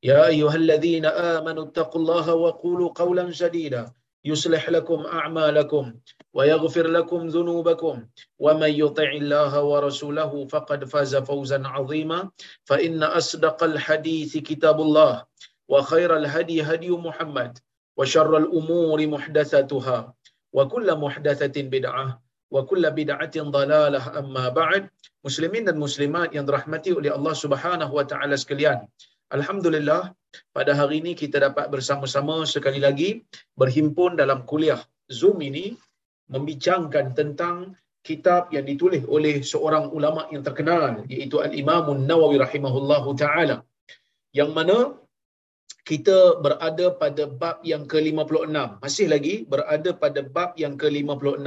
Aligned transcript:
يا 0.00 0.26
أيها 0.32 0.56
الذين 0.56 1.04
آمنوا 1.06 1.64
اتقوا 1.64 2.00
الله 2.00 2.34
وقولوا 2.34 2.88
قولا 2.96 3.32
سديدا. 3.32 3.92
يصلح 4.24 4.70
لكم 4.70 5.00
أعمالكم 5.06 5.84
ويغفر 6.32 6.86
لكم 6.86 7.20
ذنوبكم. 7.26 7.94
ومن 8.38 8.70
يطع 8.70 9.10
الله 9.12 9.52
ورسوله 9.62 10.32
فقد 10.46 10.84
فاز 10.84 11.16
فوزا 11.16 11.60
عظيما. 11.68 12.30
فإن 12.64 13.02
أصدق 13.02 13.64
الحديث 13.64 14.36
كتاب 14.36 14.80
الله 14.80 15.24
وخير 15.68 16.16
الهدي 16.16 16.62
هدي 16.62 16.90
محمد 16.90 17.58
وشر 17.96 18.36
الأمور 18.36 19.06
محدثاتها 19.06 20.14
وكل 20.52 20.88
محدثة 20.96 21.56
بدعة 21.62 22.22
وكل 22.50 22.90
بدعة 22.90 23.36
ضلالة. 23.36 24.18
أما 24.18 24.48
بعد 24.48 24.82
مسلمين 25.24 25.68
dan 25.68 25.76
muslimat 25.76 26.32
Allah 26.32 27.34
Subhanahu 27.36 27.92
wa 27.92 28.04
taala 28.08 28.40
sekalian. 28.40 28.88
Alhamdulillah 29.30 30.10
pada 30.50 30.72
hari 30.74 30.98
ini 31.02 31.12
kita 31.14 31.38
dapat 31.46 31.70
bersama-sama 31.74 32.42
sekali 32.54 32.82
lagi 32.82 33.22
berhimpun 33.60 34.18
dalam 34.18 34.42
kuliah 34.50 34.82
Zoom 35.06 35.38
ini 35.38 35.78
membincangkan 36.34 37.14
tentang 37.18 37.78
kitab 38.02 38.50
yang 38.54 38.66
ditulis 38.66 39.02
oleh 39.06 39.38
seorang 39.52 39.86
ulama 39.94 40.26
yang 40.34 40.42
terkenal 40.42 41.06
iaitu 41.06 41.38
Al-Imam 41.46 41.86
Nawawi 42.10 42.42
rahimahullahu 42.42 43.10
taala 43.22 43.56
yang 44.34 44.50
mana 44.56 44.98
kita 45.86 46.18
berada 46.44 46.86
pada 47.02 47.24
bab 47.26 47.62
yang 47.72 47.86
ke-56 47.92 48.82
masih 48.82 49.06
lagi 49.14 49.34
berada 49.52 49.90
pada 50.02 50.26
bab 50.26 50.58
yang 50.62 50.74
ke-56 50.80 51.46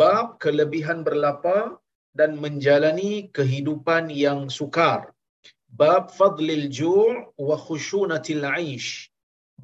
bab 0.00 0.26
kelebihan 0.44 1.04
berlapar 1.04 1.76
dan 2.16 2.40
menjalani 2.40 3.28
kehidupan 3.36 4.08
yang 4.08 4.48
sukar 4.48 5.12
bab 5.80 6.04
fadlil 6.18 6.66
ju' 6.78 7.12
wa 7.48 7.56
khushunatil 7.66 8.44
'aish. 8.52 8.90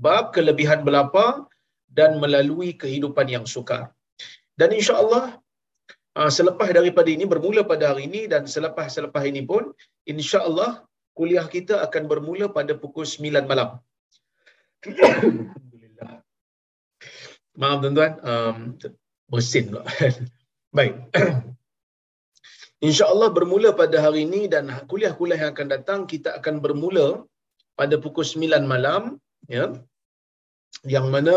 Bab 0.05 0.25
kelebihan 0.37 0.81
berlapar 0.87 1.33
dan 1.99 2.11
melalui 2.23 2.71
kehidupan 2.83 3.29
yang 3.35 3.45
sukar. 3.55 3.83
Dan 4.61 4.71
insya-Allah 4.79 5.25
selepas 6.39 6.69
daripada 6.79 7.09
ini 7.17 7.25
bermula 7.33 7.63
pada 7.73 7.85
hari 7.93 8.05
ini 8.09 8.23
dan 8.33 8.45
selepas-selepas 8.55 9.23
ini 9.33 9.43
pun 9.51 9.73
insya-Allah 10.13 10.71
kuliah 11.19 11.47
kita 11.57 11.81
akan 11.87 12.03
bermula 12.13 12.49
pada 12.57 12.73
pukul 12.83 13.05
9 13.05 13.49
malam. 13.53 13.71
Alhamdulillah. 14.89 16.13
Maaf 17.61 17.79
tuan-tuan 17.85 18.13
um, 18.33 18.57
bersin 19.33 19.65
pula. 19.69 19.85
Baik 20.77 20.95
InsyaAllah 22.83 23.31
bermula 23.37 23.71
pada 23.81 23.97
hari 24.05 24.27
ini 24.27 24.51
dan 24.51 24.67
kuliah-kuliah 24.91 25.39
yang 25.43 25.53
akan 25.55 25.69
datang 25.75 26.01
kita 26.13 26.35
akan 26.39 26.59
bermula 26.65 27.23
pada 27.79 27.95
pukul 28.05 28.27
9 28.27 28.67
malam 28.67 29.23
ya. 29.47 29.71
Yang 30.83 31.07
mana 31.15 31.37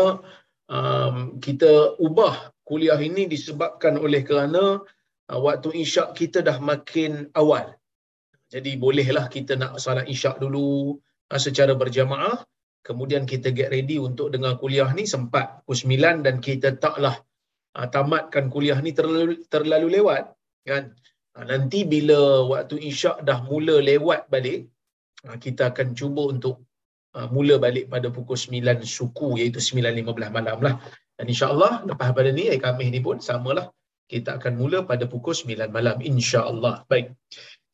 um, 0.66 1.16
kita 1.38 1.94
ubah 2.02 2.50
kuliah 2.66 2.98
ini 2.98 3.30
disebabkan 3.30 3.94
oleh 3.94 4.26
kerana 4.26 4.82
uh, 5.30 5.38
waktu 5.46 5.70
isyak 5.86 6.18
kita 6.18 6.42
dah 6.42 6.58
makin 6.58 7.30
awal. 7.38 7.78
Jadi 8.50 8.74
bolehlah 8.74 9.30
kita 9.30 9.54
nak 9.54 9.78
salat 9.78 10.10
isyak 10.10 10.42
dulu 10.42 10.98
uh, 11.30 11.40
secara 11.46 11.78
berjamaah. 11.78 12.42
Kemudian 12.82 13.22
kita 13.22 13.54
get 13.54 13.70
ready 13.70 14.02
untuk 14.02 14.34
dengar 14.34 14.58
kuliah 14.58 14.90
ni 14.98 15.06
sempat 15.06 15.62
pukul 15.62 15.94
9 15.94 16.26
dan 16.26 16.42
kita 16.42 16.74
taklah 16.74 17.22
uh, 17.78 17.86
tamatkan 17.86 18.50
kuliah 18.50 18.82
ni 18.82 18.90
terlalu 18.98 19.46
terlalu 19.46 20.02
lewat 20.02 20.34
kan 20.66 20.90
nanti 21.50 21.84
bila 21.84 22.18
waktu 22.52 22.76
isyak 22.90 23.16
dah 23.28 23.38
mula 23.48 23.76
lewat 23.90 24.20
balik 24.32 24.60
kita 25.44 25.62
akan 25.70 25.92
cuba 25.98 26.22
untuk 26.32 26.56
mula 27.34 27.54
balik 27.64 27.88
pada 27.92 28.08
pukul 28.16 28.36
9 28.36 28.84
suku 28.96 29.28
iaitu 29.40 29.60
9.15 29.60 30.36
malam 30.38 30.58
lah. 30.66 30.74
Dan 31.16 31.26
insyaAllah 31.32 31.72
lepas 31.88 32.08
pada 32.16 32.30
ni 32.38 32.44
hari 32.48 32.60
Khamis 32.64 32.88
ni 32.94 33.00
pun 33.06 33.16
samalah 33.28 33.66
kita 34.12 34.38
akan 34.38 34.54
mula 34.60 34.78
pada 34.90 35.04
pukul 35.12 35.34
9 35.34 35.76
malam 35.76 35.96
insyaAllah. 36.10 36.74
Baik. 36.92 37.06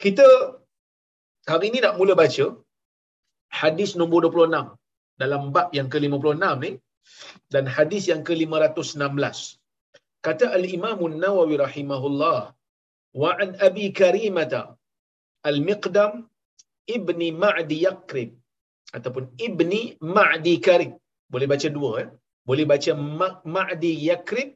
Kita 0.02 0.26
hari 1.50 1.74
ni 1.74 1.78
nak 1.84 1.98
mula 2.00 2.14
baca 2.22 2.46
hadis 3.62 3.90
nombor 4.00 4.30
26 4.30 4.78
dalam 5.22 5.42
bab 5.54 5.68
yang 5.78 5.88
ke-56 5.92 6.38
ni 6.64 6.70
dan 7.52 7.64
hadis 7.76 8.06
yang 8.10 8.22
ke-516 8.26 9.58
kata 10.26 10.46
al-Imam 10.56 10.98
Nawawi 11.22 11.58
rahimahullah 11.58 12.54
وعن 13.14 13.48
أبي 13.68 13.88
كريمة 14.00 14.76
المقدم 15.46 16.12
ابن 16.96 17.20
معدي 17.42 17.82
يقرب 17.82 18.30
ataupun 18.96 19.24
ibni 19.46 19.80
ma'di 20.16 20.54
karib 20.66 20.92
boleh 21.32 21.48
baca 21.52 21.68
dua 21.76 21.90
eh 22.02 22.08
boleh 22.48 22.64
baca 22.72 22.92
ma'di 23.56 23.92
yakrib 24.08 24.48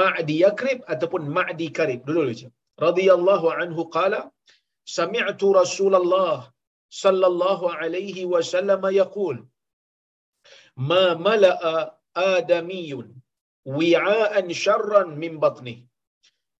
ma'di 0.00 0.34
yakrib 0.44 0.78
ataupun 0.92 1.22
ma'di 1.36 1.68
karib 1.78 2.00
dulu 2.08 2.22
baca 2.30 2.48
radhiyallahu 2.86 3.46
anhu 3.62 3.82
qala 3.96 4.20
sami'tu 4.98 5.48
rasulullah 5.60 6.36
sallallahu 7.02 7.72
alaihi 7.82 8.24
wasallam 8.34 8.82
yaqul 9.00 9.36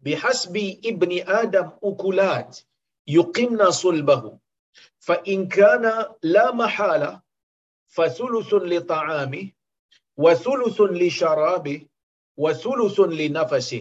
bihasbi 0.05 0.67
ibni 0.91 1.19
adam 1.41 1.69
ukulat 1.91 2.51
yuqimna 3.17 3.69
sulbahu. 3.83 4.31
Fa 5.07 5.17
in 5.25 5.49
kana 5.49 5.93
la 6.23 6.47
mahala 6.53 7.11
fa 7.97 8.05
thuluthun 8.19 8.69
li 8.73 8.81
ta'ami 8.93 9.43
wa 10.25 10.35
thuluthun 10.45 10.93
li 11.03 11.09
sharabi 11.21 11.77
wa 12.37 12.53
thuluthun 12.63 13.11
li 13.21 13.29
nafasi. 13.39 13.81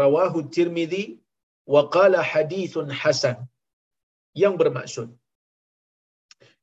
Rawahu 0.00 0.48
tirmidhi 0.56 1.04
wa 1.66 1.88
qala 1.96 2.22
hadithun 2.32 2.90
hasan. 2.90 3.36
Yang 4.42 4.54
bermaksud 4.60 5.08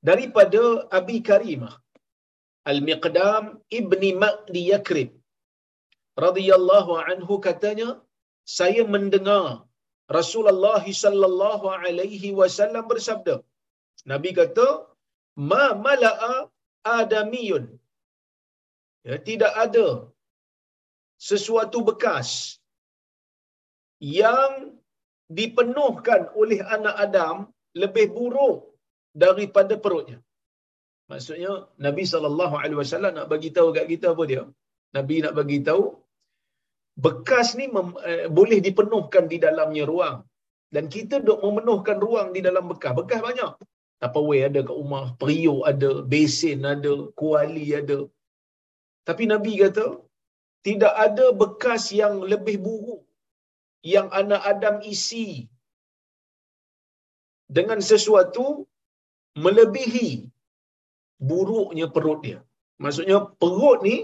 daripada 0.08 0.88
Abi 1.00 1.20
Karimah 1.30 1.76
Al-Miqdam 2.72 3.60
Ibni 3.80 4.12
Ma'di 4.24 4.62
Yakrib 4.72 5.10
radhiyallahu 6.26 7.00
anhu 7.12 7.40
katanya 7.48 8.00
saya 8.58 8.84
mendengar 8.94 9.48
Rasulullah 10.18 10.84
sallallahu 11.04 11.66
alaihi 11.78 12.30
wasallam 12.40 12.86
bersabda. 12.92 13.36
Nabi 14.12 14.30
kata, 14.40 14.68
"Ma 15.50 15.66
mala'a 15.88 16.34
adamiyun." 17.00 17.66
Ya, 19.08 19.18
tidak 19.28 19.54
ada 19.66 19.88
sesuatu 21.30 21.80
bekas 21.90 22.30
yang 24.22 24.52
dipenuhkan 25.38 26.22
oleh 26.42 26.60
anak 26.76 26.96
Adam 27.06 27.38
lebih 27.82 28.06
buruk 28.18 28.58
daripada 29.24 29.74
perutnya. 29.84 30.20
Maksudnya 31.12 31.54
Nabi 31.86 32.04
sallallahu 32.12 32.56
alaihi 32.62 32.80
wasallam 32.82 33.14
nak 33.18 33.28
bagi 33.34 33.50
tahu 33.58 33.70
kat 33.78 33.86
kita 33.94 34.08
apa 34.14 34.24
dia? 34.32 34.44
Nabi 34.98 35.16
nak 35.26 35.34
bagi 35.40 35.58
tahu 35.70 35.84
bekas 37.06 37.48
ni 37.60 37.66
mem, 37.76 37.90
eh, 38.10 38.26
boleh 38.38 38.60
dipenuhkan 38.68 39.26
di 39.32 39.38
dalamnya 39.46 39.84
ruang. 39.92 40.18
Dan 40.76 40.86
kita 40.96 41.16
dok 41.28 41.42
memenuhkan 41.46 41.98
ruang 42.06 42.30
di 42.36 42.42
dalam 42.48 42.66
bekas. 42.72 42.94
Bekas 43.02 43.22
banyak. 43.28 43.52
Tupperware 44.02 44.48
ada 44.50 44.60
kat 44.68 44.76
rumah 44.82 45.06
periuk 45.22 45.62
ada 45.72 45.90
besin 46.12 46.60
ada 46.74 46.94
kuali 47.20 47.66
ada. 47.82 48.00
Tapi 49.08 49.24
Nabi 49.32 49.54
kata, 49.62 49.88
tidak 50.68 50.94
ada 51.06 51.26
bekas 51.42 51.84
yang 52.02 52.16
lebih 52.32 52.58
buruk 52.66 53.02
yang 53.94 54.08
anak 54.22 54.42
Adam 54.52 54.76
isi 54.94 55.28
dengan 57.58 57.80
sesuatu 57.92 58.46
melebihi 59.44 60.10
buruknya 61.30 61.88
perut 61.96 62.20
dia. 62.26 62.40
Maksudnya 62.84 63.18
perut 63.42 63.80
ni 63.88 63.98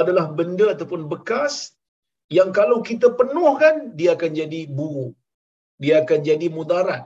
adalah 0.00 0.26
benda 0.38 0.66
ataupun 0.74 1.10
bekas 1.12 1.54
yang 2.36 2.50
kalau 2.58 2.78
kita 2.88 3.08
penuhkan 3.20 3.74
dia 3.98 4.10
akan 4.16 4.32
jadi 4.40 4.60
buruk. 4.78 5.12
Dia 5.82 5.94
akan 6.02 6.20
jadi 6.28 6.46
mudarat. 6.56 7.04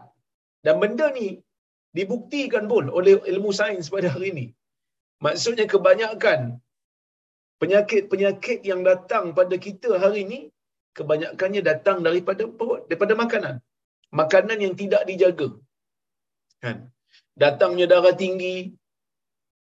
Dan 0.65 0.77
benda 0.83 1.07
ni 1.19 1.29
dibuktikan 1.97 2.65
pun 2.73 2.93
oleh 2.99 3.15
ilmu 3.33 3.51
sains 3.59 3.89
pada 3.95 4.09
hari 4.15 4.29
ini. 4.35 4.47
Maksudnya 5.25 5.67
kebanyakan 5.75 6.41
penyakit-penyakit 7.63 8.61
yang 8.71 8.81
datang 8.91 9.33
pada 9.39 9.57
kita 9.67 9.91
hari 10.03 10.21
ini 10.27 10.41
kebanyakannya 10.99 11.63
datang 11.71 11.99
daripada 12.07 12.45
perut, 12.59 12.87
daripada 12.89 13.15
makanan. 13.23 13.55
Makanan 14.21 14.59
yang 14.65 14.75
tidak 14.81 15.03
dijaga. 15.11 15.49
Kan? 16.63 16.77
Datangnya 17.35 17.87
darah 17.91 18.15
tinggi, 18.15 18.59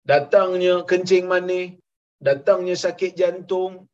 datangnya 0.07 0.87
kencing 0.91 1.27
manis, 1.27 1.75
datangnya 2.23 2.75
sakit 2.79 3.13
jantung? 3.19 3.91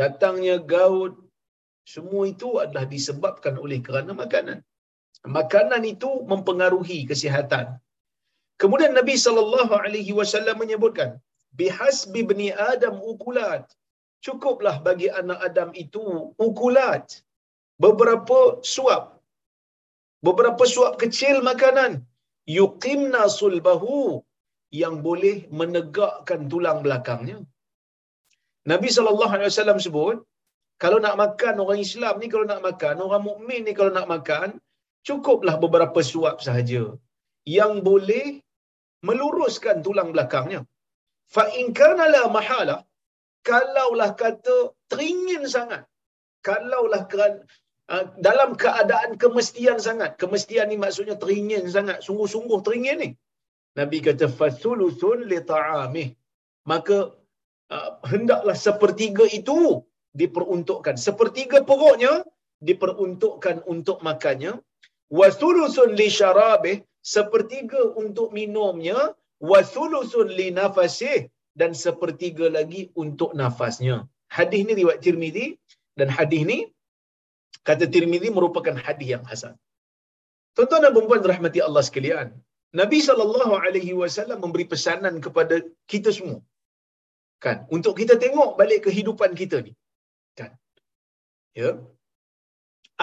Datangnya 0.00 0.56
gaut, 0.72 1.14
semua 1.92 2.22
itu 2.34 2.48
adalah 2.62 2.84
disebabkan 2.94 3.54
oleh 3.64 3.78
kerana 3.86 4.12
makanan. 4.22 4.58
Makanan 5.38 5.82
itu 5.94 6.10
mempengaruhi 6.30 6.98
kesihatan. 7.10 7.66
Kemudian 8.62 8.92
Nabi 8.98 9.14
sallallahu 9.24 9.72
alaihi 9.84 10.12
wasallam 10.18 10.56
menyebutkan, 10.62 11.10
bihasbi 11.58 12.22
bani 12.30 12.48
Adam 12.72 12.96
ukulat. 13.12 13.64
Cukuplah 14.24 14.76
bagi 14.86 15.08
anak 15.20 15.38
Adam 15.48 15.70
itu 15.84 16.02
ukulat. 16.46 17.06
Beberapa 17.84 18.38
suap. 18.74 19.04
Beberapa 20.26 20.62
suap 20.74 20.94
kecil 21.02 21.42
makanan. 21.50 21.92
Yuqimna 22.58 23.22
sulbahu. 23.40 24.22
Yang 24.82 24.94
boleh 25.06 25.36
menegakkan 25.60 26.46
tulang 26.52 26.78
belakangnya. 26.86 27.38
Nabi 28.70 28.88
SAW 28.94 29.82
sebut, 29.86 30.16
kalau 30.82 30.98
nak 31.04 31.14
makan 31.22 31.54
orang 31.62 31.80
Islam 31.86 32.14
ni 32.22 32.26
kalau 32.32 32.46
nak 32.50 32.62
makan, 32.66 33.02
orang 33.06 33.24
mukmin 33.28 33.62
ni 33.66 33.72
kalau 33.78 33.92
nak 33.94 34.06
makan, 34.14 34.48
cukuplah 35.06 35.56
beberapa 35.64 36.00
suap 36.10 36.36
sahaja 36.46 36.82
yang 37.58 37.82
boleh 37.88 38.26
meluruskan 39.06 39.82
tulang 39.86 40.10
belakangnya. 40.14 40.60
Fa 41.34 41.44
in 41.60 41.74
kana 41.78 42.06
la 42.14 42.22
mahala, 42.36 42.76
kalaulah 43.48 44.10
kata 44.22 44.56
teringin 44.90 45.44
sangat, 45.54 45.82
kalaulah 46.46 47.02
keran, 47.10 47.42
uh, 47.92 48.04
dalam 48.26 48.54
keadaan 48.62 49.18
kemestian 49.22 49.78
sangat, 49.86 50.14
kemestian 50.22 50.70
ni 50.70 50.78
maksudnya 50.84 51.16
teringin 51.22 51.66
sangat, 51.76 51.98
sungguh-sungguh 52.06 52.60
teringin 52.66 52.98
ni. 53.02 53.10
Nabi 53.80 53.98
kata 54.06 54.26
li 55.30 55.38
ta'amih. 55.52 56.08
Maka 56.70 56.96
uh, 57.74 57.90
hendaklah 58.10 58.56
sepertiga 58.66 59.24
itu 59.38 59.58
diperuntukkan. 60.20 60.94
Sepertiga 61.06 61.58
perutnya 61.70 62.14
diperuntukkan 62.68 63.56
untuk 63.72 63.98
makannya. 64.08 64.52
Wasulusun 65.18 65.90
li 66.00 66.08
syarabih. 66.18 66.76
Sepertiga 67.14 67.82
untuk 68.02 68.28
minumnya. 68.38 68.98
Wasulusun 69.50 70.28
li 70.38 70.48
nafasih. 70.60 71.18
Dan 71.60 71.70
sepertiga 71.84 72.46
lagi 72.56 72.82
untuk 73.02 73.30
nafasnya. 73.40 73.96
Hadis 74.36 74.60
ni 74.64 74.72
riwayat 74.80 75.04
Tirmizi 75.04 75.46
dan 76.00 76.08
hadis 76.08 76.42
ni 76.50 76.58
kata 77.68 77.84
Tirmizi 77.94 78.28
merupakan 78.32 78.72
hadis 78.84 79.08
yang 79.14 79.24
hasan. 79.30 79.54
Tuan-tuan 80.56 80.84
dan 80.84 80.96
puan 80.96 81.20
rahmati 81.32 81.60
Allah 81.66 81.84
sekalian. 81.88 82.28
Nabi 82.80 82.98
wasallam 84.00 84.38
memberi 84.44 84.64
pesanan 84.72 85.20
kepada 85.20 85.60
kita 85.92 86.08
semua. 86.16 86.40
Kan? 87.44 87.56
Untuk 87.76 87.94
kita 88.00 88.14
tengok 88.24 88.50
balik 88.60 88.80
kehidupan 88.86 89.30
kita 89.40 89.58
ni. 89.66 89.72
Kan? 90.38 90.50
Ya. 91.60 91.70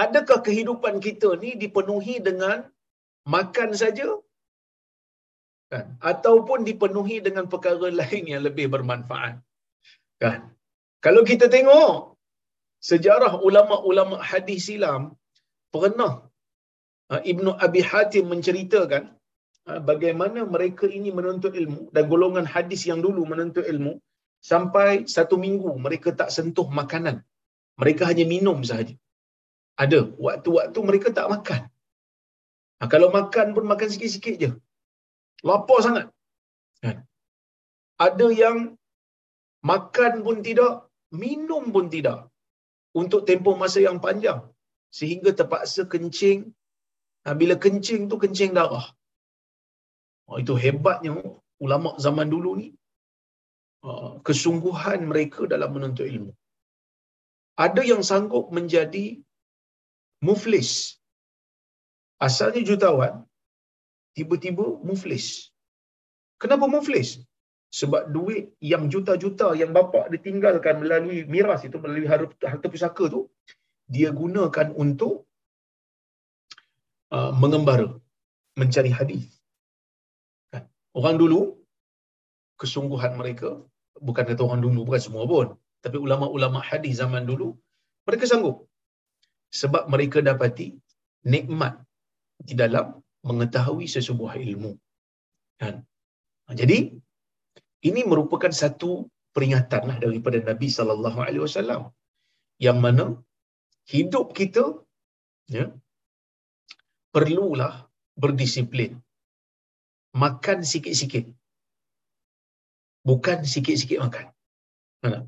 Adakah 0.04 0.40
kehidupan 0.48 0.96
kita 1.06 1.30
ni 1.44 1.52
dipenuhi 1.64 2.16
dengan 2.28 2.58
makan 3.36 3.70
saja? 3.82 4.08
Kan? 5.72 5.86
Ataupun 6.12 6.64
dipenuhi 6.70 7.18
dengan 7.28 7.46
perkara 7.54 7.90
lain 8.02 8.24
yang 8.34 8.44
lebih 8.48 8.68
bermanfaat? 8.76 9.36
Kan? 10.24 10.40
Kalau 11.06 11.22
kita 11.32 11.48
tengok 11.56 11.92
sejarah 12.90 13.34
ulama-ulama 13.48 14.16
hadis 14.32 14.68
silam 14.68 15.04
pernah 15.76 16.14
ha, 17.12 17.20
Ibnu 17.32 17.52
Abi 17.66 17.82
Hatim 17.90 18.26
menceritakan 18.34 19.04
ha, 19.68 19.80
bagaimana 19.90 20.44
mereka 20.56 20.88
ini 20.98 21.12
menuntut 21.20 21.54
ilmu 21.62 21.82
dan 21.96 22.04
golongan 22.14 22.48
hadis 22.56 22.84
yang 22.90 23.00
dulu 23.06 23.24
menuntut 23.32 23.68
ilmu 23.74 23.94
sampai 24.40 25.08
satu 25.16 25.36
minggu 25.46 25.72
mereka 25.86 26.10
tak 26.16 26.32
sentuh 26.36 26.68
makanan. 26.80 27.24
Mereka 27.80 28.04
hanya 28.10 28.26
minum 28.28 28.60
sahaja. 28.70 28.96
Ada 29.80 30.00
waktu-waktu 30.20 30.80
mereka 30.84 31.08
tak 31.16 31.32
makan. 31.32 31.62
Ha, 32.80 32.88
kalau 32.92 33.08
makan 33.12 33.56
pun 33.56 33.66
makan 33.72 33.90
sikit-sikit 33.92 34.36
je. 34.44 34.50
Lapar 35.48 35.80
sangat. 35.86 36.06
Kan? 36.84 37.08
Ada 38.08 38.28
yang 38.32 38.58
makan 39.64 40.24
pun 40.26 40.44
tidak, 40.44 40.88
minum 41.12 41.72
pun 41.76 41.88
tidak. 41.88 42.28
Untuk 42.92 43.24
tempoh 43.28 43.56
masa 43.56 43.80
yang 43.80 44.00
panjang. 44.04 44.44
Sehingga 44.92 45.32
terpaksa 45.32 45.88
kencing. 45.88 46.52
Ha, 47.24 47.36
bila 47.36 47.56
kencing 47.56 48.12
tu 48.12 48.16
kencing 48.20 48.52
darah. 48.56 48.88
Oh, 50.28 50.38
itu 50.44 50.54
hebatnya 50.56 51.16
ulama 51.60 51.96
zaman 52.00 52.28
dulu 52.28 52.52
ni. 52.60 52.68
Uh, 53.80 54.20
kesungguhan 54.28 55.08
mereka 55.08 55.48
dalam 55.48 55.72
menuntut 55.72 56.04
ilmu. 56.04 56.36
Ada 57.56 57.80
yang 57.88 58.04
sanggup 58.04 58.52
menjadi 58.52 59.24
muflis. 60.20 61.00
Asalnya 62.20 62.60
jutawan, 62.68 63.24
tiba-tiba 64.20 64.84
muflis. 64.84 65.56
Kenapa 66.44 66.68
muflis? 66.68 67.24
Sebab 67.72 68.12
duit 68.12 68.52
yang 68.60 68.92
juta-juta 68.92 69.56
yang 69.56 69.72
bapa 69.72 70.12
ditinggalkan 70.12 70.84
melalui 70.84 71.24
miras 71.24 71.64
itu, 71.64 71.80
melalui 71.80 72.08
harta 72.12 72.68
pusaka 72.68 73.08
tu, 73.08 73.32
dia 73.88 74.12
gunakan 74.12 74.76
untuk 74.76 75.24
uh, 77.16 77.32
mengembara, 77.32 77.96
mencari 78.60 78.92
hadis. 78.92 79.24
Kan? 80.52 80.68
Orang 80.92 81.16
dulu, 81.16 81.64
kesungguhan 82.60 83.16
mereka, 83.16 83.64
bukan 84.08 84.24
kata 84.30 84.42
orang 84.48 84.62
dulu, 84.66 84.80
bukan 84.88 85.02
semua 85.08 85.24
pun, 85.32 85.48
tapi 85.84 85.98
ulama-ulama 86.06 86.60
hadis 86.70 87.00
zaman 87.02 87.24
dulu, 87.30 87.48
mereka 88.08 88.26
sanggup. 88.32 88.58
Sebab 89.62 89.84
mereka 89.94 90.18
dapati 90.30 90.68
nikmat 91.34 91.74
di 92.48 92.54
dalam 92.62 92.86
mengetahui 93.30 93.86
sesebuah 93.96 94.34
ilmu. 94.46 94.72
Kan? 95.62 95.76
Jadi, 96.60 96.78
ini 97.90 98.02
merupakan 98.12 98.52
satu 98.62 99.08
peringatan 99.36 99.84
lah 99.90 99.98
daripada 100.04 100.38
Nabi 100.50 100.68
sallallahu 100.78 101.20
alaihi 101.26 101.44
wasallam 101.48 101.82
yang 102.66 102.78
mana 102.86 103.06
hidup 103.94 104.36
kita 104.40 104.64
ya 105.56 105.66
perlulah 107.16 107.74
berdisiplin 108.22 108.92
makan 110.24 110.60
sikit-sikit 110.72 111.26
bukan 113.10 113.38
sikit-sikit 113.54 114.00
makan. 114.06 114.26
Mana 115.04 115.20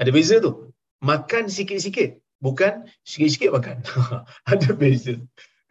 ada 0.00 0.10
beza 0.16 0.36
tu. 0.46 0.52
Makan 1.10 1.44
sikit-sikit 1.56 2.10
bukan 2.42 2.84
sikit-sikit 3.10 3.50
makan. 3.56 3.76
Ada 4.52 4.68
beza. 4.80 5.14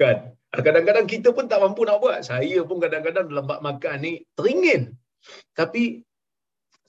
Kan? 0.02 0.18
Kadang-kadang 0.54 1.06
kita 1.10 1.30
pun 1.36 1.46
tak 1.52 1.62
mampu 1.64 1.82
nak 1.86 1.98
buat. 2.04 2.22
Saya 2.30 2.62
pun 2.70 2.78
kadang-kadang 2.84 3.26
dalam 3.30 3.46
bab 3.50 3.60
makan 3.66 3.96
ni 4.06 4.14
teringin. 4.38 4.94
Tapi 5.60 6.06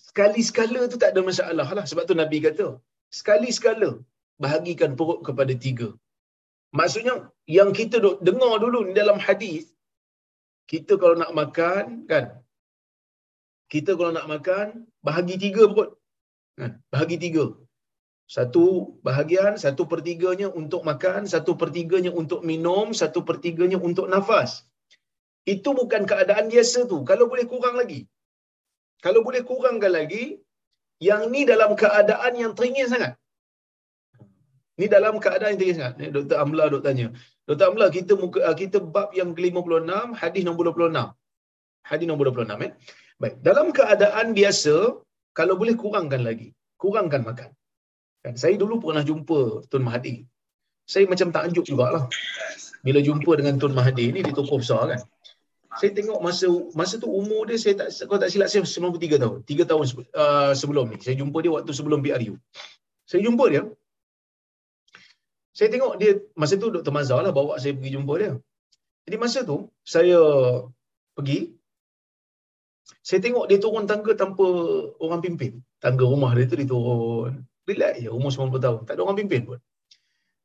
sekali-sekala 0.08 0.80
tu 0.92 1.00
tak 1.00 1.16
ada 1.16 1.20
masalah 1.24 1.68
lah. 1.76 1.84
Sebab 1.88 2.04
tu 2.04 2.16
Nabi 2.16 2.44
kata, 2.44 2.76
sekali-sekala 3.08 3.90
bahagikan 4.36 4.92
perut 4.98 5.24
kepada 5.24 5.52
tiga. 5.56 5.88
Maksudnya, 6.76 7.30
yang 7.48 7.70
kita 7.72 7.96
dengar 8.20 8.54
dulu 8.60 8.92
dalam 8.92 9.16
hadis, 9.16 9.72
kita 10.68 11.00
kalau 11.00 11.16
nak 11.16 11.32
makan, 11.32 12.04
kan? 12.10 12.43
Kita 13.74 13.98
kalau 13.98 14.12
nak 14.14 14.30
makan, 14.30 14.66
bahagi 15.06 15.34
tiga 15.44 15.66
perut. 15.70 15.90
Kan? 16.60 16.78
Bahagi 16.94 17.16
tiga. 17.24 17.44
Satu 18.34 18.64
bahagian, 19.06 19.58
satu 19.64 19.82
pertiganya 19.92 20.48
untuk 20.60 20.86
makan, 20.90 21.26
satu 21.32 21.58
pertiganya 21.62 22.14
untuk 22.20 22.40
minum, 22.50 22.94
satu 23.00 23.26
pertiganya 23.28 23.78
untuk 23.88 24.06
nafas. 24.12 24.62
Itu 25.54 25.74
bukan 25.80 26.06
keadaan 26.10 26.46
biasa 26.54 26.86
tu. 26.92 27.02
Kalau 27.10 27.26
boleh 27.32 27.44
kurang 27.50 27.74
lagi. 27.80 28.00
Kalau 29.04 29.20
boleh 29.26 29.42
kurangkan 29.50 29.92
lagi, 29.98 30.24
yang 31.08 31.28
ni 31.34 31.42
dalam 31.52 31.74
keadaan 31.82 32.32
yang 32.42 32.52
teringin 32.56 32.88
sangat. 32.94 33.12
Ni 34.78 34.86
dalam 34.86 35.18
keadaan 35.24 35.50
yang 35.52 35.60
teringin 35.60 35.78
sangat. 35.82 35.94
Dr. 36.14 36.36
Amla 36.38 36.64
dok 36.72 36.82
tanya. 36.86 37.10
Dr. 37.44 37.66
Amla, 37.74 37.86
kita 37.96 38.12
muka, 38.22 38.40
kita 38.54 38.78
bab 38.94 39.10
yang 39.18 39.34
ke-56, 39.36 40.14
hadis 40.22 40.42
nombor 40.46 40.72
26. 40.72 41.10
Hadis 41.90 42.06
nombor 42.08 42.32
26 42.32 42.70
eh. 42.70 42.72
Baik, 43.20 43.34
dalam 43.46 43.70
keadaan 43.70 44.34
biasa, 44.38 44.74
kalau 45.34 45.54
boleh 45.60 45.74
kurangkan 45.78 46.22
lagi. 46.22 46.50
Kurangkan 46.78 47.22
makan. 47.28 47.50
Kan? 48.24 48.34
Saya 48.40 48.54
dulu 48.56 48.80
pernah 48.80 49.04
jumpa 49.04 49.68
Tun 49.70 49.84
Mahathir. 49.86 50.24
Saya 50.84 51.04
macam 51.08 51.28
takjub 51.34 51.64
jugalah. 51.64 52.08
Bila 52.86 53.00
jumpa 53.00 53.30
dengan 53.38 53.56
Tun 53.60 53.72
Mahathir 53.76 54.08
ni 54.14 54.20
di 54.26 54.32
tokoh 54.32 54.58
besar 54.62 54.82
kan. 54.90 55.00
Saya 55.74 55.90
tengok 55.90 56.18
masa 56.22 56.46
masa 56.78 56.94
tu 57.02 57.10
umur 57.10 57.50
dia 57.50 57.58
saya 57.58 57.74
tak 57.74 57.88
kalau 58.06 58.20
tak 58.22 58.30
silap 58.30 58.46
saya 58.46 58.62
93 58.62 59.18
tahun. 59.22 59.38
3 59.42 59.70
tahun 59.70 59.84
uh, 60.14 60.52
sebelum 60.54 60.86
ni. 60.94 60.98
Saya 61.02 61.18
jumpa 61.18 61.38
dia 61.42 61.50
waktu 61.50 61.72
sebelum 61.74 61.98
PRU. 62.04 62.34
Saya 63.10 63.20
jumpa 63.26 63.44
dia. 63.50 63.62
Saya 65.54 65.68
tengok 65.70 65.92
dia 65.98 66.12
masa 66.38 66.54
tu 66.62 66.70
Dr. 66.70 66.92
Mazhar 66.94 67.20
lah 67.26 67.34
bawa 67.34 67.58
saya 67.58 67.74
pergi 67.74 67.90
jumpa 67.98 68.14
dia. 68.22 68.32
Jadi 69.06 69.16
masa 69.18 69.42
tu 69.42 69.70
saya 69.82 70.18
pergi 71.18 71.58
saya 73.00 73.18
tengok 73.24 73.48
dia 73.48 73.58
turun 73.60 73.84
tangga 73.88 74.12
tanpa 74.16 74.44
orang 75.00 75.20
pimpin. 75.24 75.60
Tangga 75.80 76.04
rumah 76.04 76.32
dia 76.36 76.48
tu 76.48 76.56
dia 76.60 76.68
turun. 76.68 77.44
Relax 77.64 77.94
je, 78.04 78.08
umur 78.12 78.28
90 78.28 78.60
tahun. 78.64 78.80
Tak 78.84 78.94
ada 78.96 79.02
orang 79.08 79.18
pimpin 79.24 79.42
pun. 79.48 79.58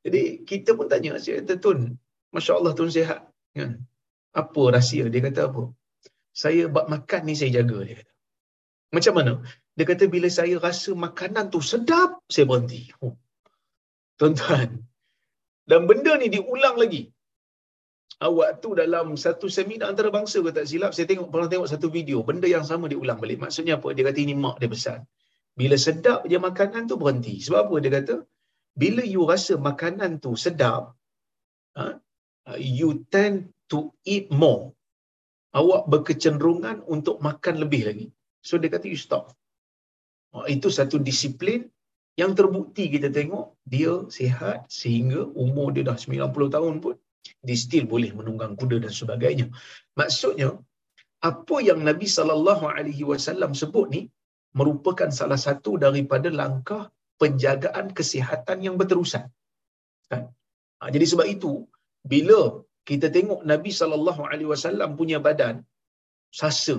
Jadi 0.08 0.48
kita 0.48 0.72
pun 0.80 0.88
tanya, 0.88 1.20
saya 1.20 1.44
kata, 1.44 1.60
Tun, 1.60 2.00
Masya 2.32 2.56
Allah 2.56 2.72
Tun 2.72 2.88
sihat. 2.88 3.28
Kan? 3.52 3.84
Apa 4.32 4.62
rahsia? 4.72 5.12
Dia 5.12 5.22
kata 5.28 5.52
apa? 5.52 5.76
Saya 6.32 6.72
bab 6.72 6.88
makan 6.88 7.22
ni 7.28 7.36
saya 7.36 7.60
jaga. 7.60 7.84
Dia 7.84 7.96
kata. 8.00 8.14
Macam 8.96 9.14
mana? 9.20 9.34
Dia 9.76 9.86
kata 9.92 10.08
bila 10.08 10.32
saya 10.32 10.56
rasa 10.64 10.96
makanan 10.96 11.52
tu 11.52 11.60
sedap, 11.60 12.24
saya 12.32 12.48
berhenti. 12.48 12.88
Oh. 13.04 13.20
Tuan-tuan. 14.16 14.80
Dan 15.70 15.86
benda 15.86 16.16
ni 16.16 16.32
diulang 16.32 16.80
lagi. 16.80 17.12
Waktu 18.20 18.70
dalam 18.76 19.16
satu 19.16 19.48
seminar 19.48 19.96
antarabangsa 19.96 20.44
ke 20.44 20.52
tak 20.52 20.68
silap, 20.68 20.92
saya 20.92 21.08
tengok 21.08 21.32
pernah 21.32 21.48
tengok 21.48 21.72
satu 21.72 21.88
video, 21.88 22.20
benda 22.20 22.52
yang 22.52 22.68
sama 22.68 22.92
diulang 22.92 23.16
balik. 23.16 23.40
Maksudnya 23.40 23.80
apa? 23.80 23.96
Dia 23.96 24.04
kata 24.04 24.20
ini 24.20 24.36
mak 24.36 24.60
dia 24.60 24.68
pesan. 24.68 25.08
Bila 25.56 25.80
sedap 25.80 26.28
je 26.28 26.36
makanan 26.36 26.92
tu 26.92 27.00
berhenti. 27.00 27.40
Sebab 27.40 27.72
apa? 27.72 27.76
Dia 27.80 27.92
kata, 27.96 28.16
bila 28.76 29.08
you 29.08 29.24
rasa 29.24 29.56
makanan 29.56 30.20
tu 30.20 30.36
sedap, 30.36 31.00
ha, 31.80 31.96
you 32.60 33.08
tend 33.08 33.56
to 33.72 33.88
eat 34.04 34.28
more. 34.36 34.76
Awak 35.56 35.88
berkecenderungan 35.88 36.84
untuk 36.92 37.24
makan 37.24 37.64
lebih 37.64 37.88
lagi. 37.88 38.08
So 38.44 38.60
dia 38.60 38.68
kata 38.68 38.92
you 38.92 39.00
stop. 39.00 39.32
Ha, 40.36 40.44
itu 40.52 40.68
satu 40.68 41.00
disiplin 41.00 41.72
yang 42.20 42.36
terbukti 42.36 42.92
kita 42.92 43.08
tengok 43.16 43.56
dia 43.64 44.04
sihat 44.12 44.68
sehingga 44.68 45.24
umur 45.40 45.72
dia 45.72 45.88
dah 45.88 45.96
90 45.96 46.36
tahun 46.52 46.84
pun 46.84 47.00
dia 47.48 47.58
still 47.66 47.86
boleh 47.94 48.12
menunggang 48.20 48.54
kuda 48.60 48.78
dan 48.86 48.94
sebagainya. 49.02 49.48
Maksudnya 50.00 50.50
apa 51.30 51.58
yang 51.68 51.80
Nabi 51.90 52.08
sallallahu 52.18 52.66
alaihi 52.76 53.04
wasallam 53.12 53.52
sebut 53.62 53.88
ni 53.96 54.02
merupakan 54.60 55.10
salah 55.20 55.40
satu 55.48 55.72
daripada 55.86 56.30
langkah 56.42 56.84
penjagaan 57.22 57.88
kesihatan 57.98 58.58
yang 58.66 58.76
berterusan. 58.80 59.26
Kan? 60.12 60.24
Ha, 60.80 60.90
jadi 60.96 61.06
sebab 61.12 61.28
itu 61.36 61.52
bila 62.14 62.40
kita 62.90 63.08
tengok 63.16 63.42
Nabi 63.52 63.72
sallallahu 63.80 64.22
alaihi 64.30 64.50
wasallam 64.54 64.96
punya 65.00 65.18
badan 65.28 65.56
sasa, 66.40 66.78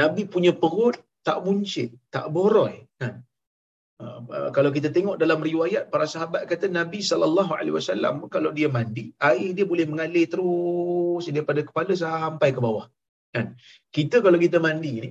Nabi 0.00 0.22
punya 0.34 0.52
perut 0.62 0.96
tak 1.26 1.38
buncit, 1.46 1.90
tak 2.14 2.26
boroi, 2.34 2.74
kan? 3.00 3.14
Uh, 4.02 4.50
kalau 4.56 4.70
kita 4.76 4.88
tengok 4.96 5.16
dalam 5.22 5.38
riwayat 5.38 5.86
para 5.92 6.06
sahabat 6.12 6.42
kata 6.50 6.66
Nabi 6.78 7.00
sallallahu 7.10 7.52
alaihi 7.58 7.74
wasallam 7.78 8.14
kalau 8.34 8.50
dia 8.58 8.68
mandi 8.76 9.04
air 9.30 9.54
dia 9.56 9.66
boleh 9.72 9.86
mengalir 9.86 10.26
terus 10.26 11.24
daripada 11.30 11.62
kepala 11.62 11.94
sampai 11.94 12.50
ke 12.50 12.60
bawah. 12.66 12.86
Kan? 13.34 13.54
Kita 13.94 14.18
kalau 14.24 14.38
kita 14.42 14.58
mandi 14.58 14.92
ni 15.04 15.10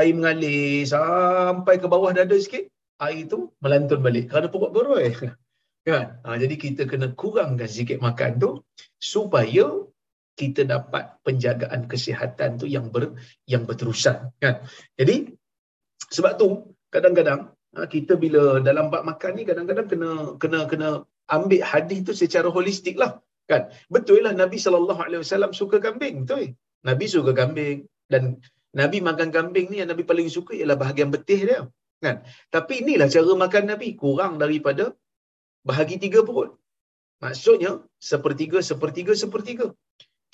air 0.00 0.12
mengalir 0.16 0.88
sampai 0.88 1.76
ke 1.82 1.86
bawah 1.94 2.10
dada 2.16 2.36
sikit 2.46 2.64
air 3.06 3.28
tu 3.28 3.52
melantun 3.60 4.00
balik. 4.00 4.32
Kerana 4.32 4.48
perut 4.48 4.72
beroi. 4.72 5.12
Kan? 5.88 6.06
Ha, 6.24 6.40
jadi 6.40 6.54
kita 6.56 6.82
kena 6.88 7.12
kurangkan 7.12 7.68
sikit 7.68 8.00
makan 8.00 8.40
tu 8.40 8.50
supaya 8.96 9.84
kita 10.34 10.66
dapat 10.66 11.14
penjagaan 11.22 11.86
kesihatan 11.86 12.58
tu 12.58 12.66
yang 12.66 12.88
ber, 12.90 13.14
yang 13.46 13.68
berterusan. 13.68 14.32
Kan? 14.42 14.64
Jadi 14.98 15.30
sebab 16.10 16.32
tu 16.40 16.74
kadang-kadang 16.90 17.53
kita 17.94 18.12
bila 18.24 18.42
dalam 18.68 18.86
bab 18.92 19.02
makan 19.10 19.32
ni 19.38 19.44
kadang-kadang 19.50 19.86
kena 19.92 20.10
kena 20.42 20.60
kena 20.72 20.88
ambil 21.36 21.62
hadis 21.72 22.00
tu 22.08 22.12
secara 22.22 22.48
holistik 22.56 22.96
lah 23.02 23.12
kan 23.50 23.62
betul 23.94 24.20
lah 24.26 24.32
Nabi 24.42 24.58
wasallam 24.60 25.52
suka 25.60 25.76
kambing 25.86 26.24
betul 26.24 26.44
Nabi 26.88 27.04
suka 27.14 27.32
kambing 27.40 27.78
dan 28.12 28.38
Nabi 28.80 28.98
makan 29.08 29.30
kambing 29.36 29.66
ni 29.70 29.78
yang 29.80 29.90
Nabi 29.92 30.02
paling 30.10 30.28
suka 30.36 30.52
ialah 30.58 30.76
bahagian 30.82 31.08
betih 31.14 31.40
dia. 31.48 31.60
Kan? 32.04 32.16
Tapi 32.54 32.82
inilah 32.82 33.08
cara 33.14 33.32
makan 33.44 33.64
Nabi. 33.70 33.88
Kurang 34.02 34.32
daripada 34.42 34.84
bahagi 35.68 35.96
tiga 36.04 36.20
perut. 36.26 36.58
Maksudnya, 37.22 37.72
sepertiga, 38.10 38.58
sepertiga, 38.70 39.12
sepertiga. 39.22 39.66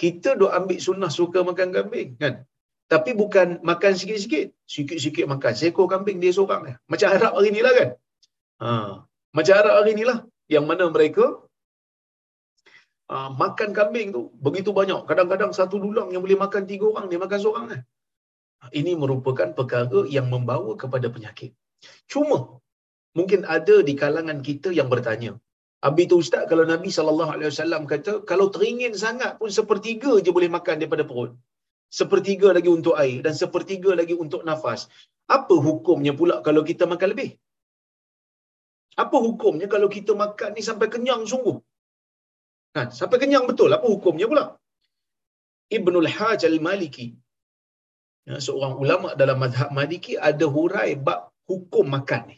Kita 0.01 0.33
duk 0.41 0.51
ambil 0.59 0.81
sunnah 0.81 1.13
suka 1.13 1.45
makan 1.45 1.69
kambing. 1.77 2.17
Kan? 2.17 2.49
Tapi 2.93 3.11
bukan 3.21 3.63
makan 3.71 3.93
sikit-sikit. 4.01 4.47
Sikit-sikit 4.75 5.25
makan. 5.33 5.53
Seekor 5.61 5.87
kambing 5.93 6.19
dia 6.23 6.33
seorang. 6.37 6.63
Ya. 6.71 6.75
Macam 6.93 7.09
Arab 7.17 7.33
hari 7.39 7.51
ni 7.55 7.61
lah 7.67 7.73
kan? 7.79 7.89
Ha. 8.63 8.71
Macam 9.37 9.55
Arab 9.61 9.75
hari 9.79 9.93
ni 9.99 10.05
lah. 10.11 10.19
Yang 10.55 10.65
mana 10.71 10.85
mereka 10.91 11.25
uh, 13.15 13.31
makan 13.43 13.71
kambing 13.79 14.11
tu 14.17 14.23
begitu 14.47 14.75
banyak. 14.81 15.01
Kadang-kadang 15.11 15.55
satu 15.55 15.79
dulang 15.85 16.11
yang 16.11 16.23
boleh 16.27 16.39
makan 16.45 16.63
tiga 16.67 16.85
orang, 16.91 17.07
dia 17.11 17.23
makan 17.23 17.41
seorang 17.45 17.67
kan? 17.73 17.81
ini 18.79 18.93
merupakan 19.03 19.49
perkara 19.59 20.01
yang 20.17 20.27
membawa 20.33 20.73
kepada 20.83 21.09
penyakit. 21.15 21.51
Cuma 22.13 22.61
mungkin 23.19 23.49
ada 23.57 23.77
di 23.89 23.95
kalangan 24.03 24.41
kita 24.49 24.69
yang 24.79 24.89
bertanya, 24.93 25.33
Abi 25.89 26.05
tu 26.11 26.21
ustaz 26.23 26.45
kalau 26.51 26.65
Nabi 26.69 26.93
wasallam 26.93 27.89
kata 27.93 28.13
kalau 28.31 28.47
teringin 28.55 28.93
sangat 29.05 29.41
pun 29.41 29.49
sepertiga 29.59 30.13
je 30.25 30.31
boleh 30.37 30.53
makan 30.57 30.77
daripada 30.77 31.05
perut. 31.09 31.33
Sepertiga 31.99 32.49
lagi 32.57 32.71
untuk 32.79 32.95
air 33.03 33.19
dan 33.27 33.35
sepertiga 33.43 33.91
lagi 34.01 34.15
untuk 34.25 34.43
nafas. 34.49 34.87
Apa 35.37 35.55
hukumnya 35.67 36.13
pula 36.21 36.39
kalau 36.47 36.63
kita 36.71 36.87
makan 36.93 37.09
lebih? 37.15 37.31
Apa 39.03 39.17
hukumnya 39.27 39.67
kalau 39.75 39.89
kita 39.97 40.13
makan 40.23 40.51
ni 40.57 40.63
sampai 40.69 40.87
kenyang 40.95 41.23
sungguh? 41.33 41.57
Kan, 42.77 42.89
sampai 43.01 43.19
kenyang 43.23 43.45
betul. 43.51 43.71
Apa 43.77 43.87
hukumnya 43.95 44.27
pula? 44.31 44.45
Ibnul 45.71 46.09
Hajj 46.17 46.43
al-Maliki 46.51 47.07
ya, 48.31 48.37
seorang 48.47 48.75
ulama 48.83 49.09
dalam 49.21 49.39
mazhab 49.43 49.71
Maliki 49.79 50.15
ada 50.31 50.47
hurai 50.55 50.91
bab 51.07 51.31
hukum 51.51 51.87
makan 51.97 52.23
ni. 52.31 52.37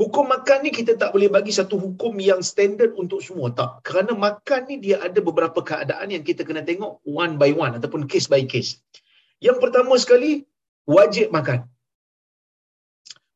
Hukum 0.00 0.26
makan 0.34 0.58
ni 0.66 0.70
kita 0.78 0.92
tak 1.00 1.10
boleh 1.14 1.30
bagi 1.36 1.52
satu 1.58 1.76
hukum 1.78 2.18
yang 2.28 2.40
standard 2.42 2.92
untuk 3.02 3.20
semua 3.26 3.48
tak. 3.58 3.70
Kerana 3.86 4.12
makan 4.26 4.60
ni 4.70 4.76
dia 4.84 4.96
ada 5.06 5.20
beberapa 5.28 5.60
keadaan 5.70 6.10
yang 6.14 6.24
kita 6.28 6.42
kena 6.48 6.62
tengok 6.70 6.98
one 7.06 7.34
by 7.40 7.50
one 7.64 7.78
ataupun 7.78 8.10
case 8.10 8.26
by 8.32 8.42
case. 8.52 8.70
Yang 9.46 9.58
pertama 9.62 9.94
sekali 10.04 10.30
wajib 10.96 11.30
makan. 11.36 11.60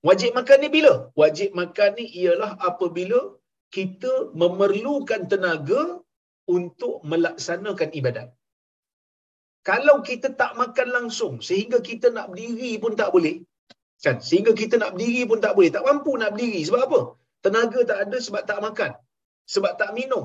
Wajib 0.08 0.30
makan 0.38 0.58
ni 0.62 0.68
bila? 0.76 0.92
Wajib 1.20 1.54
makan 1.60 1.90
ni 1.98 2.06
ialah 2.22 2.50
apabila 2.70 3.20
kita 3.76 4.12
memerlukan 4.42 5.22
tenaga 5.32 6.02
untuk 6.56 6.94
melaksanakan 7.10 7.90
ibadat. 8.00 8.28
Kalau 9.68 9.96
kita 10.08 10.28
tak 10.40 10.52
makan 10.60 10.88
langsung 10.96 11.34
sehingga 11.48 11.78
kita 11.88 12.10
nak 12.16 12.28
berdiri 12.32 12.72
pun 12.82 12.94
tak 13.00 13.10
boleh. 13.14 13.36
Kan? 14.04 14.16
Sehingga 14.28 14.52
kita 14.60 14.74
nak 14.82 14.92
berdiri 14.94 15.22
pun 15.30 15.40
tak 15.44 15.52
boleh. 15.56 15.70
Tak 15.76 15.84
mampu 15.88 16.12
nak 16.22 16.30
berdiri. 16.34 16.60
Sebab 16.68 16.82
apa? 16.88 17.00
Tenaga 17.44 17.80
tak 17.90 17.98
ada 18.04 18.18
sebab 18.26 18.42
tak 18.50 18.58
makan. 18.66 18.92
Sebab 19.54 19.72
tak 19.80 19.90
minum. 19.98 20.24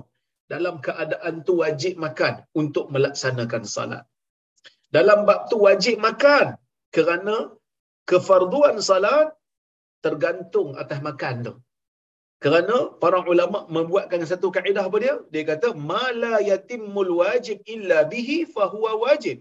Dalam 0.54 0.76
keadaan 0.86 1.34
tu 1.48 1.54
wajib 1.64 1.94
makan 2.06 2.34
untuk 2.62 2.86
melaksanakan 2.94 3.64
salat. 3.76 4.04
Dalam 4.96 5.20
bab 5.28 5.50
tu 5.52 5.58
wajib 5.68 5.98
makan 6.08 6.48
kerana 6.96 7.36
kefarduan 8.10 8.78
salat 8.90 9.28
tergantung 10.06 10.70
atas 10.82 11.00
makan 11.08 11.36
tu. 11.48 11.54
Kerana 12.44 12.78
para 13.02 13.18
ulama 13.34 13.60
membuatkan 13.76 14.22
satu 14.32 14.48
kaedah 14.56 14.86
apa 14.90 14.98
dia? 15.04 15.16
Dia 15.34 15.44
kata 15.52 15.68
mala 15.92 16.34
yatimul 16.52 17.12
wajib 17.24 17.58
illa 17.76 18.00
bihi 18.14 18.38
fahuwa 18.56 18.92
wajib. 19.06 19.38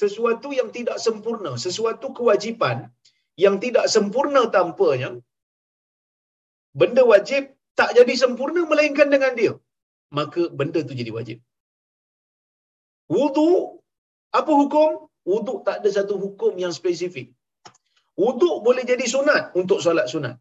Sesuatu 0.00 0.48
yang 0.58 0.68
tidak 0.76 0.98
sempurna, 1.04 1.52
sesuatu 1.66 2.10
kewajipan 2.18 2.90
yang 3.44 3.56
tidak 3.64 3.86
sempurna 3.94 4.42
tanpanya 4.56 5.10
benda 6.80 7.02
wajib 7.12 7.42
tak 7.80 7.90
jadi 7.98 8.14
sempurna 8.22 8.62
melainkan 8.70 9.08
dengan 9.14 9.32
dia. 9.40 9.52
Maka 10.18 10.42
benda 10.58 10.80
tu 10.88 10.94
jadi 11.00 11.12
wajib. 11.18 11.38
Wudu 13.14 13.50
apa 14.40 14.52
hukum? 14.62 14.90
wuduk 15.30 15.58
tak 15.66 15.76
ada 15.80 15.90
satu 15.98 16.14
hukum 16.24 16.52
yang 16.62 16.72
spesifik. 16.78 17.26
Wuduk 18.22 18.54
boleh 18.66 18.84
jadi 18.90 19.04
sunat 19.14 19.42
untuk 19.60 19.78
solat 19.84 20.06
sunat. 20.12 20.34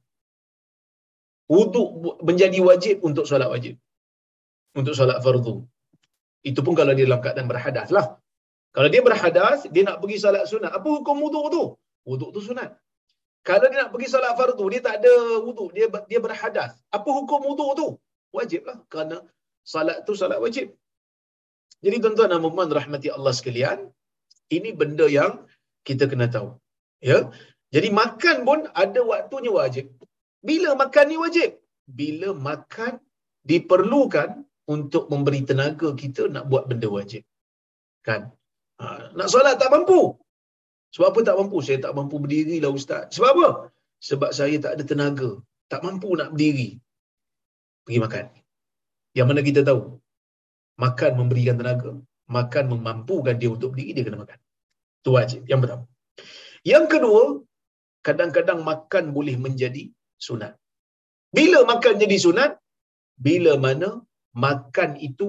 Wuduk 1.55 1.89
menjadi 2.27 2.59
wajib 2.69 2.95
untuk 3.09 3.25
solat 3.29 3.49
wajib. 3.53 3.75
Untuk 4.79 4.93
solat 4.99 5.19
fardu. 5.25 5.55
Itu 6.49 6.59
pun 6.65 6.73
kalau 6.79 6.93
dia 6.97 7.05
dalam 7.09 7.21
keadaan 7.23 7.47
berhadas 7.51 7.89
lah. 7.97 8.07
Kalau 8.75 8.89
dia 8.93 9.01
berhadas, 9.07 9.65
dia 9.73 9.83
nak 9.87 9.97
pergi 10.01 10.17
solat 10.23 10.43
sunat. 10.51 10.71
Apa 10.77 10.87
hukum 10.97 11.17
wuduk 11.25 11.45
tu? 11.55 11.63
Wuduk 12.09 12.29
tu 12.35 12.41
sunat. 12.49 12.69
Kalau 13.47 13.67
dia 13.71 13.79
nak 13.81 13.91
pergi 13.93 14.07
solat 14.13 14.33
fardu, 14.39 14.65
dia 14.73 14.81
tak 14.87 14.95
ada 14.99 15.13
wuduk, 15.45 15.69
dia 15.75 15.87
dia 16.11 16.19
berhadas. 16.25 16.71
Apa 16.97 17.09
hukum 17.17 17.39
wuduk 17.49 17.71
tu? 17.79 17.87
Wajib 18.37 18.61
lah. 18.67 18.77
Kerana 18.91 19.17
solat 19.63 19.97
tu 20.07 20.13
solat 20.21 20.39
wajib. 20.45 20.75
Jadi 21.85 21.97
tuan-tuan 22.03 22.29
dan 22.31 22.43
puan 22.43 22.69
rahmati 22.79 23.07
Allah 23.15 23.33
sekalian, 23.39 23.87
ini 24.51 24.69
benda 24.75 25.07
yang 25.07 25.47
kita 25.87 26.05
kena 26.11 26.27
tahu. 26.35 26.49
Ya. 26.99 27.31
Jadi 27.75 27.89
makan 28.01 28.37
pun 28.47 28.59
ada 28.83 29.01
waktunya 29.11 29.51
wajib. 29.53 29.85
Bila 30.43 30.75
makan 30.75 31.05
ni 31.11 31.17
wajib? 31.23 31.49
Bila 31.99 32.29
makan 32.49 32.99
diperlukan 33.49 34.29
untuk 34.75 35.03
memberi 35.11 35.41
tenaga 35.49 35.89
kita 36.01 36.27
nak 36.33 36.45
buat 36.51 36.63
benda 36.69 36.87
wajib. 36.97 37.23
Kan? 38.07 38.21
Ha, 38.79 39.15
nak 39.17 39.27
solat 39.31 39.55
tak 39.61 39.71
mampu. 39.73 40.01
Sebab 40.93 41.07
apa 41.11 41.19
tak 41.27 41.37
mampu? 41.39 41.57
Saya 41.67 41.77
tak 41.85 41.93
mampu 41.97 42.15
berdiri 42.23 42.57
lah 42.63 42.71
Ustaz. 42.79 43.03
Sebab 43.15 43.29
apa? 43.35 43.49
Sebab 44.09 44.31
saya 44.37 44.55
tak 44.63 44.73
ada 44.75 44.83
tenaga. 44.91 45.29
Tak 45.71 45.81
mampu 45.85 46.09
nak 46.19 46.29
berdiri. 46.33 46.69
Pergi 47.85 47.99
makan. 48.05 48.25
Yang 49.17 49.27
mana 49.29 49.41
kita 49.49 49.61
tahu? 49.69 49.81
Makan 50.83 51.11
memberikan 51.19 51.55
tenaga. 51.61 51.91
Makan 52.37 52.65
memampukan 52.73 53.35
dia 53.41 53.49
untuk 53.55 53.69
berdiri, 53.73 53.91
dia 53.97 54.05
kena 54.07 54.19
makan. 54.23 54.39
Itu 55.01 55.09
wajib. 55.17 55.41
Yang 55.51 55.59
pertama. 55.63 55.83
Yang 56.71 56.85
kedua, 56.93 57.23
kadang-kadang 58.07 58.59
makan 58.71 59.03
boleh 59.17 59.35
menjadi 59.45 59.83
sunat. 60.27 60.53
Bila 61.37 61.59
makan 61.71 61.93
jadi 62.03 62.17
sunat? 62.25 62.51
Bila 63.27 63.53
mana 63.65 63.89
makan 64.45 64.89
itu 65.07 65.27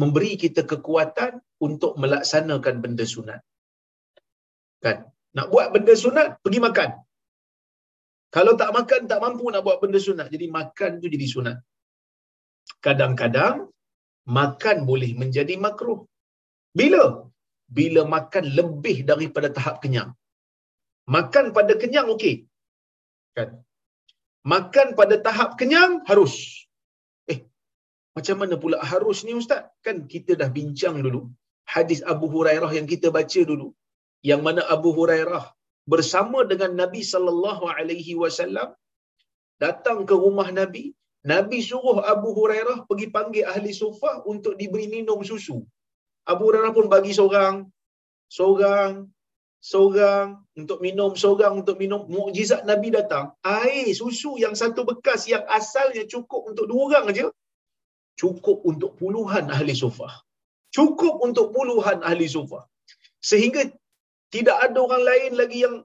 memberi 0.00 0.32
kita 0.44 0.62
kekuatan 0.72 1.40
untuk 1.66 1.92
melaksanakan 2.02 2.74
benda 2.84 3.06
sunat. 3.14 3.40
Kan? 4.84 4.96
Nak 5.36 5.46
buat 5.52 5.66
benda 5.74 5.94
sunat, 6.04 6.28
pergi 6.44 6.60
makan. 6.66 6.90
Kalau 8.36 8.52
tak 8.60 8.70
makan, 8.76 9.00
tak 9.10 9.20
mampu 9.24 9.44
nak 9.52 9.62
buat 9.66 9.78
benda 9.82 10.00
sunat. 10.06 10.26
Jadi 10.34 10.46
makan 10.58 10.90
tu 11.02 11.08
jadi 11.14 11.26
sunat. 11.34 11.58
Kadang-kadang, 12.86 13.56
makan 14.38 14.76
boleh 14.90 15.10
menjadi 15.22 15.54
makruh. 15.64 16.00
Bila? 16.78 17.04
Bila 17.78 18.02
makan 18.16 18.44
lebih 18.58 18.96
daripada 19.10 19.48
tahap 19.56 19.76
kenyang. 19.82 20.10
Makan 21.16 21.44
pada 21.56 21.72
kenyang, 21.82 22.08
okey. 22.14 22.34
Kan? 23.36 23.50
Makan 24.54 24.88
pada 24.98 25.16
tahap 25.26 25.50
kenyang, 25.60 25.92
harus. 26.10 26.34
Eh, 27.32 27.38
macam 28.16 28.36
mana 28.42 28.54
pula 28.62 28.78
harus 28.92 29.18
ni 29.26 29.32
Ustaz? 29.42 29.62
Kan 29.86 29.96
kita 30.12 30.34
dah 30.40 30.50
bincang 30.58 30.96
dulu. 31.06 31.22
Hadis 31.74 32.00
Abu 32.12 32.26
Hurairah 32.34 32.72
yang 32.78 32.86
kita 32.92 33.08
baca 33.16 33.40
dulu 33.50 33.68
yang 34.30 34.40
mana 34.46 34.62
Abu 34.74 34.90
Hurairah 34.98 35.44
bersama 35.92 36.40
dengan 36.50 36.72
Nabi 36.80 37.02
sallallahu 37.12 37.64
alaihi 37.76 38.14
wasallam 38.22 38.68
datang 39.64 39.98
ke 40.10 40.14
rumah 40.24 40.48
Nabi. 40.60 40.84
Nabi 41.32 41.58
suruh 41.70 41.98
Abu 42.12 42.28
Hurairah 42.38 42.78
pergi 42.88 43.06
panggil 43.16 43.44
ahli 43.52 43.72
sufah 43.82 44.14
untuk 44.32 44.54
diberi 44.60 44.86
minum 44.94 45.18
susu. 45.30 45.58
Abu 46.32 46.42
Hurairah 46.50 46.72
pun 46.78 46.86
bagi 46.94 47.12
seorang 47.18 47.56
seorang 48.36 49.06
seorang 49.70 50.26
untuk 50.58 50.78
minum 50.86 51.14
seorang 51.22 51.62
untuk 51.62 51.76
minum. 51.82 52.02
Mukjizat 52.14 52.62
Nabi 52.70 52.90
datang 52.98 53.38
air 53.46 53.86
susu 54.00 54.34
yang 54.44 54.54
satu 54.62 54.82
bekas 54.90 55.30
yang 55.34 55.44
asalnya 55.58 56.02
cukup 56.14 56.50
untuk 56.50 56.66
dua 56.70 56.82
orang 56.90 57.06
aja 57.14 57.26
cukup 58.22 58.58
untuk 58.70 58.90
puluhan 59.00 59.48
ahli 59.56 59.74
sufah 59.82 60.12
cukup 60.76 61.20
untuk 61.26 61.52
puluhan 61.56 62.04
ahli 62.04 62.28
sufah 62.28 62.64
sehingga 63.30 63.70
tidak 64.34 64.56
ada 64.66 64.78
orang 64.86 65.02
lain 65.10 65.32
lagi 65.40 65.58
yang 65.64 65.76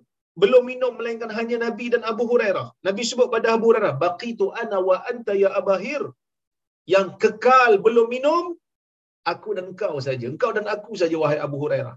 belum 0.42 0.64
minum 0.72 0.92
melainkan 1.00 1.32
hanya 1.38 1.58
Nabi 1.66 1.86
dan 1.94 2.02
Abu 2.12 2.24
Hurairah. 2.32 2.68
Nabi 2.88 3.02
sebut 3.10 3.28
pada 3.36 3.48
Abu 3.58 3.66
Hurairah, 3.70 3.94
"Baqitu 4.04 4.46
ana 4.62 4.78
wa 4.90 4.98
anta 5.12 5.34
ya 5.44 5.50
Abahir." 5.60 6.02
Yang 6.94 7.08
kekal 7.24 7.72
belum 7.86 8.08
minum 8.16 8.44
aku 9.32 9.50
dan 9.58 9.66
engkau 9.72 9.96
saja. 10.08 10.26
Engkau 10.34 10.52
dan 10.58 10.66
aku 10.76 10.92
saja 11.02 11.16
wahai 11.24 11.40
Abu 11.48 11.58
Hurairah. 11.64 11.96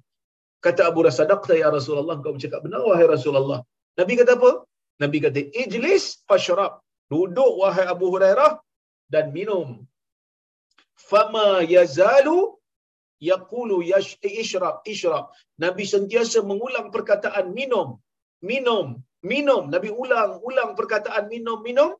Kata 0.66 0.88
Abu 0.90 0.96
Hurairah, 1.00 1.18
"Sadaqta 1.20 1.54
ya 1.62 1.68
Rasulullah." 1.78 2.16
Engkau 2.18 2.34
bercakap 2.36 2.60
benar 2.66 2.82
wahai 2.90 3.06
Rasulullah. 3.16 3.60
Nabi 4.00 4.12
kata 4.20 4.32
apa? 4.40 4.50
Nabi 5.02 5.18
kata, 5.24 5.40
"Ijlis 5.62 6.04
fashrab." 6.28 6.72
Duduk 7.12 7.52
wahai 7.60 7.86
Abu 7.94 8.06
Hurairah 8.14 8.52
dan 9.12 9.34
minum. 9.36 9.68
Fama 11.10 11.48
yazalu 11.74 12.59
yaqulu 13.28 13.76
yash 13.92 14.12
ishrab 14.42 14.76
ishrab. 14.92 15.24
Nabi 15.64 15.84
sentiasa 15.94 16.40
mengulang 16.50 16.88
perkataan 16.94 17.46
minum 17.58 17.88
minum 18.50 18.86
minum. 19.32 19.62
Nabi 19.74 19.88
ulang 20.02 20.32
ulang 20.48 20.72
perkataan 20.78 21.24
minum 21.34 21.58
minum 21.68 21.90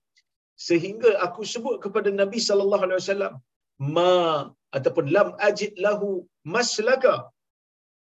sehingga 0.69 1.11
aku 1.27 1.43
sebut 1.53 1.77
kepada 1.85 2.09
nabi 2.21 2.39
sallallahu 2.49 2.85
alaihi 2.87 3.01
wasallam 3.03 3.35
ma 3.97 4.15
ataupun 4.77 5.07
lam 5.17 5.29
ajid 5.49 5.73
lahu 5.87 6.11
maslaka. 6.57 7.15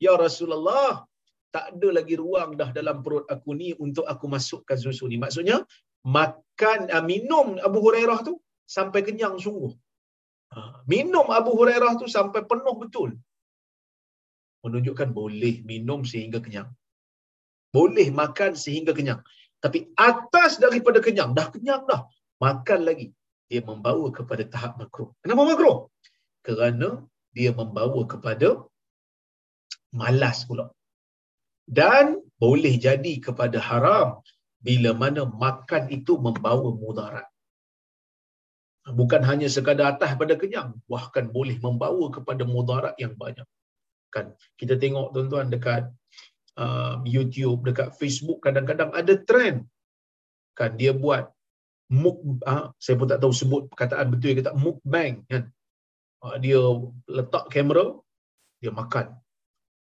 Ya 0.05 0.13
rasulullah 0.25 1.07
tak 1.55 1.65
ada 1.73 1.89
lagi 1.97 2.15
ruang 2.23 2.49
dah 2.59 2.69
dalam 2.77 2.97
perut 3.03 3.25
aku 3.35 3.51
ni 3.59 3.69
untuk 3.85 4.05
aku 4.13 4.25
masukkan 4.35 4.77
susu 4.85 5.07
ni. 5.11 5.17
Maksudnya 5.23 5.57
makan 6.17 6.79
uh, 6.95 7.03
minum 7.11 7.47
Abu 7.67 7.79
Hurairah 7.85 8.19
tu 8.27 8.33
sampai 8.75 9.01
kenyang 9.07 9.35
sungguh 9.45 9.71
minum 10.93 11.27
Abu 11.39 11.51
Hurairah 11.59 11.93
tu 12.01 12.07
sampai 12.17 12.41
penuh 12.51 12.75
betul. 12.83 13.09
Menunjukkan 14.63 15.09
boleh 15.19 15.55
minum 15.71 16.01
sehingga 16.11 16.39
kenyang. 16.45 16.69
Boleh 17.75 18.07
makan 18.21 18.51
sehingga 18.63 18.91
kenyang. 18.97 19.21
Tapi 19.63 19.79
atas 19.97 20.57
daripada 20.63 20.99
kenyang, 21.05 21.35
dah 21.37 21.47
kenyang 21.53 21.83
dah. 21.89 22.01
Makan 22.41 22.79
lagi. 22.87 23.07
Dia 23.49 23.61
membawa 23.61 24.07
kepada 24.17 24.43
tahap 24.53 24.77
makruh. 24.81 25.09
Kenapa 25.21 25.41
makruh? 25.45 25.77
Kerana 26.45 26.89
dia 27.35 27.51
membawa 27.53 28.01
kepada 28.13 28.49
malas 29.93 30.47
pula. 30.47 30.65
Dan 31.65 32.21
boleh 32.41 32.73
jadi 32.77 33.13
kepada 33.25 33.57
haram 33.57 34.21
bila 34.65 34.91
mana 34.97 35.21
makan 35.29 35.83
itu 35.97 36.17
membawa 36.17 36.69
mudarat 36.73 37.27
bukan 38.93 39.25
hanya 39.25 39.49
sekadar 39.49 39.97
atas 39.97 40.13
pada 40.13 40.37
kenyang 40.37 40.77
bahkan 40.85 41.25
boleh 41.25 41.57
membawa 41.57 42.05
kepada 42.13 42.45
mudarat 42.45 42.93
yang 43.01 43.17
banyak. 43.17 43.47
Kan? 44.13 44.37
Kita 44.53 44.77
tengok 44.77 45.09
tuan-tuan 45.09 45.49
dekat 45.49 45.89
uh, 46.61 47.01
YouTube 47.01 47.65
dekat 47.65 47.97
Facebook 47.97 48.45
kadang-kadang 48.45 48.93
ada 48.93 49.17
trend. 49.25 49.65
Kan? 50.53 50.77
Dia 50.77 50.93
buat 50.93 51.33
muk 51.89 52.45
uh, 52.45 52.69
saya 52.77 52.95
pun 52.97 53.09
tak 53.09 53.21
tahu 53.21 53.33
sebut 53.33 53.61
perkataan 53.73 54.13
betul 54.13 54.37
ke 54.37 54.45
tak 54.45 54.57
mukbang 54.57 55.25
kan? 55.25 55.49
Uh, 56.21 56.37
dia 56.37 56.61
letak 57.09 57.49
kamera 57.49 57.97
dia 58.61 58.69
makan. 58.69 59.17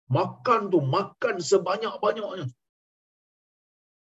Makan 0.08 0.72
tu 0.72 0.80
makan 0.80 1.44
sebanyak-banyaknya. 1.44 2.48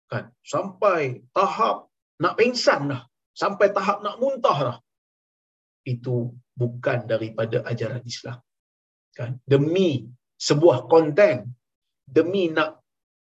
Kan? 0.10 0.29
Sampai 0.45 1.25
tahap 1.34 1.89
nak 2.21 2.38
pingsan 2.38 2.93
dah 2.93 3.01
sampai 3.41 3.67
tahap 3.76 4.06
nak 4.06 4.17
muntah 4.22 4.58
dah 4.67 4.78
itu 5.84 6.32
bukan 6.56 7.00
daripada 7.12 7.60
ajaran 7.72 8.04
Islam. 8.06 8.39
Kan? 9.17 9.38
Demi 9.43 10.08
sebuah 10.39 10.88
konten, 10.89 11.52
demi 12.08 12.50
nak 12.58 12.82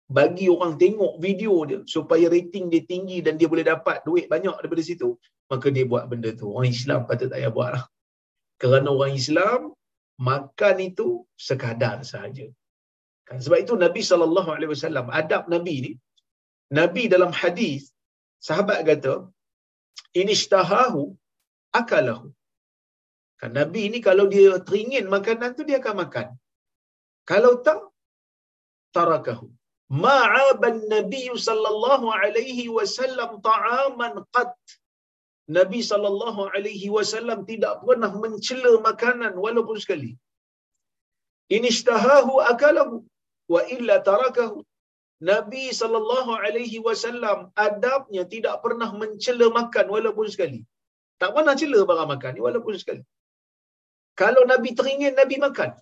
bagi 0.10 0.50
orang 0.50 0.74
tengok 0.82 1.22
video 1.22 1.54
dia 1.69 1.80
supaya 1.86 2.26
rating 2.34 2.65
dia 2.74 2.82
tinggi 2.91 3.22
dan 3.26 3.38
dia 3.38 3.45
boleh 3.45 3.65
dapat 3.74 4.02
duit 4.08 4.26
banyak 4.34 4.56
daripada 4.58 4.82
situ, 4.82 5.10
maka 5.52 5.67
dia 5.69 5.86
buat 5.86 6.10
benda 6.12 6.34
tu. 6.34 6.50
Orang 6.50 6.74
Islam 6.74 7.06
patut 7.06 7.30
tak 7.30 7.38
payah 7.38 7.54
buat 7.54 7.69
lah. 7.78 7.84
Kerana 8.62 8.89
orang 8.89 9.13
Islam, 9.22 9.60
makan 10.19 10.76
itu 10.89 11.08
sekadar 11.48 12.02
sahaja. 12.12 12.50
Kan? 13.30 13.38
Sebab 13.39 13.58
itu 13.63 13.74
Nabi 13.78 14.02
SAW, 14.02 15.13
adab 15.13 15.45
Nabi 15.54 15.76
ni, 15.86 15.91
Nabi 16.74 17.04
dalam 17.13 17.32
hadis 17.41 17.93
sahabat 18.41 18.82
kata, 18.89 19.30
ini 20.20 20.34
ishtahahu 20.38 21.04
akalahu. 21.80 22.28
Kan 23.42 23.52
Nabi 23.60 23.84
ni 23.94 24.00
kalau 24.08 24.26
dia 24.34 24.52
teringin 24.68 25.06
makanan 25.16 25.52
tu 25.58 25.64
dia 25.70 25.78
akan 25.82 25.96
makan. 26.04 26.28
Kalau 27.32 27.54
tak 27.68 27.80
tarakahu. 28.98 29.48
Ma'aban 30.06 30.80
Nabi 30.96 31.24
sallallahu 31.48 32.08
alaihi 32.22 32.66
wasallam 32.78 33.32
ta'aman 33.50 34.16
qat. 34.36 34.54
Nabi 35.58 35.80
sallallahu 35.92 36.42
alaihi 36.56 36.90
wasallam 36.96 37.40
tidak 37.52 37.76
pernah 37.86 38.12
mencela 38.24 38.74
makanan 38.90 39.34
walaupun 39.46 39.78
sekali. 39.86 40.12
Inishtahahu 41.58 42.34
akalahu. 42.52 42.98
wa 43.54 43.62
illa 43.76 43.96
tarakahu 44.10 44.58
Nabi 45.19 45.63
sallallahu 45.79 46.32
alaihi 46.32 46.79
wasallam 46.88 47.51
adabnya 47.67 48.23
tidak 48.34 48.55
pernah 48.63 48.89
mencela 49.01 49.47
makan 49.60 49.86
walaupun 49.95 50.27
sekali. 50.34 50.60
Tak 51.21 51.36
pernah 51.36 51.53
cela 51.62 51.79
barang 51.89 52.10
makan 52.13 52.32
ni 52.36 52.41
walaupun 52.47 52.73
sekali. 52.79 53.03
Kalau 54.15 54.43
Nabi 54.51 54.69
teringin 54.79 55.13
Nabi 55.19 55.36
makan. 55.45 55.75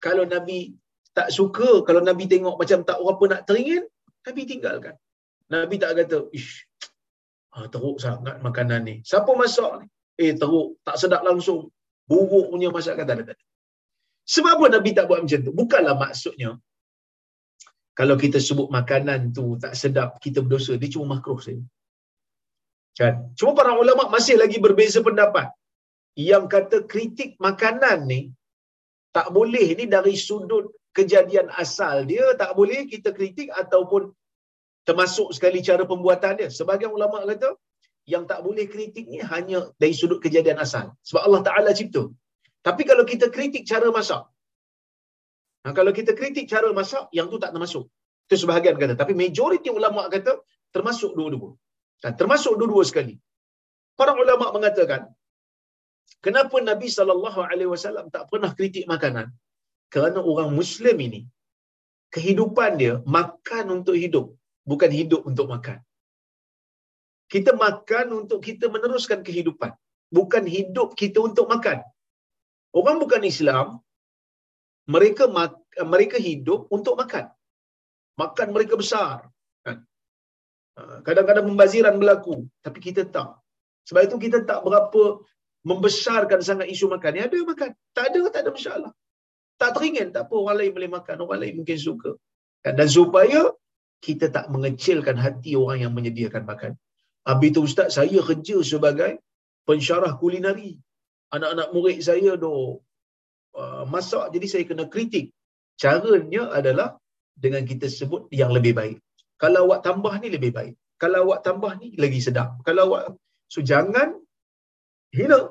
Kalau 0.00 0.24
Nabi 0.24 0.58
tak 1.12 1.28
suka, 1.36 1.84
kalau 1.88 2.00
Nabi 2.00 2.24
tengok 2.32 2.56
macam 2.60 2.80
tak 2.88 2.96
apa 3.12 3.24
nak 3.32 3.42
teringin, 3.48 3.84
Nabi 4.26 4.42
tinggalkan. 4.48 4.94
Nabi 5.52 5.76
tak 5.82 5.92
kata, 6.00 6.18
ish, 6.32 6.64
ah, 7.52 7.68
teruk 7.68 8.00
sangat 8.00 8.40
makanan 8.40 8.88
ni. 8.88 8.94
Siapa 9.04 9.28
masak 9.36 9.84
ni? 9.84 9.86
Eh, 10.24 10.32
teruk. 10.40 10.80
Tak 10.86 10.96
sedap 10.96 11.22
langsung. 11.28 11.68
Buruk 12.08 12.48
punya 12.52 12.72
masakan. 12.72 13.04
Tak 13.04 13.16
ada. 13.20 13.34
Sebab 14.24 14.52
apa 14.56 14.66
Nabi 14.80 14.90
tak 14.96 15.06
buat 15.08 15.20
macam 15.24 15.40
tu? 15.44 15.52
Bukanlah 15.60 15.94
maksudnya 16.00 16.56
kalau 17.98 18.16
kita 18.22 18.38
sebut 18.48 18.68
makanan 18.78 19.20
tu 19.36 19.44
tak 19.62 19.74
sedap, 19.80 20.16
kita 20.24 20.38
berdosa. 20.44 20.72
Dia 20.80 20.92
cuma 20.94 21.06
makruh 21.16 21.40
saja. 21.46 21.64
Kan? 23.00 23.14
Cuma 23.38 23.52
para 23.58 23.72
ulama 23.82 24.04
masih 24.14 24.36
lagi 24.42 24.58
berbeza 24.66 25.00
pendapat. 25.08 25.48
Yang 26.28 26.44
kata 26.54 26.76
kritik 26.92 27.30
makanan 27.46 27.98
ni 28.12 28.20
tak 29.16 29.28
boleh 29.36 29.66
ni 29.78 29.84
dari 29.94 30.14
sudut 30.26 30.72
kejadian 30.96 31.48
asal 31.62 32.04
dia 32.10 32.24
tak 32.42 32.52
boleh 32.58 32.80
kita 32.92 33.16
kritik 33.16 33.48
ataupun 33.62 34.12
termasuk 34.88 35.28
sekali 35.36 35.60
cara 35.68 35.84
pembuatan 35.92 36.36
dia. 36.40 36.48
Sebagian 36.58 36.92
ulama 36.98 37.24
kata 37.32 37.50
yang 38.12 38.24
tak 38.30 38.40
boleh 38.46 38.64
kritik 38.74 39.04
ni 39.12 39.20
hanya 39.32 39.58
dari 39.80 39.94
sudut 40.00 40.20
kejadian 40.24 40.60
asal. 40.64 40.86
Sebab 41.08 41.22
Allah 41.28 41.42
Taala 41.48 41.70
cipta. 41.80 42.04
Tapi 42.66 42.82
kalau 42.88 43.04
kita 43.12 43.26
kritik 43.36 43.64
cara 43.70 43.88
masak, 43.96 44.22
Nah, 45.62 45.72
kalau 45.78 45.92
kita 45.98 46.12
kritik 46.18 46.46
cara 46.52 46.68
masak, 46.80 47.04
yang 47.18 47.26
tu 47.32 47.38
tak 47.42 47.52
termasuk. 47.54 47.84
Itu 48.26 48.34
sebahagian 48.42 48.76
kata. 48.82 48.94
Tapi 49.02 49.12
majoriti 49.22 49.70
ulama 49.78 50.02
kata 50.14 50.32
termasuk 50.74 51.12
dua-dua. 51.18 51.50
Dan 52.02 52.12
termasuk 52.20 52.54
dua-dua 52.60 52.82
sekali. 52.90 53.14
Para 53.98 54.12
ulama 54.22 54.46
mengatakan, 54.56 55.02
kenapa 56.24 56.56
Nabi 56.70 56.88
wasallam 57.72 58.06
tak 58.14 58.26
pernah 58.30 58.50
kritik 58.58 58.84
makanan? 58.94 59.26
Kerana 59.92 60.18
orang 60.30 60.50
Muslim 60.58 60.96
ini 61.06 61.20
kehidupan 62.14 62.70
dia 62.80 62.94
makan 63.16 63.64
untuk 63.76 63.96
hidup, 64.02 64.26
bukan 64.70 64.90
hidup 64.98 65.22
untuk 65.30 65.46
makan. 65.54 65.78
Kita 67.32 67.52
makan 67.64 68.06
untuk 68.20 68.40
kita 68.48 68.66
meneruskan 68.74 69.20
kehidupan, 69.28 69.72
bukan 70.16 70.44
hidup 70.56 70.88
kita 71.00 71.18
untuk 71.28 71.46
makan. 71.52 71.78
Orang 72.78 72.96
bukan 73.02 73.22
Islam, 73.32 73.66
mereka 74.88 75.30
mereka 75.86 76.16
hidup 76.18 76.66
untuk 76.72 76.98
makan. 76.98 77.30
Makan 78.18 78.48
mereka 78.52 78.74
besar. 78.76 79.30
Kan? 79.64 79.86
Ha, 80.76 81.00
kadang-kadang 81.06 81.46
membaziran 81.48 81.96
berlaku. 81.96 82.44
Tapi 82.60 82.78
kita 82.82 83.06
tak. 83.08 83.38
Sebab 83.88 84.02
itu 84.06 84.16
kita 84.18 84.38
tak 84.44 84.60
berapa 84.66 85.22
membesarkan 85.62 86.40
sangat 86.42 86.66
isu 86.68 86.90
makan. 86.90 87.18
Ya 87.18 87.24
ada 87.30 87.38
makan. 87.40 87.70
Tak 87.96 88.04
ada, 88.10 88.20
tak 88.34 88.40
ada 88.44 88.50
masalah. 88.50 88.92
Tak 89.56 89.70
teringin, 89.78 90.10
tak 90.10 90.26
apa. 90.26 90.34
Orang 90.34 90.56
lain 90.58 90.72
boleh 90.74 90.90
makan. 90.90 91.16
Orang 91.22 91.40
lain 91.42 91.54
mungkin 91.62 91.78
suka. 91.78 92.10
Kan? 92.66 92.74
Dan 92.78 92.88
supaya 92.90 93.54
kita 94.02 94.34
tak 94.34 94.50
mengecilkan 94.50 95.14
hati 95.14 95.54
orang 95.54 95.86
yang 95.86 95.92
menyediakan 95.94 96.42
makan. 96.42 96.74
Habis 97.22 97.48
itu 97.54 97.60
Ustaz, 97.62 97.88
saya 97.94 98.18
kerja 98.18 98.58
sebagai 98.66 99.22
pensyarah 99.62 100.18
kulinari. 100.18 100.74
Anak-anak 101.30 101.68
murid 101.70 101.98
saya 102.02 102.34
doh 102.34 102.82
uh, 103.56 103.84
masak. 103.88 104.32
Jadi 104.34 104.46
saya 104.48 104.64
kena 104.68 104.86
kritik. 104.86 105.32
Caranya 105.80 106.52
adalah 106.52 106.88
dengan 107.32 107.64
kita 107.64 107.88
sebut 107.88 108.28
yang 108.30 108.52
lebih 108.52 108.76
baik. 108.76 108.96
Kalau 109.40 109.66
awak 109.66 109.82
tambah 109.86 110.12
ni 110.22 110.28
lebih 110.30 110.52
baik. 110.54 110.74
Kalau 111.00 111.26
awak 111.26 111.42
tambah 111.42 111.72
ni 111.80 111.98
lagi 111.98 112.20
sedap. 112.22 112.62
Kalau 112.62 112.92
awak 112.92 113.18
so 113.50 113.64
jangan 113.64 114.14
hina. 115.10 115.50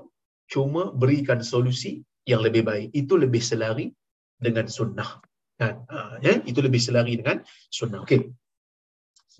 Cuma 0.51 0.91
berikan 0.91 1.39
solusi 1.39 2.03
yang 2.27 2.43
lebih 2.43 2.63
baik. 2.67 2.87
Itu 2.91 3.15
lebih 3.15 3.39
selari 3.39 3.87
dengan 4.35 4.67
sunnah. 4.67 5.23
Kan? 5.55 5.87
Uh, 5.87 6.15
ya? 6.23 6.39
Itu 6.43 6.59
lebih 6.59 6.79
selari 6.79 7.19
dengan 7.19 7.43
sunnah. 7.71 8.03
Okey. 8.03 8.31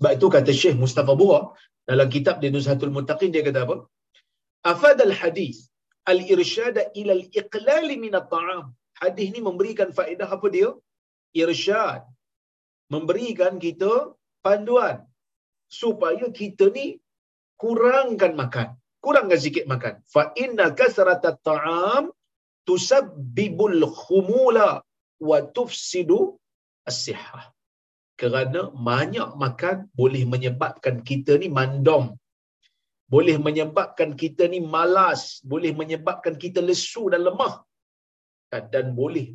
Sebab 0.00 0.10
itu 0.16 0.26
kata 0.32 0.50
Syekh 0.50 0.76
Mustafa 0.80 1.12
Bura 1.12 1.52
dalam 1.84 2.08
kitab 2.08 2.40
dia 2.40 2.48
Nuzhatul 2.48 2.94
Muttaqin 2.94 3.28
dia 3.34 3.44
kata 3.44 3.68
apa? 3.68 3.76
Afadal 4.62 5.12
hadis 5.12 5.71
al-irsyad 6.10 6.76
ila 7.00 7.12
al-iqlal 7.18 7.88
min 8.04 8.14
at-ta'am. 8.20 8.64
Hadis 9.02 9.28
ni 9.34 9.40
memberikan 9.48 9.90
faedah 9.98 10.28
apa 10.36 10.46
dia? 10.56 10.70
Irsyad. 11.42 12.02
Memberikan 12.94 13.54
kita 13.66 13.92
panduan 14.44 14.96
supaya 15.80 16.24
kita 16.40 16.66
ni 16.76 16.86
kurangkan 17.62 18.32
makan. 18.42 18.68
Kurangkan 19.04 19.40
sikit 19.44 19.64
makan. 19.72 19.94
Fa 20.14 20.22
inna 20.44 20.66
kasrat 20.80 21.24
at-ta'am 21.32 22.04
tusabbibul 22.68 23.82
khumula 24.00 24.68
wa 25.28 25.38
tufsidu 25.56 26.20
as-sihah. 26.90 27.44
Kerana 28.20 28.70
banyak 28.88 29.30
makan 29.44 29.76
boleh 29.98 30.22
menyebabkan 30.32 30.96
kita 31.08 31.32
ni 31.42 31.48
mandom 31.58 32.04
boleh 33.12 33.36
menyebabkan 33.46 34.10
kita 34.22 34.44
ni 34.52 34.60
malas, 34.74 35.22
boleh 35.52 35.72
menyebabkan 35.80 36.34
kita 36.42 36.60
lesu 36.68 37.04
dan 37.12 37.22
lemah 37.28 37.54
dan 38.74 38.86
boleh 39.00 39.26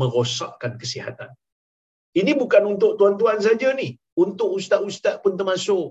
merosakkan 0.00 0.72
kesihatan. 0.82 1.30
Ini 2.20 2.32
bukan 2.42 2.62
untuk 2.72 2.92
tuan-tuan 2.98 3.38
saja 3.46 3.68
ni, 3.80 3.88
untuk 4.24 4.48
ustaz-ustaz 4.58 5.18
pun 5.22 5.34
termasuk. 5.40 5.86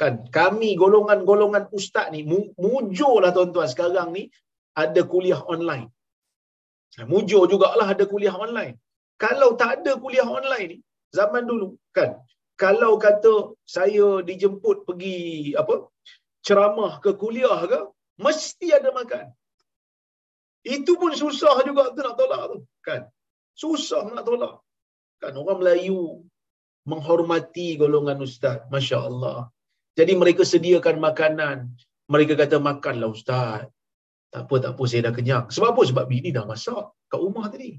Kan 0.00 0.14
kami 0.38 0.70
golongan-golongan 0.82 1.64
ustaz 1.78 2.06
ni 2.12 2.20
mujurlah 2.64 3.32
tuan-tuan 3.36 3.68
sekarang 3.72 4.08
ni 4.16 4.22
ada 4.82 5.00
kuliah 5.12 5.40
online. 5.54 5.88
Mujur 7.12 7.42
jugalah 7.52 7.88
ada 7.94 8.04
kuliah 8.12 8.36
online. 8.46 8.74
Kalau 9.24 9.48
tak 9.60 9.70
ada 9.80 9.92
kuliah 10.02 10.28
online 10.38 10.66
ni 10.72 10.78
zaman 11.18 11.44
dulu 11.50 11.68
kan 11.96 12.10
kalau 12.62 12.92
kata 13.04 13.34
saya 13.76 14.08
dijemput 14.28 14.84
pergi 14.88 15.18
apa 15.62 15.74
ceramah 16.46 16.92
ke 17.04 17.10
kuliah 17.22 17.60
ke, 17.72 17.80
mesti 18.24 18.68
ada 18.78 18.90
makan. 19.00 19.26
Itu 20.76 20.92
pun 21.00 21.12
susah 21.16 21.64
juga 21.68 21.92
tu 21.96 22.00
nak 22.04 22.16
tolak 22.20 22.42
tu. 22.52 22.58
Kan? 22.84 23.08
Susah 23.56 24.04
nak 24.12 24.24
tolak. 24.28 24.60
Kan 25.20 25.32
orang 25.40 25.60
Melayu 25.60 26.24
menghormati 26.84 27.80
golongan 27.80 28.20
ustaz. 28.28 28.64
Masya 28.72 28.98
Allah. 29.08 29.38
Jadi 29.96 30.12
mereka 30.20 30.44
sediakan 30.44 30.96
makanan. 31.00 31.56
Mereka 32.12 32.36
kata 32.36 32.56
makanlah 32.60 33.08
ustaz. 33.16 33.68
Tak 34.30 34.46
apa, 34.46 34.54
tak 34.62 34.72
apa, 34.76 34.82
saya 34.86 35.00
dah 35.10 35.14
kenyang. 35.16 35.44
Sebab 35.54 35.68
apa? 35.74 35.82
Sebab 35.90 36.04
bini 36.06 36.30
dah 36.30 36.46
masak 36.46 36.84
kat 37.10 37.18
rumah 37.18 37.50
tadi. 37.50 37.74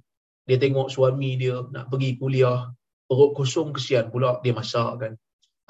Dia 0.47 0.57
tengok 0.59 0.89
suami 0.91 1.37
dia 1.39 1.63
nak 1.73 1.87
pergi 1.87 2.17
kuliah. 2.19 2.67
Perut 3.07 3.31
kosong 3.37 3.71
kesian 3.75 4.07
pula 4.13 4.39
dia 4.43 4.53
masak 4.55 4.91
kan. 5.01 5.13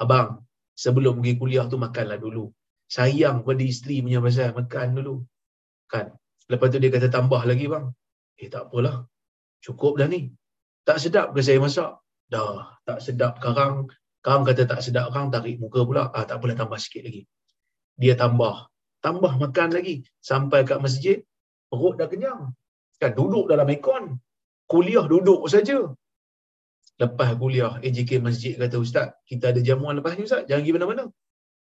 Abang, 0.02 0.42
sebelum 0.74 1.20
pergi 1.20 1.34
kuliah 1.38 1.64
tu 1.70 1.76
makanlah 1.78 2.18
dulu 2.18 2.50
sayang 2.94 3.40
pada 3.46 3.62
isteri 3.72 4.04
punya 4.04 4.20
pasal 4.24 4.52
makan 4.58 4.88
dulu. 4.98 5.14
Kan? 5.92 6.06
Lepas 6.52 6.68
tu 6.72 6.78
dia 6.82 6.90
kata 6.92 7.08
tambah 7.16 7.42
lagi 7.50 7.66
bang. 7.72 7.86
Eh 8.36 8.48
tak 8.52 8.68
apalah. 8.68 9.08
Cukup 9.64 9.96
dah 10.00 10.08
ni. 10.14 10.28
Tak 10.84 10.98
sedap 11.02 11.26
ke 11.32 11.40
saya 11.46 11.58
masak? 11.64 11.90
Dah 12.28 12.76
tak 12.88 12.98
sedap 13.04 13.40
karang 13.44 13.88
karang 14.24 14.44
kata 14.48 14.62
tak 14.68 14.80
sedap 14.84 15.08
karang 15.12 15.32
tarik 15.32 15.56
muka 15.62 15.80
pula. 15.88 16.02
Ah 16.16 16.24
tak 16.28 16.36
apalah 16.38 16.56
tambah 16.60 16.78
sikit 16.84 17.02
lagi. 17.08 17.22
Dia 17.96 18.14
tambah. 18.22 18.68
Tambah 19.00 19.32
makan 19.40 19.68
lagi. 19.76 19.94
Sampai 20.20 20.60
kat 20.68 20.78
masjid 20.84 21.16
perut 21.72 21.96
dah 21.96 22.08
kenyang. 22.12 22.52
Kan? 23.00 23.12
Duduk 23.16 23.48
dalam 23.48 23.72
aircon. 23.72 24.04
Kuliah 24.68 25.04
duduk 25.08 25.48
saja. 25.48 25.78
Lepas 27.00 27.30
kuliah 27.40 27.72
AJK 27.80 28.20
masjid 28.20 28.52
kata 28.60 28.76
ustaz 28.84 29.16
kita 29.24 29.44
ada 29.50 29.60
jamuan 29.64 29.96
lepas 29.96 30.12
ni 30.16 30.28
ustaz. 30.28 30.44
Jangan 30.44 30.60
pergi 30.60 30.76
mana-mana 30.76 31.04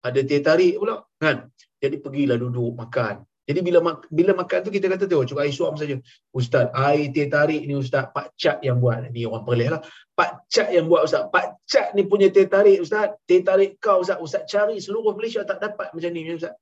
ada 0.05 0.19
teh 0.23 0.39
tarik 0.39 0.79
pula 0.79 1.03
kan? 1.19 1.51
Jadi 1.79 1.95
pergilah 2.03 2.37
duduk 2.39 2.75
makan. 2.75 3.23
Jadi 3.49 3.59
bila 3.65 3.81
bila 4.13 4.31
makan 4.37 4.59
tu 4.61 4.69
kita 4.69 4.85
kata 4.85 5.09
tu 5.09 5.25
cukup 5.25 5.41
air 5.41 5.53
suam 5.55 5.73
saja. 5.73 5.97
Ustaz 6.29 6.69
air 6.75 7.09
teh 7.09 7.25
tarik 7.25 7.65
ni 7.65 7.73
ustaz 7.73 8.05
pak 8.13 8.35
cat 8.37 8.61
yang 8.61 8.77
buat. 8.77 9.09
Ni 9.09 9.25
orang 9.25 9.43
pelik 9.47 9.69
lah. 9.73 9.81
Pak 10.13 10.45
cat 10.53 10.69
yang 10.69 10.85
buat 10.85 11.09
ustaz. 11.09 11.25
Pak 11.33 11.65
cat 11.65 11.97
ni 11.97 12.05
punya 12.05 12.29
teh 12.29 12.45
tarik 12.45 12.77
ustaz. 12.85 13.17
Teh 13.25 13.41
tarik 13.41 13.81
kau 13.81 14.05
ustaz. 14.05 14.21
Ustaz 14.21 14.45
cari 14.45 14.77
seluruh 14.77 15.17
Malaysia 15.17 15.41
tak 15.41 15.59
dapat 15.65 15.89
macam 15.91 16.11
ni 16.13 16.29
ustaz. 16.29 16.53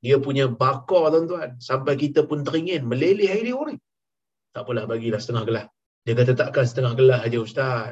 Dia 0.00 0.16
punya 0.16 0.48
bakar 0.48 1.12
tuan-tuan. 1.12 1.60
Sampai 1.60 2.00
kita 2.00 2.24
pun 2.24 2.48
teringin 2.48 2.88
meleleh 2.88 3.28
air 3.28 3.44
dia 3.44 3.54
orang 3.54 3.76
tak 4.50 4.66
apalah 4.66 4.84
bagilah 4.90 5.20
setengah 5.22 5.44
gelas 5.46 5.66
dia 6.02 6.14
kata 6.16 6.32
takkan 6.32 6.64
setengah 6.64 6.92
gelas 6.96 7.20
aja 7.22 7.38
ustaz. 7.38 7.90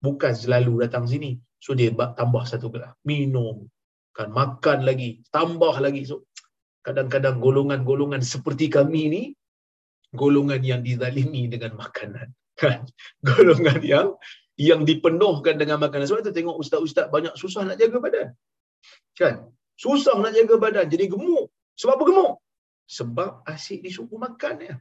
Bukan 0.00 0.32
selalu 0.32 0.88
datang 0.88 1.04
sini 1.04 1.36
So 1.60 1.76
dia 1.76 1.92
tambah 1.92 2.42
satu 2.48 2.72
gelas. 2.72 2.96
Minum. 3.04 3.68
Kan 4.16 4.32
makan 4.32 4.88
lagi. 4.88 5.20
Tambah 5.28 5.76
lagi. 5.84 6.08
So 6.08 6.26
kadang-kadang 6.80 7.36
golongan-golongan 7.44 8.24
seperti 8.24 8.72
kami 8.72 9.02
ni 9.12 9.22
golongan 10.16 10.64
yang 10.64 10.80
dizalimi 10.82 11.46
dengan 11.52 11.76
makanan. 11.78 12.28
Kan? 12.58 12.88
Golongan 13.28 13.80
yang 13.80 14.08
yang 14.60 14.84
dipenuhkan 14.84 15.56
dengan 15.56 15.80
makanan. 15.80 16.04
Sebab 16.04 16.20
tu 16.28 16.34
tengok 16.36 16.56
ustaz-ustaz 16.60 17.08
banyak 17.08 17.32
susah 17.38 17.64
nak 17.64 17.80
jaga 17.80 17.96
badan. 18.04 18.28
Kan? 19.16 19.48
Susah 19.80 20.16
nak 20.20 20.36
jaga 20.36 20.60
badan. 20.60 20.86
Jadi 20.92 21.08
gemuk. 21.08 21.48
Sebab 21.80 21.96
apa 21.96 22.04
gemuk? 22.04 22.32
Sebab 22.84 23.30
asyik 23.48 23.80
disuruh 23.86 24.18
makan 24.20 24.54
ya. 24.60 24.74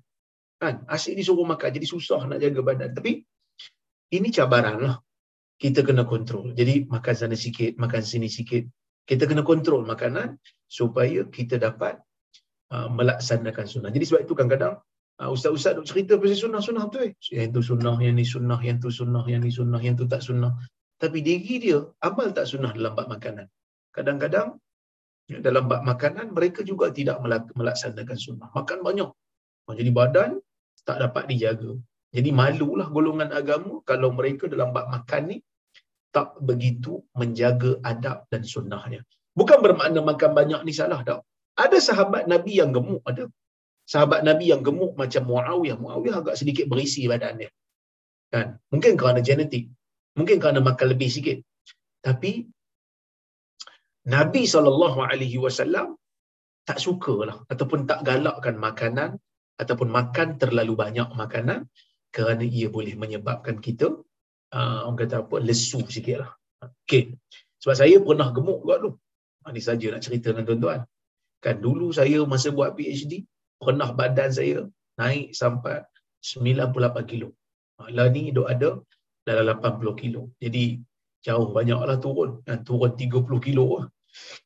Kan? 0.59 0.83
Asyik 0.91 1.15
disuruh 1.19 1.47
makan. 1.47 1.69
Jadi 1.71 1.87
susah 1.87 2.19
nak 2.27 2.39
jaga 2.43 2.59
badan. 2.59 2.91
Tapi 2.91 3.23
ini 4.11 4.27
cabaran 4.33 4.77
lah. 4.83 4.95
Kita 5.59 5.83
kena 5.83 6.07
kontrol. 6.07 6.55
Jadi 6.55 6.87
makan 6.87 7.15
sana 7.19 7.35
sikit, 7.35 7.75
makan 7.75 7.99
sini 7.99 8.31
sikit. 8.31 8.63
Kita 9.03 9.27
kena 9.27 9.43
kontrol 9.43 9.83
makanan 9.83 10.39
supaya 10.71 11.27
kita 11.27 11.59
dapat 11.59 11.99
uh, 12.71 12.87
melaksanakan 12.87 13.65
sunnah. 13.67 13.91
Jadi 13.91 14.05
sebab 14.07 14.21
itu 14.23 14.33
kadang-kadang 14.39 14.79
uh, 15.19 15.29
ustaz-ustaz 15.29 15.75
duk 15.75 15.83
cerita 15.83 16.15
pasal 16.15 16.47
sunnah-sunnah 16.47 16.85
tu 16.87 16.97
eh. 17.03 17.11
Yang 17.35 17.59
tu 17.59 17.61
sunnah, 17.75 17.95
yang 17.99 18.15
ni 18.15 18.23
sunnah, 18.23 18.59
yang 18.63 18.79
tu 18.79 18.87
sunnah, 18.87 19.23
yang 19.27 19.43
ni 19.43 19.51
sunnah, 19.51 19.81
yang 19.83 19.99
tu 19.99 20.07
tak 20.07 20.23
sunnah. 20.23 20.55
Tapi 20.95 21.19
diri 21.19 21.55
dia 21.59 21.79
amal 22.03 22.31
tak 22.31 22.47
sunnah 22.47 22.71
dalam 22.71 22.95
bab 22.95 23.11
makanan. 23.11 23.51
Kadang-kadang 23.91 24.55
dalam 25.29 25.63
bab 25.67 25.83
makanan 25.83 26.31
mereka 26.31 26.63
juga 26.63 26.87
tidak 26.95 27.19
melaksanakan 27.53 28.17
sunnah. 28.17 28.47
Makan 28.55 28.79
banyak. 28.79 29.09
Jadi 29.69 29.91
badan 29.91 30.39
tak 30.87 31.03
dapat 31.03 31.29
dijaga. 31.29 31.77
Jadi 32.15 32.29
malulah 32.39 32.87
golongan 32.95 33.29
agama 33.39 33.73
kalau 33.89 34.09
mereka 34.19 34.45
dalam 34.53 34.69
bab 34.75 34.85
makan 34.95 35.23
ni 35.31 35.37
tak 36.15 36.29
begitu 36.49 36.93
menjaga 37.19 37.71
adab 37.91 38.25
dan 38.31 38.41
sunnahnya. 38.53 39.01
Bukan 39.39 39.59
bermakna 39.65 40.01
makan 40.11 40.31
banyak 40.39 40.61
ni 40.67 40.73
salah 40.79 41.01
tak. 41.09 41.21
Ada 41.63 41.77
sahabat 41.87 42.23
Nabi 42.33 42.53
yang 42.61 42.71
gemuk 42.77 43.03
ada. 43.09 43.25
Sahabat 43.93 44.21
Nabi 44.29 44.45
yang 44.51 44.61
gemuk 44.67 44.93
macam 45.01 45.23
Muawiyah. 45.29 45.77
Muawiyah 45.83 46.15
agak 46.21 46.35
sedikit 46.41 46.65
berisi 46.71 47.05
badan 47.11 47.41
dia. 47.41 47.51
Kan? 48.33 48.47
Mungkin 48.73 48.93
kerana 48.99 49.21
genetik. 49.29 49.65
Mungkin 50.17 50.37
kerana 50.41 50.59
makan 50.69 50.87
lebih 50.93 51.09
sikit. 51.13 51.37
Tapi 52.07 52.31
Nabi 54.15 54.41
SAW 54.49 55.93
tak 56.67 56.79
sukalah 56.85 57.37
ataupun 57.51 57.79
tak 57.89 58.01
galakkan 58.07 58.55
makanan 58.57 59.17
ataupun 59.61 59.89
makan 59.99 60.27
terlalu 60.41 60.73
banyak 60.83 61.09
makanan 61.21 61.59
kerana 62.15 62.43
ia 62.45 62.67
boleh 62.67 62.93
menyebabkan 62.97 63.61
kita 63.61 63.93
uh, 64.53 64.79
orang 64.85 64.97
kata 65.05 65.25
apa 65.25 65.35
lesu 65.41 65.81
sikitlah. 65.85 66.31
Okey. 66.65 67.15
Sebab 67.61 67.75
saya 67.75 67.97
pernah 68.01 68.29
gemuk 68.35 68.63
juga 68.63 68.75
tu. 68.83 68.91
Ini 69.49 69.61
saja 69.63 69.85
nak 69.93 70.01
cerita 70.05 70.29
dengan 70.31 70.45
tuan-tuan. 70.47 70.79
Kan 71.39 71.55
dulu 71.63 71.89
saya 71.95 72.21
masa 72.27 72.51
buat 72.51 72.75
PhD, 72.75 73.23
pernah 73.57 73.89
badan 73.95 74.29
saya 74.29 74.67
naik 74.99 75.31
sampai 75.31 75.81
98 76.21 77.09
kilo. 77.09 77.33
Lah 77.95 78.07
ni 78.11 78.35
duk 78.35 78.47
ada 78.47 78.83
dalam 79.23 79.57
80 79.63 80.01
kilo. 80.01 80.35
Jadi 80.43 80.77
jauh 81.23 81.49
banyaklah 81.55 81.97
turun. 82.03 82.43
Kan? 82.43 82.67
Turun 82.67 82.91
30 82.95 83.25
kilo 83.39 83.87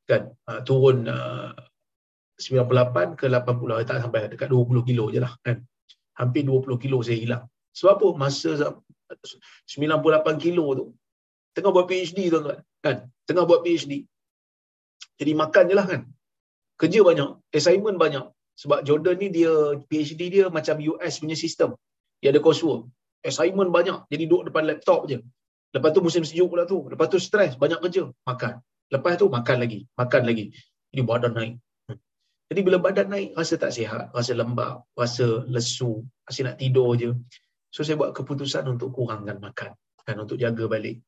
kan. 0.06 0.30
Uh, 0.46 0.62
turun 0.68 1.10
uh, 1.10 1.52
98 2.38 3.20
ke 3.20 3.26
80. 3.30 3.90
Tak 3.90 3.98
sampai 4.06 4.30
dekat 4.30 4.50
20 4.54 4.90
kilo 4.90 5.10
je 5.10 5.20
lah. 5.26 5.34
Kan? 5.42 5.66
Hampir 6.14 6.46
20 6.46 6.84
kilo 6.84 7.02
saya 7.02 7.18
hilang. 7.18 7.44
Sebab 7.78 7.94
apa? 7.98 8.08
Masa 8.24 8.50
98 9.70 10.44
kilo 10.46 10.66
tu, 10.80 10.86
tengah 11.58 11.72
buat 11.76 11.86
PhD 11.90 12.30
tuan-tuan. 12.34 12.60
Kan? 12.86 12.98
Tengah 13.30 13.44
buat 13.50 13.62
PhD. 13.66 14.06
Jadi 15.20 15.32
makan 15.38 15.64
je 15.70 15.76
lah 15.78 15.86
kan. 15.92 16.02
Kerja 16.82 17.00
banyak, 17.06 17.30
assignment 17.54 17.98
banyak. 18.02 18.26
Sebab 18.62 18.86
Jordan 18.88 19.18
ni 19.22 19.28
dia 19.38 19.52
PhD 19.90 20.22
dia 20.30 20.46
macam 20.58 20.78
US 20.92 21.14
punya 21.22 21.38
sistem. 21.38 21.70
Dia 22.22 22.30
ada 22.34 22.42
coursework. 22.46 22.86
Assignment 23.26 23.72
banyak. 23.78 23.98
Jadi 24.12 24.24
duduk 24.30 24.52
depan 24.52 24.64
laptop 24.70 25.10
je. 25.10 25.18
Lepas 25.74 25.90
tu 25.96 26.02
musim 26.06 26.24
sejuk 26.30 26.48
pula 26.54 26.64
tu. 26.70 26.86
Lepas 26.92 27.08
tu 27.10 27.18
stres, 27.18 27.58
banyak 27.58 27.80
kerja. 27.82 28.04
Makan. 28.30 28.54
Lepas 28.94 29.18
tu 29.18 29.26
makan 29.38 29.58
lagi. 29.64 29.80
Makan 29.98 30.22
lagi. 30.30 30.46
Jadi 30.94 31.02
badan 31.02 31.34
naik. 31.34 31.54
Jadi 32.54 32.62
bila 32.62 32.78
badan 32.78 33.08
naik, 33.10 33.30
rasa 33.34 33.58
tak 33.58 33.74
sihat. 33.74 34.14
Rasa 34.14 34.38
lembab. 34.38 34.86
Rasa 34.94 35.42
lesu. 35.50 36.06
Rasa 36.30 36.40
nak 36.46 36.62
tidur 36.62 36.94
je. 37.02 37.10
So 37.74 37.82
saya 37.82 37.98
buat 37.98 38.14
keputusan 38.14 38.70
untuk 38.70 38.94
kurangkan 38.94 39.42
makan. 39.42 39.74
Kan, 40.06 40.16
untuk 40.22 40.38
jaga 40.38 40.70
balik. 40.70 41.02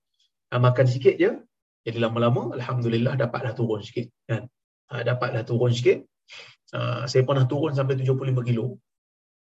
Ha, 0.50 0.58
makan 0.58 0.86
sikit 0.90 1.14
je. 1.22 1.38
Jadi 1.86 1.98
lama-lama, 2.02 2.58
Alhamdulillah 2.58 3.14
dapatlah 3.14 3.54
turun 3.54 3.86
sikit. 3.86 4.10
Kan? 4.26 4.50
Ha, 4.90 5.06
dapatlah 5.06 5.46
turun 5.46 5.70
sikit. 5.70 6.02
Ha, 6.74 7.06
saya 7.06 7.22
pernah 7.22 7.46
turun 7.46 7.78
sampai 7.78 8.02
75 8.02 8.42
kilo. 8.42 8.82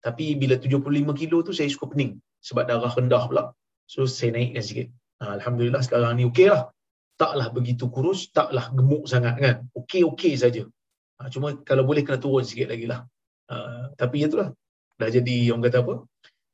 Tapi 0.02 0.34
bila 0.34 0.58
75 0.58 1.14
kilo 1.14 1.46
tu 1.46 1.54
saya 1.54 1.70
suka 1.70 1.94
pening. 1.94 2.18
Sebab 2.42 2.66
darah 2.66 2.90
rendah 2.90 3.22
pula. 3.30 3.44
So 3.86 4.02
saya 4.10 4.34
naikkan 4.34 4.64
sikit. 4.66 4.90
Ha, 5.22 5.38
Alhamdulillah 5.38 5.78
sekarang 5.86 6.18
ni 6.18 6.26
okey 6.26 6.50
lah. 6.50 6.74
Taklah 7.14 7.54
begitu 7.54 7.86
kurus, 7.86 8.34
taklah 8.34 8.66
gemuk 8.74 9.06
sangat 9.06 9.38
kan. 9.38 9.56
Okey-okey 9.78 10.34
saja. 10.34 10.66
Ha, 11.22 11.30
cuma 11.30 11.54
kalau 11.62 11.86
boleh 11.86 12.02
kena 12.02 12.18
turun 12.18 12.42
sikit 12.42 12.66
lagi 12.66 12.90
lah. 12.90 13.06
Ha, 13.46 13.94
tapi 13.94 14.26
itulah. 14.26 14.50
Dah 14.98 15.06
jadi, 15.06 15.54
orang 15.54 15.70
kata 15.70 15.86
apa? 15.86 15.94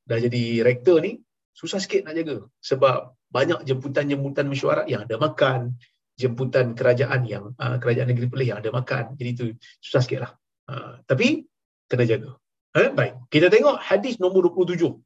Dah 0.09 0.17
jadi 0.17 0.65
rektor 0.65 1.05
ni, 1.05 1.21
susah 1.53 1.79
sikit 1.85 2.09
nak 2.09 2.17
jaga. 2.17 2.49
Sebab 2.65 3.13
banyak 3.29 3.61
jemputan-jemputan 3.69 4.49
mesyuarat 4.49 4.89
yang 4.89 5.05
ada 5.05 5.21
makan, 5.21 5.77
jemputan 6.17 6.73
kerajaan 6.73 7.29
yang 7.29 7.53
uh, 7.61 7.77
kerajaan 7.77 8.09
negeri 8.09 8.33
Perlis 8.33 8.49
yang 8.51 8.61
ada 8.65 8.73
makan. 8.73 9.15
Jadi 9.21 9.31
itu 9.37 9.45
susah 9.85 10.01
sikitlah. 10.01 10.33
Uh, 10.65 11.05
tapi 11.05 11.45
kena 11.93 12.09
jaga. 12.09 12.41
Eh, 12.73 12.89
baik. 12.89 13.29
Kita 13.29 13.53
tengok 13.53 13.77
hadis 13.81 14.17
nombor 14.17 14.49
27. 14.49 14.97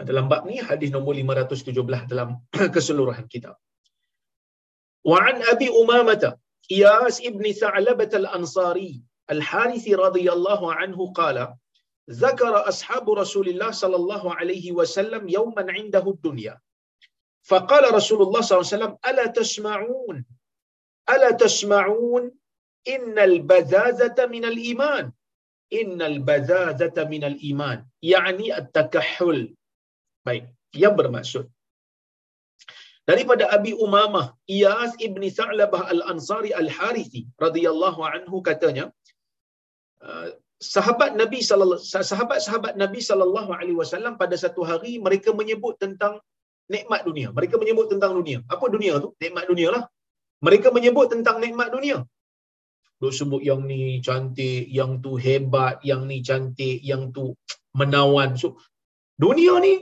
Dalam 0.00 0.32
bab 0.32 0.48
ni 0.48 0.56
hadis 0.60 0.88
nombor 0.92 1.12
517 1.16 2.08
dalam 2.08 2.40
keseluruhan 2.74 3.24
kitab. 3.28 3.56
Wa 5.04 5.18
an 5.28 5.40
Abi 5.44 5.68
Umamah 5.72 6.36
Iyas 6.70 7.18
ibn 7.24 7.42
Sa'labah 7.42 8.08
al-Ansari 8.14 9.02
al-Harithi 9.26 9.96
radhiyallahu 9.98 10.70
anhu 10.70 11.10
qala 11.10 11.58
ذكر 12.10 12.68
أصحاب 12.68 13.10
رسول 13.10 13.48
الله 13.48 13.70
صلى 13.70 13.96
الله 13.96 14.34
عليه 14.34 14.72
وسلم 14.72 15.28
يوما 15.28 15.64
عنده 15.72 16.04
الدنيا. 16.10 16.60
فقال 17.46 17.94
رسول 17.94 18.20
الله 18.22 18.40
صلى 18.40 18.54
الله 18.58 18.68
عليه 18.68 18.76
وسلم 18.76 18.92
ألا 19.08 19.26
تسمعون؟ 19.26 20.16
ألا 21.10 21.30
تسمعون 21.30 22.32
إن 22.88 23.18
البذاذة 23.18 24.18
من 24.26 24.44
الإيمان. 24.44 25.12
إن 25.72 26.02
البذاذة 26.02 26.96
من 27.04 27.22
الإيمان 27.24 27.86
يعني 28.02 28.46
التكحل. 28.58 29.54
Baik 30.26 30.50
yang 30.74 30.98
bermaksud. 30.98 31.46
Daripada 33.08 33.48
Abi 33.50 33.72
Umamah 33.74 34.36
Iyas 34.46 34.94
ibni 35.00 35.32
Sa'labah 35.32 35.88
al-Ansari 35.90 36.52
al-Harithi 36.54 37.26
radhiyallahu 37.40 38.00
anhu 38.06 38.38
katanya 38.44 38.92
sahabat 40.60 41.10
Nabi 41.20 41.40
sallallahu 41.48 41.82
sahabat-sahabat 42.10 42.74
Nabi 42.82 43.00
sallallahu 43.08 43.50
alaihi 43.58 43.78
wasallam 43.82 44.14
pada 44.22 44.36
satu 44.42 44.62
hari 44.70 44.92
mereka 45.06 45.32
menyebut 45.40 45.74
tentang 45.82 46.14
nikmat 46.74 47.02
dunia. 47.08 47.28
Mereka 47.38 47.54
menyebut 47.62 47.86
tentang 47.92 48.12
dunia. 48.18 48.38
Apa 48.54 48.66
dunia 48.74 48.94
tu? 49.04 49.08
Nikmat 49.22 49.44
dunia 49.50 49.68
lah. 49.74 49.84
Mereka 50.46 50.68
menyebut 50.76 51.06
tentang 51.12 51.36
nikmat 51.44 51.68
dunia. 51.76 51.98
Duk 53.00 53.12
sebut 53.16 53.42
yang 53.48 53.64
ni 53.70 53.80
cantik, 54.06 54.64
yang 54.78 55.00
tu 55.04 55.16
hebat, 55.24 55.80
yang 55.90 56.04
ni 56.10 56.18
cantik, 56.28 56.78
yang 56.90 57.02
tu 57.16 57.24
menawan. 57.80 58.36
So, 58.40 58.60
dunia 59.24 59.56
ni 59.64 59.74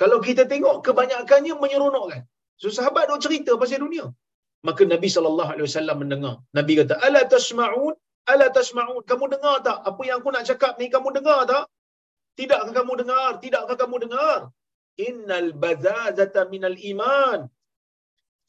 kalau 0.00 0.18
kita 0.26 0.42
tengok 0.52 0.76
kebanyakannya 0.86 1.54
menyeronokkan. 1.62 2.22
So 2.60 2.70
sahabat 2.78 3.10
duk 3.10 3.22
cerita 3.24 3.52
pasal 3.62 3.82
dunia. 3.86 4.06
Maka 4.66 4.82
Nabi 4.94 5.08
sallallahu 5.14 5.50
alaihi 5.54 5.66
wasallam 5.68 5.96
mendengar. 6.02 6.34
Nabi 6.58 6.72
kata, 6.80 6.94
"Ala 7.06 7.20
tasma'un 7.34 7.94
Ala 8.32 8.46
tasma'un? 8.58 9.02
Kamu 9.10 9.24
dengar 9.34 9.56
tak? 9.66 9.78
Apa 9.88 10.02
yang 10.08 10.18
aku 10.20 10.30
nak 10.34 10.44
cakap 10.50 10.72
ni 10.80 10.86
kamu 10.94 11.08
dengar 11.16 11.40
tak? 11.52 11.64
Tidakkah 12.38 12.72
kamu 12.78 12.92
dengar? 13.00 13.30
Tidakkah 13.42 13.76
kamu 13.82 13.96
dengar? 14.04 14.38
Innal 15.08 15.50
bazazata 15.64 16.42
minal 16.52 16.78
iman. 16.92 17.40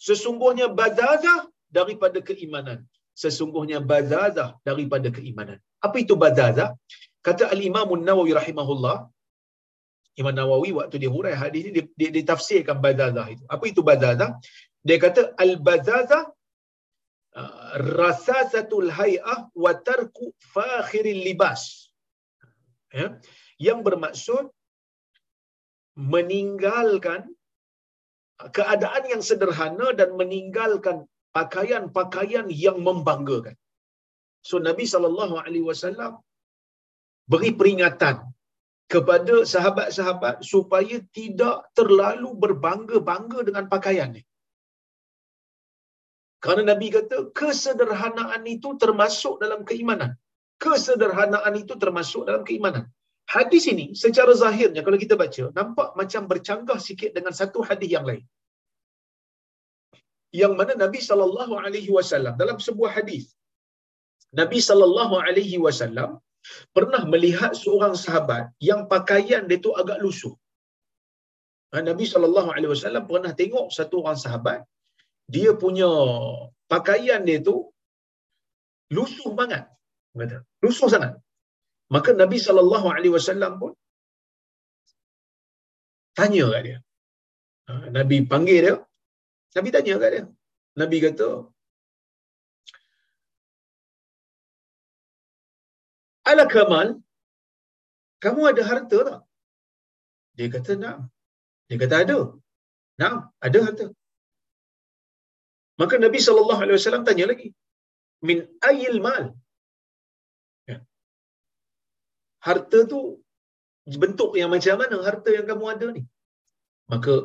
Sesungguhnya 0.08 0.68
bazazah 0.80 1.40
daripada 1.78 2.20
keimanan. 2.30 2.80
Sesungguhnya 3.24 3.80
bazazah 3.92 4.50
daripada 4.68 5.08
keimanan. 5.18 5.60
Apa 5.86 5.98
itu 6.04 6.14
bazazah? 6.24 6.70
Kata 7.28 7.44
Al-Imam 7.56 7.90
Nawawi 8.08 8.32
rahimahullah, 8.40 8.98
Imam 10.22 10.36
Nawawi 10.40 10.72
waktu 10.80 10.96
dia 11.02 11.12
hurai 11.16 11.36
hadis 11.44 11.62
ni 11.68 11.72
dia, 11.78 11.86
dia, 12.00 12.10
dia 12.16 12.24
tafsirkan 12.32 12.78
bazazah 12.86 13.28
itu. 13.34 13.44
Apa 13.56 13.64
itu 13.72 13.82
bazazah? 13.90 14.30
Dia 14.88 14.98
kata 15.06 15.22
al-bazazah 15.44 16.24
rasasatul 18.00 18.90
hay'ah 18.98 19.40
wa 19.64 19.72
tarku 19.88 20.32
fakhiril 20.54 21.22
libas. 21.28 21.92
Ya. 23.00 23.08
Yang 23.60 23.80
bermaksud 23.88 24.44
meninggalkan 25.96 27.22
keadaan 28.58 29.04
yang 29.12 29.24
sederhana 29.30 29.92
dan 30.00 30.16
meninggalkan 30.20 30.98
pakaian-pakaian 31.36 32.48
yang 32.66 32.80
membanggakan. 32.88 33.56
So 34.50 34.56
Nabi 34.70 34.86
sallallahu 34.94 35.36
alaihi 35.44 35.68
wasallam 35.72 36.14
beri 37.32 37.52
peringatan 37.60 38.18
kepada 38.94 39.36
sahabat-sahabat 39.54 40.36
supaya 40.52 40.98
tidak 41.18 41.58
terlalu 41.80 42.30
berbangga-bangga 42.44 43.40
dengan 43.48 43.66
pakaian 43.74 44.10
ni. 44.16 44.22
Kerana 46.46 46.64
Nabi 46.72 46.88
kata 46.96 47.18
kesederhanaan 47.40 48.44
itu 48.56 48.70
termasuk 48.84 49.36
dalam 49.44 49.62
keimanan. 49.70 50.12
Kesederhanaan 50.66 51.56
itu 51.62 51.74
termasuk 51.84 52.22
dalam 52.30 52.44
keimanan. 52.50 52.86
Hadis 53.36 53.64
ini 53.72 53.86
secara 54.02 54.34
zahirnya 54.42 54.82
kalau 54.86 54.98
kita 55.04 55.16
baca 55.22 55.44
nampak 55.60 55.88
macam 56.00 56.22
bercanggah 56.32 56.78
sikit 56.88 57.12
dengan 57.18 57.34
satu 57.40 57.60
hadis 57.70 57.90
yang 57.96 58.06
lain. 58.10 58.24
Yang 60.42 60.54
mana 60.60 60.74
Nabi 60.84 61.00
sallallahu 61.08 61.54
alaihi 61.66 61.92
wasallam 61.98 62.34
dalam 62.42 62.58
sebuah 62.68 62.92
hadis 62.98 63.26
Nabi 64.40 64.60
sallallahu 64.68 65.16
alaihi 65.28 65.58
wasallam 65.66 66.12
pernah 66.78 67.02
melihat 67.14 67.52
seorang 67.64 67.94
sahabat 68.04 68.46
yang 68.70 68.82
pakaian 68.94 69.44
dia 69.50 69.64
tu 69.66 69.72
agak 69.82 69.98
lusuh. 70.06 70.34
Ha, 71.72 71.82
Nabi 71.90 72.06
sallallahu 72.14 72.50
alaihi 72.56 72.72
wasallam 72.74 73.04
pernah 73.12 73.32
tengok 73.42 73.68
satu 73.78 73.96
orang 74.04 74.20
sahabat 74.26 74.60
dia 75.34 75.52
punya 75.64 75.90
pakaian 76.72 77.22
dia 77.28 77.40
tu 77.48 77.56
lusuh 78.96 79.32
banget. 79.40 79.64
Kata, 80.16 80.38
lusuh 80.64 80.90
sangat. 80.94 81.14
Maka 81.94 82.10
Nabi 82.22 82.38
sallallahu 82.46 82.88
alaihi 82.96 83.14
wasallam 83.18 83.54
pun 83.62 83.72
tanya 86.18 86.46
kat 86.54 86.62
dia. 86.68 86.78
Ha, 87.68 87.90
Nabi 87.98 88.18
panggil 88.32 88.60
dia. 88.66 88.76
Nabi 89.56 89.70
tanya 89.76 89.96
kat 90.02 90.10
dia. 90.16 90.24
Nabi 90.82 90.98
kata, 91.06 91.30
Ala 96.30 96.44
kamal, 96.54 96.88
kamu 98.24 98.42
ada 98.52 98.62
harta 98.70 98.98
tak? 99.10 99.20
Dia 100.38 100.48
kata, 100.56 100.72
nak. 100.84 100.98
Dia 101.70 101.78
kata, 101.82 101.96
ada. 102.04 102.20
Nak, 103.02 103.16
ada 103.46 103.60
harta. 103.66 103.86
Maka 105.82 105.96
Nabi 106.06 106.20
SAW 106.24 107.06
tanya 107.08 107.26
lagi. 107.32 107.50
Min 108.28 108.38
ayil 108.70 108.98
mal. 109.08 109.24
Ya. 110.70 110.78
Harta 112.48 112.80
tu 112.92 113.00
bentuk 114.04 114.32
yang 114.42 114.52
macam 114.56 114.78
mana 114.82 114.98
harta 115.08 115.30
yang 115.38 115.48
kamu 115.52 115.66
ada 115.74 115.88
ni? 115.98 116.04
Maka 116.94 117.16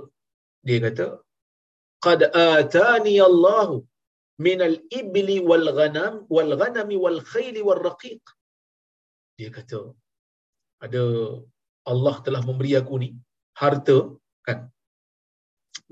dia 0.69 0.79
kata, 0.87 1.07
Qad 2.05 2.21
atani 2.49 3.15
Allahu 3.29 3.77
min 4.47 4.61
al-ibli 4.71 5.37
wal 5.49 5.67
ghanam 5.79 6.15
wal 6.35 6.53
ghanami 6.61 6.97
wal 7.05 7.19
khayli 7.33 7.61
wal 7.69 7.83
raqiq 7.89 8.23
dia 9.39 9.51
kata 9.57 9.81
ada 10.87 11.03
Allah 11.93 12.15
telah 12.27 12.41
memberi 12.49 12.73
aku 12.81 12.95
ni 13.03 13.11
harta 13.61 13.97
kan 14.47 14.59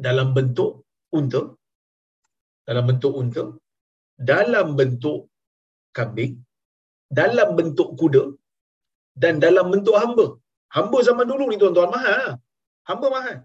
dalam 0.06 0.28
bentuk 0.36 0.72
unta 1.18 1.42
dalam 2.68 2.84
bentuk 2.90 3.14
unta 3.22 3.44
dalam 4.30 4.68
bentuk 4.78 5.20
kambing 5.98 6.34
dalam 7.18 7.50
bentuk 7.58 7.90
kuda 8.00 8.24
dan 9.22 9.34
dalam 9.44 9.66
bentuk 9.74 9.96
hamba. 10.02 10.26
Hamba 10.76 10.98
zaman 11.08 11.26
dulu 11.30 11.44
ni 11.50 11.56
tuan-tuan 11.62 11.90
mahal. 11.96 12.26
Hamba 12.88 13.06
mahal. 13.16 13.36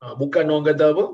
Ha, 0.00 0.14
bukan 0.20 0.52
orang 0.52 0.66
kata 0.68 0.86
apa 0.92 1.04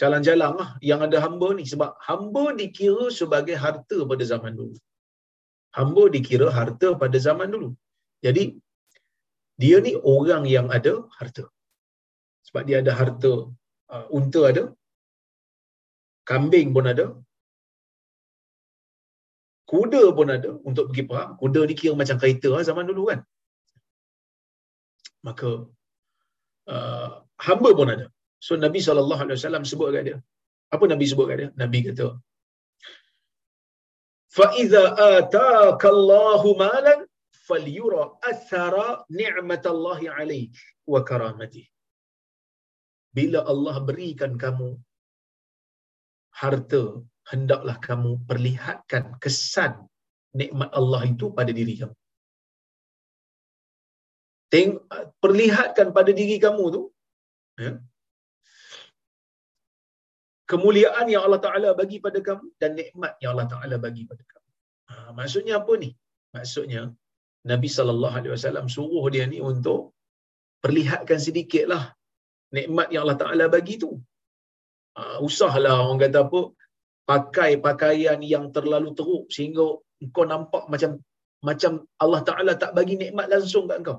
jalan-jalan 0.00 0.52
lah 0.60 0.68
yang 0.90 1.00
ada 1.06 1.18
hamba 1.24 1.48
ni. 1.58 1.64
Sebab 1.72 1.90
hamba 2.08 2.44
dikira 2.60 3.06
sebagai 3.18 3.56
harta 3.64 3.98
pada 4.10 4.24
zaman 4.32 4.54
dulu. 4.60 4.76
Hamba 5.78 6.02
dikira 6.14 6.48
harta 6.58 6.88
pada 7.02 7.18
zaman 7.26 7.50
dulu. 7.54 7.68
Jadi 8.26 8.44
dia 9.62 9.76
ni 9.86 9.92
orang 10.14 10.44
yang 10.56 10.66
ada 10.78 10.94
harta. 11.18 11.44
Sebab 12.46 12.62
dia 12.68 12.78
ada 12.82 12.92
harta, 12.98 13.32
uh, 13.94 14.06
unta 14.18 14.40
ada, 14.50 14.64
kambing 16.29 16.69
pun 16.75 16.87
ada, 16.93 17.05
kuda 19.71 20.03
pun 20.17 20.29
ada 20.35 20.51
untuk 20.69 20.85
pergi 20.89 21.03
perang. 21.09 21.31
Kuda 21.41 21.61
ni 21.69 21.75
kira 21.79 21.93
macam 22.01 22.17
kereta 22.21 22.49
lah 22.53 22.63
zaman 22.69 22.89
dulu 22.91 23.03
kan. 23.11 23.19
Maka 25.27 25.49
uh, 26.73 27.09
hamba 27.45 27.69
pun 27.79 27.91
ada. 27.95 28.07
So 28.45 28.57
Nabi 28.65 28.79
SAW 28.81 29.69
sebut 29.71 29.89
kat 29.95 30.03
dia. 30.09 30.17
Apa 30.73 30.83
Nabi 30.93 31.05
sebut 31.11 31.25
kat 31.29 31.37
dia? 31.41 31.49
Nabi 31.63 31.79
kata, 31.87 32.07
فَإِذَا 34.37 34.83
آتَاكَ 35.17 35.83
اللَّهُ 35.95 36.41
مَالًا 36.63 36.95
فَلْيُرَى 37.47 38.03
أَثَرَ 38.31 38.75
نِعْمَةَ 39.21 39.63
اللَّهِ 39.73 39.99
عَلَيْكَ 40.17 40.55
وَكَرَامَتِهِ 40.87 41.65
Bila 43.11 43.39
Allah 43.43 43.75
berikan 43.83 44.39
kamu 44.39 44.79
harta, 46.40 46.82
hendaklah 47.30 47.76
kamu 47.88 48.10
perlihatkan 48.28 49.04
kesan 49.24 49.72
nikmat 50.40 50.70
Allah 50.80 51.02
itu 51.12 51.26
pada 51.38 51.52
diri 51.58 51.74
kamu. 51.80 51.96
Teng, 54.52 54.72
perlihatkan 55.24 55.88
pada 55.96 56.10
diri 56.20 56.36
kamu 56.44 56.64
tu 56.76 56.82
ya, 57.62 57.70
kemuliaan 60.50 61.06
yang 61.12 61.22
Allah 61.26 61.42
Ta'ala 61.46 61.70
bagi 61.80 61.98
pada 62.04 62.18
kamu 62.28 62.46
dan 62.62 62.70
nikmat 62.80 63.12
yang 63.22 63.30
Allah 63.34 63.48
Ta'ala 63.52 63.76
bagi 63.86 64.02
pada 64.10 64.22
kamu. 64.32 64.50
Ha, 64.90 64.94
maksudnya 65.18 65.54
apa 65.60 65.72
ni? 65.82 65.90
Maksudnya 66.36 66.82
Nabi 67.50 67.68
sallallahu 67.76 68.16
alaihi 68.18 68.34
wasallam 68.36 68.66
suruh 68.76 69.04
dia 69.14 69.24
ni 69.32 69.38
untuk 69.50 69.80
perlihatkan 70.64 71.18
sedikitlah 71.26 71.84
nikmat 72.56 72.88
yang 72.92 73.02
Allah 73.04 73.18
Taala 73.22 73.44
bagi 73.56 73.74
tu. 73.82 73.90
Ha, 74.96 75.02
usahlah 75.26 75.74
orang 75.84 76.00
kata 76.04 76.18
apa 76.26 76.40
pakai 77.10 77.50
pakaian 77.66 78.20
yang 78.34 78.44
terlalu 78.56 78.90
teruk 78.98 79.24
sehingga 79.34 79.66
kau 80.16 80.26
nampak 80.32 80.64
macam 80.72 80.90
macam 81.48 81.72
Allah 82.02 82.20
Taala 82.28 82.52
tak 82.62 82.72
bagi 82.78 82.94
nikmat 83.02 83.26
langsung 83.32 83.64
kat 83.70 83.78
kau. 83.88 83.98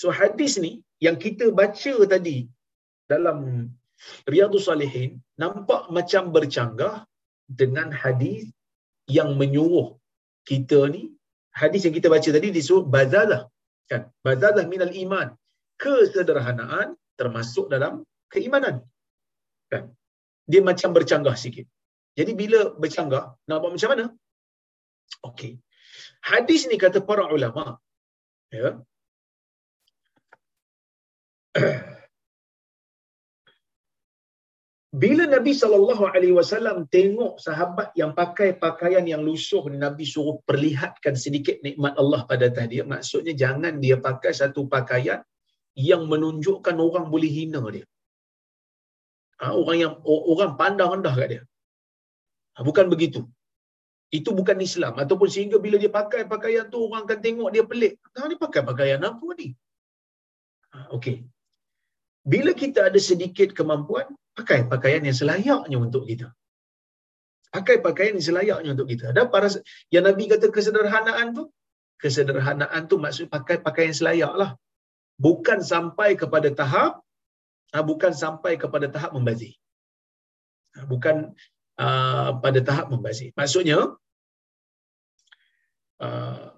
So 0.00 0.06
hadis 0.18 0.52
ni 0.64 0.72
yang 1.06 1.16
kita 1.24 1.54
baca 1.60 1.94
tadi 2.12 2.38
dalam 3.12 3.38
Riyadhus 4.32 4.66
Salihin 4.68 5.22
nampak 5.42 5.82
macam 5.96 6.34
bercanggah 6.34 6.94
dengan 7.62 7.88
hadis 8.02 8.50
yang 9.16 9.38
menyuruh 9.40 9.88
kita 10.50 10.80
ni. 10.94 11.02
Hadis 11.62 11.84
yang 11.84 11.94
kita 11.98 12.08
baca 12.14 12.28
tadi 12.36 12.48
disuruh 12.56 12.84
badalah 12.96 13.42
kan? 13.90 14.02
Badalah 14.26 14.64
minal 14.72 14.92
iman. 15.04 15.28
Kesederhanaan 15.82 16.96
termasuk 17.20 17.68
dalam 17.74 18.02
keimanan 18.32 18.76
kan 19.72 19.84
dia 20.50 20.60
macam 20.70 20.90
bercanggah 20.96 21.36
sikit. 21.44 21.66
Jadi 22.18 22.32
bila 22.40 22.60
bercanggah 22.82 23.24
nampak 23.48 23.70
macam 23.74 23.90
mana? 23.92 24.06
Okey. 25.28 25.52
Hadis 26.30 26.60
ni 26.70 26.76
kata 26.84 26.98
para 27.08 27.24
ulama 27.36 27.64
ya. 28.52 28.70
Bila 35.02 35.24
Nabi 35.24 35.52
sallallahu 35.56 36.04
alaihi 36.04 36.36
wasallam 36.36 36.84
tengok 36.96 37.40
sahabat 37.40 37.96
yang 38.00 38.12
pakai 38.12 38.48
pakaian 38.64 39.04
yang 39.08 39.22
lusuh 39.28 39.64
ni 39.72 39.80
Nabi 39.80 40.04
suruh 40.04 40.36
perlihatkan 40.48 41.16
sedikit 41.16 41.56
nikmat 41.64 41.96
Allah 42.02 42.20
pada 42.28 42.52
atas 42.52 42.66
dia. 42.72 42.84
Maksudnya 42.84 43.32
jangan 43.32 43.80
dia 43.84 43.96
pakai 43.96 44.32
satu 44.36 44.68
pakaian 44.68 45.24
yang 45.72 46.04
menunjukkan 46.12 46.76
orang 46.76 47.08
boleh 47.08 47.30
hina 47.38 47.64
dia 47.72 47.86
ha, 49.42 49.46
orang 49.60 49.78
yang 49.82 49.94
orang 50.06 50.52
pandang 50.60 50.90
rendah 50.94 51.14
kat 51.20 51.28
dia. 51.32 51.42
Ha, 52.54 52.64
bukan 52.68 52.86
begitu. 52.94 53.20
Itu 54.18 54.30
bukan 54.38 54.58
Islam. 54.68 54.94
Ataupun 55.02 55.28
sehingga 55.34 55.58
bila 55.64 55.76
dia 55.82 55.92
pakai 56.00 56.22
pakaian 56.34 56.66
tu 56.72 56.78
orang 56.86 57.02
akan 57.06 57.18
tengok 57.26 57.50
dia 57.54 57.64
pelik. 57.70 57.94
Ha, 58.14 58.28
ni 58.30 58.36
pakai 58.44 58.62
pakaian 58.70 59.00
apa 59.10 59.28
ni? 59.40 59.48
Okey. 60.96 61.16
Bila 62.32 62.52
kita 62.62 62.80
ada 62.88 63.00
sedikit 63.10 63.50
kemampuan 63.58 64.06
pakai 64.38 64.60
pakaian 64.72 65.02
yang 65.08 65.16
selayaknya 65.20 65.78
untuk 65.86 66.04
kita. 66.10 66.28
Pakai 67.56 67.76
pakaian 67.86 68.14
yang 68.16 68.26
selayaknya 68.30 68.70
untuk 68.76 68.88
kita. 68.92 69.04
Ada 69.12 69.22
para 69.34 69.48
yang 69.94 70.04
Nabi 70.08 70.24
kata 70.32 70.46
kesederhanaan 70.56 71.26
tu, 71.38 71.44
kesederhanaan 72.00 72.82
tu 72.90 72.96
maksud 73.04 73.26
pakai 73.36 73.56
pakaian 73.66 73.90
yang 73.92 74.00
selayak 74.02 74.32
lah. 74.42 74.50
Bukan 75.24 75.58
sampai 75.72 76.10
kepada 76.22 76.48
tahap, 76.60 76.92
ah, 76.92 77.11
bukan 77.80 78.12
sampai 78.12 78.60
kepada 78.60 78.86
tahap 78.92 79.16
membazir. 79.16 79.56
Ah, 80.76 80.84
bukan 80.84 81.32
uh, 81.80 82.30
pada 82.44 82.60
tahap 82.68 82.92
membazir. 82.92 83.32
Maksudnya, 83.40 83.96
uh, 86.04 86.52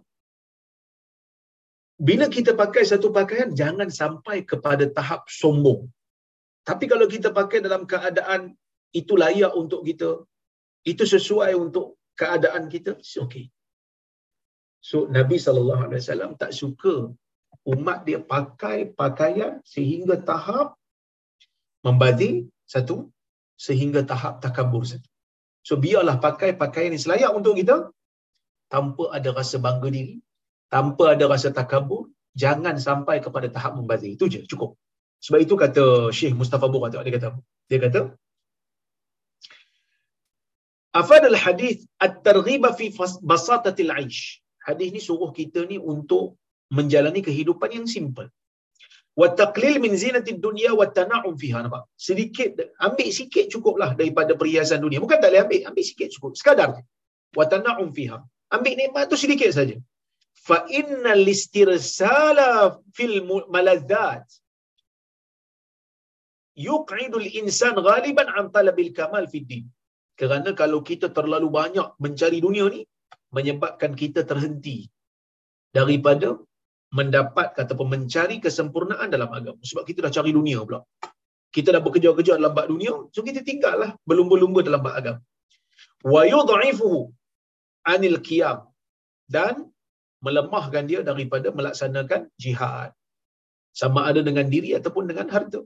bila 2.08 2.26
kita 2.26 2.58
pakai 2.58 2.82
satu 2.82 3.14
pakaian, 3.14 3.54
jangan 3.54 3.86
sampai 4.00 4.42
kepada 4.42 4.90
tahap 4.90 5.30
sombong. 5.30 5.86
Tapi 6.66 6.84
kalau 6.90 7.06
kita 7.14 7.30
pakai 7.30 7.62
dalam 7.62 7.86
keadaan 7.86 8.58
itu 8.90 9.14
layak 9.14 9.54
untuk 9.54 9.86
kita, 9.86 10.10
itu 10.90 11.04
sesuai 11.14 11.52
untuk 11.54 11.86
keadaan 12.18 12.66
kita, 12.74 12.98
okey. 12.98 13.46
So 14.88 14.96
Nabi 15.16 15.36
sallallahu 15.44 15.82
alaihi 15.86 16.02
wasallam 16.02 16.32
tak 16.42 16.52
suka 16.60 16.94
umat 17.72 17.98
dia 18.06 18.20
pakai 18.20 18.92
pakaian 18.92 19.64
sehingga 19.64 20.20
tahap 20.30 20.76
membazir 21.86 22.48
satu 22.64 23.12
sehingga 23.54 24.02
tahap 24.02 24.40
takabur 24.44 24.82
satu. 24.88 25.06
So 25.64 25.76
biarlah 25.80 26.16
pakai 26.20 26.56
pakaian 26.56 26.92
yang 26.92 27.04
selayak 27.04 27.30
untuk 27.32 27.56
kita 27.60 27.88
tanpa 28.72 29.04
ada 29.16 29.30
rasa 29.32 29.56
bangga 29.60 29.88
diri, 29.92 30.16
tanpa 30.72 31.14
ada 31.14 31.24
rasa 31.30 31.48
takabur, 31.52 32.10
jangan 32.36 32.76
sampai 32.76 33.20
kepada 33.24 33.48
tahap 33.52 33.78
membazir. 33.78 34.10
Itu 34.16 34.28
je, 34.32 34.42
cukup. 34.44 34.76
Sebab 35.24 35.40
itu 35.40 35.54
kata 35.56 35.84
Syekh 36.12 36.34
Mustafa 36.36 36.68
Bukhari 36.68 37.00
dia 37.00 37.14
kata 37.16 37.28
dia 37.70 37.80
kata 37.80 38.00
Afad 40.94 41.26
al-hadith 41.26 41.80
at-targhiba 41.98 42.70
fi 42.78 42.86
basatatil 43.24 43.90
aish. 43.90 44.38
Hadis 44.62 44.94
ni 44.94 45.00
suruh 45.02 45.34
kita 45.34 45.66
ni 45.66 45.74
untuk 45.74 46.38
menjalani 46.70 47.18
kehidupan 47.18 47.74
yang 47.74 47.86
simple. 47.90 48.30
Wa 49.20 49.28
taqlil 49.40 49.76
min 49.84 49.92
zinatid 50.04 50.38
dunya 50.46 50.70
wa 50.80 50.86
tana'um 50.98 51.34
fiha 51.42 51.58
nampak. 51.64 51.82
Sedikit 52.08 52.50
ambil 52.86 53.08
sikit 53.18 53.44
cukuplah 53.52 53.90
daripada 54.00 54.32
perhiasan 54.40 54.80
dunia. 54.86 54.98
Bukan 55.04 55.18
tak 55.22 55.30
boleh 55.30 55.42
ambil, 55.46 55.60
ambil 55.70 55.84
sikit 55.90 56.08
cukup. 56.14 56.32
Sekadar. 56.40 56.70
Wa 57.38 57.44
tana'um 57.52 57.90
fiha. 57.98 58.18
Ambil 58.56 58.74
nikmat 58.80 59.06
tu 59.12 59.18
sedikit 59.24 59.50
saja. 59.58 59.76
Fa 60.48 60.58
innal 60.78 61.24
istirsala 61.34 62.50
fil 62.96 63.16
maladzat 63.54 64.26
yuq'idul 66.66 67.28
insan 67.40 67.76
ghaliban 67.88 68.28
an 68.38 68.46
talabil 68.56 68.90
kamal 68.98 69.24
fid 69.32 69.46
din. 69.52 69.64
Kerana 70.20 70.50
kalau 70.60 70.80
kita 70.88 71.06
terlalu 71.16 71.48
banyak 71.58 71.86
mencari 72.04 72.38
dunia 72.46 72.66
ni 72.74 72.82
menyebabkan 73.36 73.92
kita 74.02 74.22
terhenti 74.30 74.78
daripada 75.76 76.28
mendapat 76.98 77.48
ataupun 77.62 77.88
mencari 77.94 78.36
kesempurnaan 78.44 79.08
dalam 79.14 79.30
agama. 79.38 79.60
Sebab 79.70 79.84
kita 79.88 79.98
dah 80.06 80.12
cari 80.16 80.30
dunia 80.38 80.58
pula. 80.66 80.80
Kita 81.56 81.68
dah 81.74 81.82
bekerja-kerja 81.86 82.32
dalam 82.38 82.54
bab 82.58 82.66
dunia, 82.72 82.94
so 83.14 83.22
kita 83.28 83.40
tinggallah 83.48 83.90
berlumba-lumba 84.08 84.60
dalam 84.68 84.80
bab 84.86 84.94
agama. 85.00 85.20
Wa 86.12 86.22
yudha'ifuhu 86.32 87.00
anil 87.92 88.18
qiyam 88.28 88.58
dan 89.36 89.54
melemahkan 90.26 90.84
dia 90.90 91.00
daripada 91.10 91.48
melaksanakan 91.58 92.20
jihad. 92.44 92.90
Sama 93.80 94.00
ada 94.10 94.20
dengan 94.28 94.46
diri 94.54 94.70
ataupun 94.78 95.04
dengan 95.10 95.26
harta. 95.34 95.60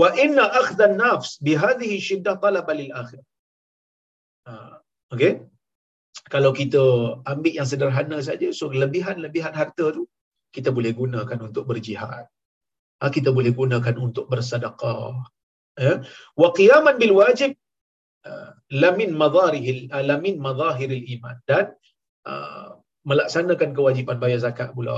Wa 0.00 0.08
inna 0.24 0.44
akhdhan 0.60 0.94
nafs 1.02 1.30
bihadhihi 1.46 1.96
shiddah 2.08 2.36
talaba 2.44 2.72
lil 2.80 2.92
akhir. 3.02 3.20
Ha, 4.48 4.52
okay? 5.14 5.32
Kalau 6.26 6.50
kita 6.50 6.82
ambil 7.22 7.52
yang 7.54 7.68
sederhana 7.68 8.18
saja, 8.18 8.50
so 8.50 8.68
lebihan-lebihan 8.82 9.54
harta 9.54 9.94
tu 9.96 10.02
kita 10.50 10.74
boleh 10.74 10.92
gunakan 10.96 11.38
untuk 11.48 11.64
berjihad. 11.70 12.26
Ha, 12.98 13.04
kita 13.14 13.30
boleh 13.30 13.54
gunakan 13.54 13.94
untuk 14.02 14.26
bersedekah. 14.26 15.22
Ya. 15.78 16.02
Wa 16.34 16.50
qiyaman 16.50 16.98
bil 16.98 17.14
wajib 17.14 17.54
uh, 18.26 18.50
lamin 18.82 19.14
madharihil 19.22 19.86
uh, 19.94 20.04
lamin 20.10 20.36
madhahiril 20.46 21.04
iman 21.18 21.36
dan 21.50 21.64
uh, 22.26 22.74
melaksanakan 23.06 23.70
kewajipan 23.76 24.18
bayar 24.22 24.42
zakat 24.42 24.74
pula 24.76 24.96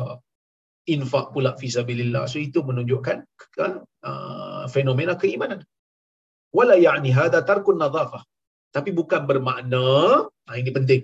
infak 0.88 1.26
pula 1.34 1.54
fi 1.60 1.68
sabilillah 1.76 2.24
so 2.32 2.40
itu 2.40 2.64
menunjukkan 2.64 3.18
kan 3.58 3.72
uh, 4.10 4.64
fenomena 4.74 5.14
keimanan 5.22 5.60
wala 6.56 6.74
ya'ni 6.86 7.12
hada 7.18 7.44
tarkun 7.50 7.78
nadhafah 7.84 8.24
tapi 8.70 8.90
bukan 8.94 9.26
bermakna 9.26 9.86
ha, 10.46 10.50
ini 10.54 10.70
penting. 10.70 11.02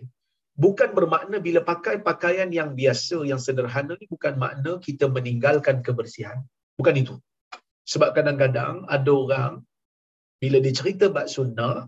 Bukan 0.56 0.96
bermakna 0.96 1.36
bila 1.36 1.60
pakai 1.60 2.00
pakaian 2.00 2.48
yang 2.48 2.72
biasa 2.72 3.28
yang 3.28 3.36
sederhana 3.36 3.92
ni 4.00 4.08
bukan 4.08 4.40
makna 4.40 4.80
kita 4.80 5.04
meninggalkan 5.04 5.84
kebersihan. 5.84 6.40
Bukan 6.80 6.96
itu. 6.96 7.14
Sebab 7.84 8.16
kadang-kadang 8.16 8.88
ada 8.88 9.12
orang 9.12 9.52
bila 10.40 10.56
dia 10.64 10.72
cerita 10.72 11.12
bab 11.12 11.28
sunnah 11.28 11.84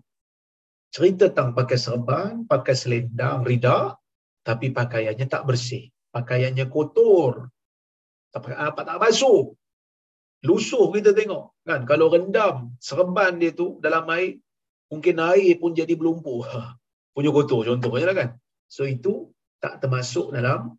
cerita 0.88 1.28
tentang 1.28 1.52
pakai 1.52 1.78
serban 1.80 2.32
pakai 2.48 2.72
selendang 2.72 3.44
rida 3.44 3.96
tapi 4.44 4.72
pakaiannya 4.72 5.26
tak 5.28 5.44
bersih. 5.48 5.88
Pakaiannya 6.12 6.66
kotor. 6.72 7.48
Tak 8.32 8.52
apa 8.52 8.80
tak 8.84 8.98
basuh. 9.00 9.52
Lusuh 10.44 10.92
kita 10.92 11.16
tengok 11.16 11.56
kan? 11.68 11.88
Kalau 11.88 12.12
rendam 12.12 12.76
serban 12.80 13.40
dia 13.40 13.52
tu 13.52 13.80
dalam 13.84 14.04
air 14.12 14.36
mungkin 14.89 15.16
air 15.20 15.57
pun 15.61 15.72
jadi 15.76 15.93
berlumpur 15.95 16.49
punya 17.14 17.30
kotor 17.32 17.64
contohnya 17.68 18.07
lah 18.11 18.16
kan 18.16 18.30
So 18.68 18.84
itu 18.84 19.32
tak 19.64 19.80
termasuk 19.82 20.30
dalam 20.36 20.76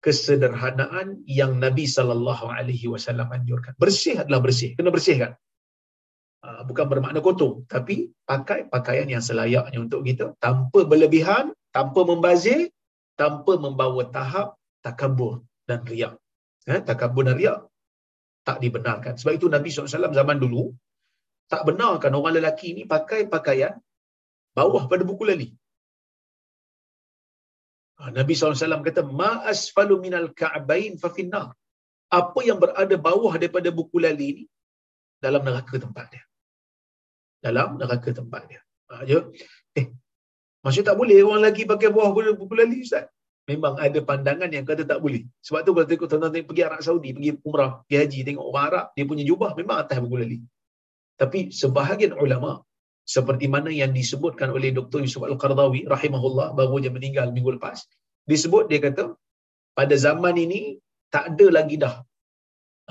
kesederhanaan 0.00 1.20
yang 1.28 1.60
Nabi 1.60 1.84
sallallahu 1.84 2.48
alaihi 2.48 2.88
wasallam 2.88 3.28
anjurkan. 3.28 3.76
Bersih 3.76 4.16
adalah 4.16 4.40
bersih, 4.40 4.72
kena 4.72 4.88
bersihkan. 4.88 5.36
Ah, 6.40 6.64
bukan 6.64 6.88
bermakna 6.88 7.20
kotor, 7.20 7.68
tapi 7.68 8.08
pakai 8.24 8.72
pakaian 8.72 9.04
yang 9.04 9.20
selayaknya 9.20 9.76
untuk 9.76 10.08
kita 10.08 10.32
tanpa 10.40 10.88
berlebihan, 10.88 11.52
tanpa 11.68 12.00
membazir, 12.08 12.72
tanpa 13.20 13.60
membawa 13.60 14.08
tahap 14.08 14.56
takabur 14.80 15.44
dan 15.68 15.84
riak. 15.84 16.16
Eh, 16.64 16.80
takabur 16.80 17.28
dan 17.28 17.36
riak 17.36 17.68
tak 18.48 18.64
dibenarkan. 18.64 19.20
Sebab 19.20 19.36
itu 19.36 19.52
Nabi 19.52 19.68
SAW 19.68 20.16
zaman 20.16 20.40
dulu 20.40 20.72
tak 21.52 21.62
benarkan 21.68 22.12
orang 22.18 22.34
lelaki 22.38 22.66
ini 22.72 22.82
pakai 22.94 23.20
pakaian 23.34 23.74
bawah 24.58 24.82
pada 24.90 25.02
buku 25.10 25.24
lali. 25.30 25.48
Ha, 27.98 28.10
Nabi 28.18 28.32
SAW 28.32 28.86
kata, 28.88 29.02
Ma 29.20 29.30
asfalu 29.52 29.94
minal 30.04 30.28
ka'bain 30.40 30.94
fa 31.02 31.08
finnar. 31.16 31.46
Apa 32.20 32.40
yang 32.48 32.58
berada 32.62 32.96
bawah 33.08 33.32
daripada 33.40 33.68
buku 33.78 33.98
lali 34.04 34.28
ni, 34.38 34.44
dalam 35.24 35.42
neraka 35.46 35.76
tempat 35.84 36.06
dia. 36.12 36.24
Dalam 37.44 37.76
neraka 37.80 38.10
tempat 38.20 38.42
dia. 38.50 38.60
Ha, 38.90 39.04
je. 39.10 39.18
Eh, 39.78 39.86
maksud 40.64 40.82
tak 40.88 40.96
boleh 41.00 41.18
orang 41.28 41.44
lagi 41.48 41.62
pakai 41.72 41.90
bawah 41.94 42.10
buku 42.40 42.54
lali, 42.60 42.78
Ustaz? 42.86 43.06
Memang 43.50 43.74
ada 43.86 43.98
pandangan 44.10 44.50
yang 44.56 44.64
kata 44.70 44.82
tak 44.86 44.98
boleh. 45.04 45.22
Sebab 45.46 45.60
tu 45.66 45.70
kalau 45.74 45.86
tengok 45.90 46.08
tuan-tuan 46.10 46.46
pergi 46.48 46.62
Arab 46.62 46.80
Saudi, 46.86 47.10
pergi 47.16 47.30
umrah, 47.42 47.82
pergi 47.84 47.96
haji, 48.00 48.18
tengok 48.26 48.44
orang 48.48 48.64
Arab, 48.70 48.84
dia 48.94 49.04
punya 49.10 49.24
jubah 49.30 49.50
memang 49.58 49.76
atas 49.82 49.98
buku 49.98 50.16
lali. 50.22 50.38
Tapi 51.20 51.38
sebahagian 51.60 52.12
ulama 52.24 52.52
seperti 53.14 53.46
mana 53.54 53.70
yang 53.80 53.92
disebutkan 53.98 54.48
oleh 54.56 54.70
Dr. 54.78 55.00
Yusuf 55.04 55.22
Al-Qardawi 55.30 55.80
rahimahullah 55.94 56.48
baru 56.58 56.76
je 56.84 56.90
meninggal 56.96 57.28
minggu 57.36 57.52
lepas 57.56 57.78
disebut 58.30 58.64
dia 58.70 58.80
kata 58.86 59.04
pada 59.78 59.94
zaman 60.06 60.36
ini 60.44 60.60
tak 61.14 61.24
ada 61.30 61.46
lagi 61.58 61.76
dah 61.84 61.94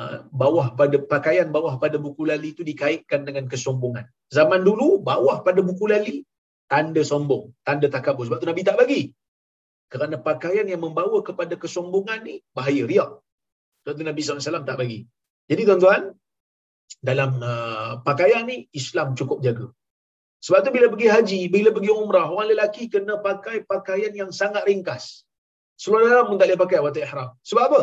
uh, 0.01 0.17
bawah 0.41 0.67
pada 0.80 0.97
pakaian 1.13 1.47
bawah 1.55 1.73
pada 1.84 1.97
buku 2.05 2.23
lali 2.32 2.49
itu 2.55 2.63
dikaitkan 2.71 3.23
dengan 3.27 3.45
kesombongan. 3.51 4.05
Zaman 4.38 4.61
dulu 4.67 4.88
bawah 5.09 5.38
pada 5.47 5.61
buku 5.69 5.86
lali 5.93 6.15
tanda 6.71 7.01
sombong 7.11 7.45
tanda 7.67 7.88
takabur. 7.95 8.23
Sebab 8.27 8.39
tu 8.43 8.49
Nabi 8.51 8.63
tak 8.69 8.77
bagi. 8.82 9.01
Kerana 9.91 10.15
pakaian 10.30 10.67
yang 10.71 10.82
membawa 10.86 11.19
kepada 11.30 11.53
kesombongan 11.63 12.19
ni 12.27 12.36
bahaya 12.57 12.84
riak. 12.91 13.11
Sebab 13.82 13.93
tu 13.99 14.05
Nabi 14.09 14.21
SAW 14.21 14.67
tak 14.69 14.77
bagi. 14.82 14.99
Jadi 15.49 15.61
tuan-tuan 15.67 16.01
dalam 17.09 17.39
uh, 17.39 17.91
pakaian 18.07 18.43
ni 18.49 18.67
Islam 18.75 19.13
cukup 19.19 19.39
jaga 19.45 19.67
sebab 20.39 20.59
tu 20.65 20.71
bila 20.75 20.87
pergi 20.91 21.07
haji, 21.15 21.39
bila 21.55 21.69
pergi 21.75 21.91
umrah, 22.01 22.27
orang 22.31 22.49
lelaki 22.51 22.83
kena 22.93 23.15
pakai 23.27 23.67
pakaian 23.71 24.13
yang 24.21 24.31
sangat 24.39 24.63
ringkas. 24.69 25.27
Seluruh 25.83 26.07
dalam 26.11 26.25
pun 26.31 26.37
tak 26.39 26.47
boleh 26.47 26.59
pakai 26.63 26.79
waktu 26.83 27.01
ihram. 27.07 27.29
Sebab 27.49 27.63
apa? 27.69 27.81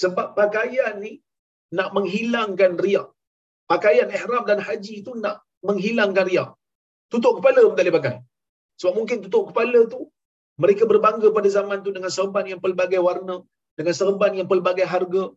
Sebab 0.00 0.26
pakaian 0.38 0.94
ni 1.02 1.12
nak 1.78 1.90
menghilangkan 1.96 2.78
riak. 2.84 3.08
Pakaian 3.72 4.08
ihram 4.18 4.46
dan 4.50 4.58
haji 4.66 5.02
itu 5.02 5.12
nak 5.24 5.42
menghilangkan 5.66 6.24
riak. 6.30 6.50
Tutup 7.10 7.42
kepala 7.42 7.60
pun 7.66 7.74
tak 7.78 7.84
boleh 7.84 7.96
pakai. 7.98 8.14
Sebab 8.78 8.92
mungkin 8.98 9.16
tutup 9.26 9.50
kepala 9.50 9.80
tu, 9.90 10.00
mereka 10.62 10.86
berbangga 10.90 11.28
pada 11.34 11.48
zaman 11.50 11.82
tu 11.86 11.90
dengan 11.96 12.10
serban 12.14 12.46
yang 12.46 12.60
pelbagai 12.62 13.00
warna, 13.02 13.42
dengan 13.78 13.94
serban 14.00 14.32
yang 14.38 14.46
pelbagai 14.50 14.86
harga. 14.86 15.34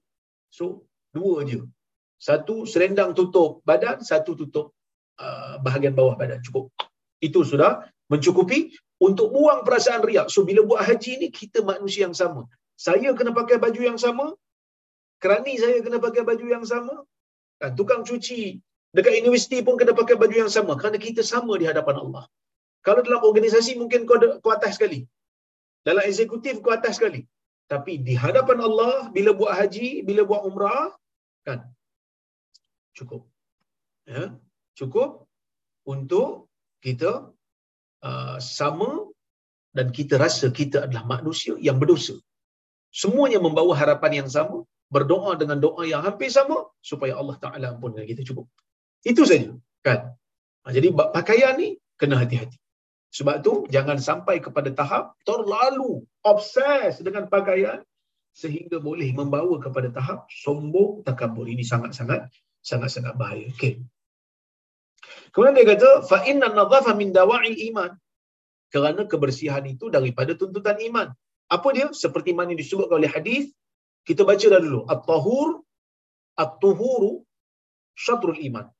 So, 0.53 0.85
dua 1.17 1.41
je. 1.49 1.65
Satu 2.27 2.69
selendang 2.71 3.11
tutup 3.17 3.65
badan, 3.65 3.97
satu 4.11 4.37
tutup 4.37 4.67
Uh, 5.21 5.55
bahagian 5.65 5.93
bawah 5.97 6.17
badan 6.17 6.41
cukup. 6.41 6.65
Itu 7.21 7.39
sudah 7.45 7.71
mencukupi 8.09 8.73
untuk 9.07 9.29
buang 9.29 9.61
perasaan 9.67 10.01
riak. 10.09 10.33
So 10.33 10.41
bila 10.49 10.65
buat 10.69 10.81
haji 10.81 11.11
ni 11.21 11.27
kita 11.29 11.61
manusia 11.61 12.09
yang 12.09 12.17
sama. 12.21 12.49
Saya 12.85 13.13
kena 13.13 13.29
pakai 13.29 13.61
baju 13.61 13.81
yang 13.89 13.99
sama 14.01 14.33
kerani 15.21 15.53
saya 15.61 15.77
kena 15.85 16.01
pakai 16.01 16.25
baju 16.25 16.45
yang 16.49 16.65
sama 16.65 17.05
kan 17.61 17.77
tukang 17.77 18.01
cuci 18.01 18.57
dekat 18.97 19.21
universiti 19.21 19.61
pun 19.61 19.77
kena 19.77 19.93
pakai 19.93 20.17
baju 20.17 20.35
yang 20.41 20.49
sama 20.49 20.73
kerana 20.73 20.97
kita 20.97 21.21
sama 21.21 21.53
di 21.61 21.69
hadapan 21.69 22.01
Allah. 22.01 22.25
Kalau 22.81 23.05
dalam 23.05 23.21
organisasi 23.21 23.77
mungkin 23.77 24.09
kau, 24.09 24.17
kau 24.17 24.51
atas 24.57 24.81
sekali. 24.81 25.05
Dalam 25.85 26.01
eksekutif 26.01 26.65
kau 26.65 26.73
atas 26.73 26.97
sekali. 26.97 27.21
Tapi 27.69 28.01
di 28.01 28.17
hadapan 28.17 28.57
Allah 28.65 29.13
bila 29.13 29.37
buat 29.37 29.53
haji 29.53 30.01
bila 30.01 30.25
buat 30.25 30.41
umrah 30.49 30.89
kan 31.45 31.61
cukup 32.97 33.21
ya 34.07 34.33
cukup 34.79 35.29
untuk 35.85 36.51
kita 36.81 37.29
uh, 38.05 38.37
sama 38.41 39.11
dan 39.71 39.87
kita 39.97 40.19
rasa 40.19 40.51
kita 40.51 40.85
adalah 40.85 41.03
manusia 41.07 41.55
yang 41.67 41.79
berdosa. 41.79 42.15
Semuanya 42.91 43.39
membawa 43.39 43.71
harapan 43.71 44.23
yang 44.23 44.29
sama, 44.35 44.67
berdoa 44.91 45.39
dengan 45.39 45.63
doa 45.63 45.87
yang 45.87 46.03
hampir 46.03 46.27
sama 46.27 46.67
supaya 46.83 47.15
Allah 47.15 47.39
Taala 47.39 47.65
ampunkan 47.73 48.03
kita 48.03 48.27
cukup. 48.27 48.51
Itu 49.07 49.23
saja, 49.23 49.55
kan? 49.79 50.11
Ha, 50.67 50.75
jadi 50.75 50.91
pakaian 50.91 51.55
ni 51.55 51.79
kena 51.95 52.19
hati-hati. 52.19 52.59
Sebab 53.15 53.35
tu 53.45 53.53
jangan 53.71 53.97
sampai 53.99 54.43
kepada 54.43 54.71
tahap 54.75 55.15
terlalu 55.27 56.03
obses 56.23 56.99
dengan 56.99 57.27
pakaian 57.31 57.79
sehingga 58.31 58.79
boleh 58.79 59.11
membawa 59.15 59.55
kepada 59.59 59.87
tahap 59.91 60.27
sombong 60.31 61.03
takabur. 61.07 61.47
Ini 61.47 61.63
sangat-sangat 61.63 62.27
sangat-sangat 62.69 63.13
bahaya. 63.21 63.49
Okey. 63.53 63.73
Kemudian 65.33 65.55
dia 65.57 65.67
kata 65.73 65.89
inna 66.31 66.47
nadhafa 66.59 66.93
min 67.01 67.09
dawa'il 67.19 67.57
iman. 67.73 67.91
Kerana 68.73 69.03
kebersihan 69.11 69.63
itu 69.67 69.91
daripada 69.95 70.31
tuntutan 70.39 70.77
iman. 70.87 71.07
Apa 71.55 71.67
dia? 71.75 71.87
Seperti 71.91 72.31
mana 72.31 72.55
disebutkan 72.55 72.95
oleh 73.01 73.11
hadis, 73.11 73.51
kita 74.07 74.23
baca 74.23 74.45
dah 74.53 74.61
dulu. 74.63 74.81
At-tahur 74.93 75.49
at-tuhuru 76.39 77.13
syatrul 78.03 78.39
iman. 78.47 78.71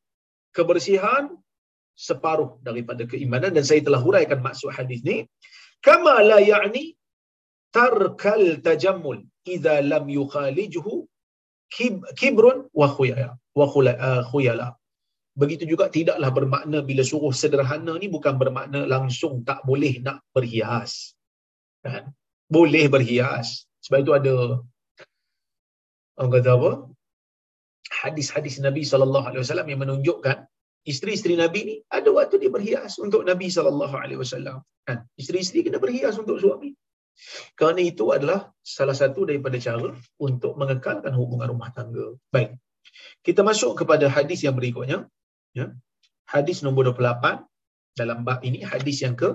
Kebersihan 0.56 1.36
separuh 2.08 2.64
daripada 2.64 3.04
keimanan 3.12 3.52
dan 3.52 3.66
saya 3.68 3.84
telah 3.84 4.00
huraikan 4.00 4.40
maksud 4.40 4.72
hadis 4.72 5.04
ni. 5.04 5.28
Kama 5.84 6.16
la 6.24 6.40
ya'ni 6.40 6.96
tarkal 7.76 8.64
tajammul 8.64 9.20
idza 9.54 9.76
lam 9.92 10.06
yukhalijhu 10.08 11.08
kibrun 12.20 12.68
wa 12.80 12.88
khuyala 12.96 13.41
wa 13.60 13.66
khuyala. 14.30 14.68
Begitu 15.42 15.64
juga 15.72 15.86
tidaklah 15.98 16.30
bermakna 16.38 16.78
bila 16.90 17.04
suruh 17.12 17.32
sederhana 17.42 17.94
ni 18.02 18.08
bukan 18.16 18.36
bermakna 18.42 18.84
langsung 18.94 19.34
tak 19.50 19.60
boleh 19.70 19.94
nak 20.06 20.20
berhias. 20.36 21.16
Kan? 21.86 22.12
Boleh 22.52 22.86
berhias. 22.96 23.64
Sebab 23.84 24.00
itu 24.04 24.14
ada 24.20 24.34
orang 26.20 26.32
kata 26.36 26.52
apa? 26.60 26.72
Hadis-hadis 28.04 28.60
Nabi 28.68 28.84
sallallahu 28.92 29.26
alaihi 29.30 29.42
wasallam 29.44 29.68
yang 29.72 29.82
menunjukkan 29.84 30.38
isteri-isteri 30.92 31.36
Nabi 31.40 31.60
ni 31.70 31.76
ada 31.98 32.10
waktu 32.12 32.36
dia 32.42 32.52
berhias 32.52 33.00
untuk 33.00 33.24
Nabi 33.24 33.48
sallallahu 33.48 33.96
alaihi 34.04 34.20
wasallam. 34.20 34.60
Kan? 34.88 35.08
Isteri-isteri 35.16 35.68
kena 35.68 35.80
berhias 35.80 36.20
untuk 36.20 36.38
suami. 36.44 36.76
Kerana 37.56 37.82
itu 37.84 38.06
adalah 38.16 38.52
salah 38.64 38.96
satu 38.98 39.28
daripada 39.30 39.56
cara 39.62 39.96
untuk 40.20 40.54
mengekalkan 40.60 41.14
hubungan 41.16 41.54
rumah 41.54 41.70
tangga. 41.72 42.18
Baik. 42.34 42.58
Kita 43.26 43.42
masuk 43.50 43.72
kepada 43.80 44.06
hadis 44.16 44.42
yang 44.46 44.56
berikutnya. 44.60 45.06
Ya. 45.60 45.66
Hadis 46.34 46.64
nombor 46.66 46.84
28 46.92 47.44
dalam 48.00 48.20
bab 48.28 48.40
ini 48.48 48.60
hadis 48.72 49.04
yang 49.06 49.16
ke 49.22 49.30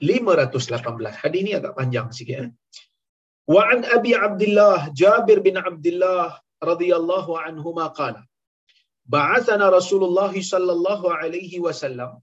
518. 0.00 1.22
Hadis 1.22 1.38
ini 1.44 1.52
agak 1.58 1.74
panjang 1.78 2.08
sikit 2.18 2.36
eh. 2.44 2.50
Wa 3.54 3.62
an 3.72 3.80
Abi 3.96 4.12
Abdullah 4.26 4.92
Jabir 5.00 5.38
bin 5.46 5.56
Abdullah 5.56 6.36
radhiyallahu 6.70 7.32
anhu 7.46 7.68
ma 7.78 7.86
qala 7.98 8.22
Ba'athana 9.14 9.72
Rasulullah 9.72 10.32
sallallahu 10.52 11.08
alaihi 11.08 11.62
wasallam 11.66 12.20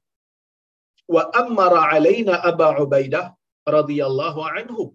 wa 1.15 1.23
amara 1.41 1.80
alaina 1.95 2.38
Aba 2.49 2.67
Ubaidah 2.84 3.34
radhiyallahu 3.78 4.45
anhu 4.57 4.93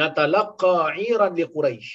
natalaqqa 0.00 0.94
'iran 0.94 1.34
li 1.38 1.46
Quraisy 1.54 1.90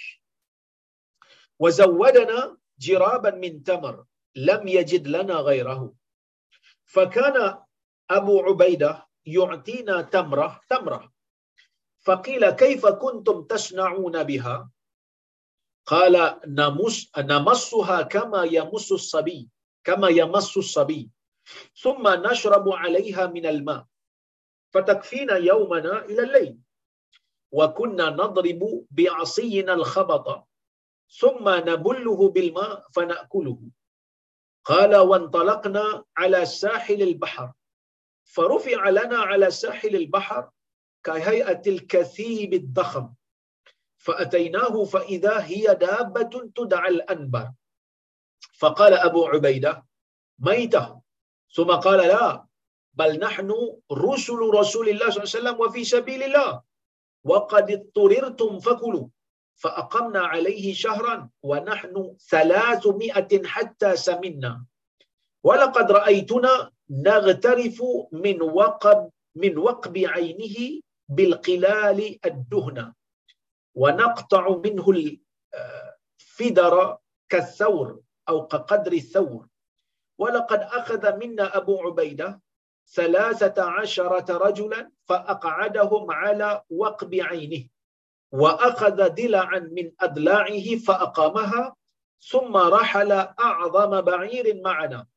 wa 1.64 1.72
zawwadana 1.80 2.57
jiraban 2.86 3.40
min 3.44 3.64
tamr 3.64 3.96
lam 4.48 4.64
yajid 4.78 5.06
lana 5.16 5.44
ghayrahu 5.44 5.88
fakana 6.96 7.46
Abu 8.18 8.36
Ubaidah 8.54 9.04
yu'tina 9.26 9.96
tamrah 10.16 10.54
tamrah 10.72 11.06
فقيل 12.08 12.50
كيف 12.50 12.86
كنتم 12.86 13.44
تصنعون 13.44 14.24
بها؟ 14.24 14.70
قال 15.86 16.40
نمس 16.48 17.12
نمسها 17.18 18.02
كما 18.02 18.44
يمس 18.44 18.92
الصبي 18.92 19.50
كما 19.84 20.10
يمس 20.10 20.58
الصبي. 20.58 21.10
ثم 21.84 22.08
نشرب 22.08 22.70
عليها 22.70 23.28
من 23.28 23.46
الماء. 23.46 23.86
فتكفينا 24.74 25.36
يومنا 25.36 26.06
إلى 26.06 26.22
الليل. 26.24 26.58
وكنا 27.52 28.10
نضرب 28.10 28.86
بعصينا 28.92 29.74
الخبط. 29.74 30.47
ثم 31.10 31.50
نبله 31.50 32.30
بالماء 32.30 32.88
فنأكله. 32.94 33.60
قال 34.66 34.96
وانطلقنا 34.96 36.04
على 36.18 36.46
ساحل 36.46 37.02
البحر. 37.02 37.52
فرفع 38.24 38.90
لنا 38.90 39.18
على 39.18 39.52
ساحل 39.52 39.96
البحر 39.96 40.50
كهيئة 41.04 41.62
الكثيب 41.68 42.54
الضخم. 42.54 43.14
فأتيناه 43.98 44.84
فإذا 44.84 45.40
هي 45.40 45.76
دابة 45.76 46.52
تدعى 46.56 46.90
الأنبر. 46.90 47.52
فقال 48.60 48.94
أبو 48.94 49.28
عبيدة 49.28 49.86
ميتة. 50.40 51.02
ثم 51.52 51.72
قال 51.72 52.08
لا 52.08 52.46
بل 52.94 53.20
نحن 53.20 53.80
رسل 53.92 54.40
رسول 54.40 54.90
الله 54.90 55.10
صلى 55.10 55.24
الله 55.24 55.32
عليه 55.36 55.40
وسلم 55.40 55.60
وفي 55.60 55.84
سبيل 55.84 56.24
الله. 56.24 56.62
وقد 57.24 57.72
اضطررتم 57.72 58.60
فكلوا. 58.60 59.08
فأقمنا 59.58 60.20
عليه 60.20 60.74
شهرا 60.74 61.30
ونحن 61.44 62.16
ثلاثمائة 62.30 63.44
حتى 63.46 63.96
سمنا. 63.96 64.66
ولقد 65.44 65.92
رأيتنا 65.92 66.72
نغترف 66.90 67.84
من 68.12 68.42
وقب 68.42 69.10
من 69.36 69.58
وقب 69.58 69.98
عينه 69.98 70.82
بالقلال 71.10 72.20
الدهن 72.26 72.94
ونقطع 73.76 74.50
منه 74.50 74.90
الفدر 74.90 76.98
كالثور 77.30 78.00
أو 78.30 78.48
كقدر 78.48 78.94
الثور. 78.94 79.48
ولقد 80.18 80.60
أخذ 80.60 81.18
منا 81.18 81.58
أبو 81.58 81.82
عبيدة 81.82 82.42
ثلاثة 82.88 83.64
عشرة 83.64 84.38
رجلا 84.38 84.92
فأقعدهم 85.06 86.12
على 86.12 86.62
وقب 86.70 87.16
عينه. 87.16 87.68
وأخذ 88.32 89.10
دلعا 89.10 89.60
من 89.60 89.92
أدلاعه 90.00 90.76
فأقامها 90.88 91.76
ثم 92.20 92.58
رحل 92.58 93.12
أعظم 93.40 94.02
بعير 94.02 94.62
معنا. 94.62 95.08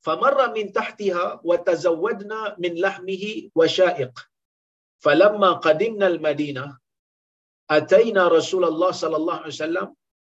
فمر 0.00 0.54
من 0.54 0.72
تحتها 0.72 1.40
وتزودنا 1.44 2.56
من 2.58 2.74
لحمه 2.80 3.50
وشائق. 3.54 4.28
فلما 4.98 5.52
قدمنا 5.52 6.06
المدينة 6.06 6.78
أتينا 7.70 8.28
رسول 8.28 8.64
الله 8.64 8.90
صلى 8.90 9.16
الله 9.16 9.34
عليه 9.34 9.46
وسلم 9.46 9.94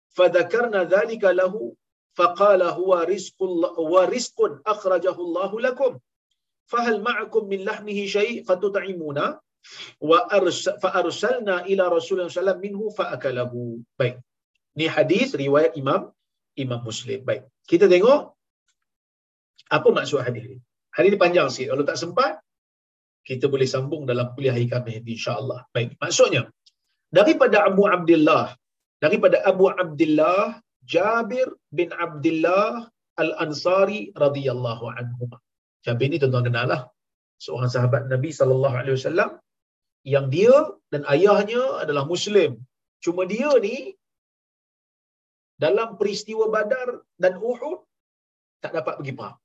فذكرنا 0.09 0.83
ذلك 0.83 1.23
له 1.23 1.75
فقال 2.13 2.61
هو 2.61 2.93
رزق 2.95 3.43
الله 3.43 3.69
هو 3.69 3.99
رزق 3.99 4.61
أخرجه 4.67 5.15
الله 5.15 5.59
لكم. 5.59 5.99
فهل 6.65 7.01
معكم 7.01 7.45
من 7.49 7.63
لحمه 7.63 8.05
شيء 8.05 8.43
فتطعمونا؟ 8.43 9.41
wa 10.09 10.19
arsa, 10.37 10.71
fa 10.83 10.89
arsalna 11.01 11.55
ila 11.71 11.83
rasulullah 11.95 12.31
sallam 12.31 12.59
minhu 12.65 12.89
fa 12.97 13.13
akalahu. 13.15 13.81
Baik. 13.99 14.15
Ni 14.79 14.85
hadis 14.95 15.35
riwayat 15.43 15.75
imam 15.81 16.11
imam 16.63 16.81
muslim. 16.89 17.19
Baik. 17.27 17.43
Kita 17.71 17.85
tengok 17.93 18.21
apa 19.77 19.87
maksud 19.97 20.21
hadis 20.27 20.43
ni. 20.51 20.57
Hadis 20.95 21.09
ni 21.13 21.19
panjang 21.23 21.47
sikit. 21.53 21.69
Kalau 21.71 21.85
tak 21.87 21.99
sempat 22.03 22.31
kita 23.29 23.45
boleh 23.53 23.67
sambung 23.69 24.03
dalam 24.09 24.33
kuliah 24.33 24.53
hari 24.55 24.67
kami 24.67 24.99
insyaallah. 25.05 25.69
Baik. 25.75 25.95
Maksudnya 26.01 26.49
daripada 27.13 27.67
Abu 27.69 27.85
Abdullah 27.85 28.55
daripada 29.03 29.37
Abu 29.51 29.69
Abdullah 29.83 30.61
Jabir 30.85 31.47
bin 31.69 31.93
Abdullah 31.93 32.89
Al-Ansari 33.21 34.09
radhiyallahu 34.17 34.85
anhu 34.97 35.29
Jabir 35.85 36.07
ni 36.13 36.17
tuan-tuan 36.21 36.45
kenal 36.45 36.65
lah. 36.69 36.81
Seorang 37.41 37.71
sahabat 37.73 38.05
Nabi 38.05 38.29
sallallahu 38.29 38.75
alaihi 38.79 38.95
wasallam 38.97 39.29
yang 40.13 40.27
dia 40.33 40.55
dan 40.93 41.01
ayahnya 41.13 41.63
adalah 41.83 42.03
muslim. 42.13 42.57
Cuma 43.03 43.25
dia 43.33 43.51
ni 43.65 43.77
dalam 45.63 45.89
peristiwa 45.99 46.45
Badar 46.55 47.05
dan 47.23 47.37
Uhud 47.37 47.79
tak 48.63 48.73
dapat 48.77 48.93
pergi 48.99 49.13
perang. 49.19 49.37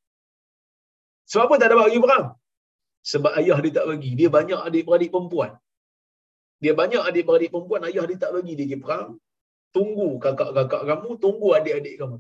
Sebab 1.31 1.45
apa 1.47 1.55
tak 1.61 1.69
dapat 1.73 1.85
pergi 1.89 2.03
perang? 2.05 2.27
Sebab 3.13 3.33
ayah 3.41 3.59
dia 3.65 3.73
tak 3.79 3.87
bagi. 3.91 4.11
Dia 4.21 4.29
banyak 4.39 4.61
adik-beradik 4.69 5.11
perempuan. 5.15 5.53
Dia 6.63 6.73
banyak 6.81 7.03
adik-beradik 7.09 7.51
perempuan, 7.53 7.83
ayah 7.89 8.05
dia 8.09 8.19
tak 8.25 8.33
bagi 8.37 8.53
dia 8.59 8.67
pergi 8.67 8.81
perang 8.85 9.09
tunggu 9.77 10.09
kakak-kakak 10.25 10.83
kamu, 10.89 11.09
tunggu 11.25 11.49
adik-adik 11.59 11.95
kamu. 12.01 12.19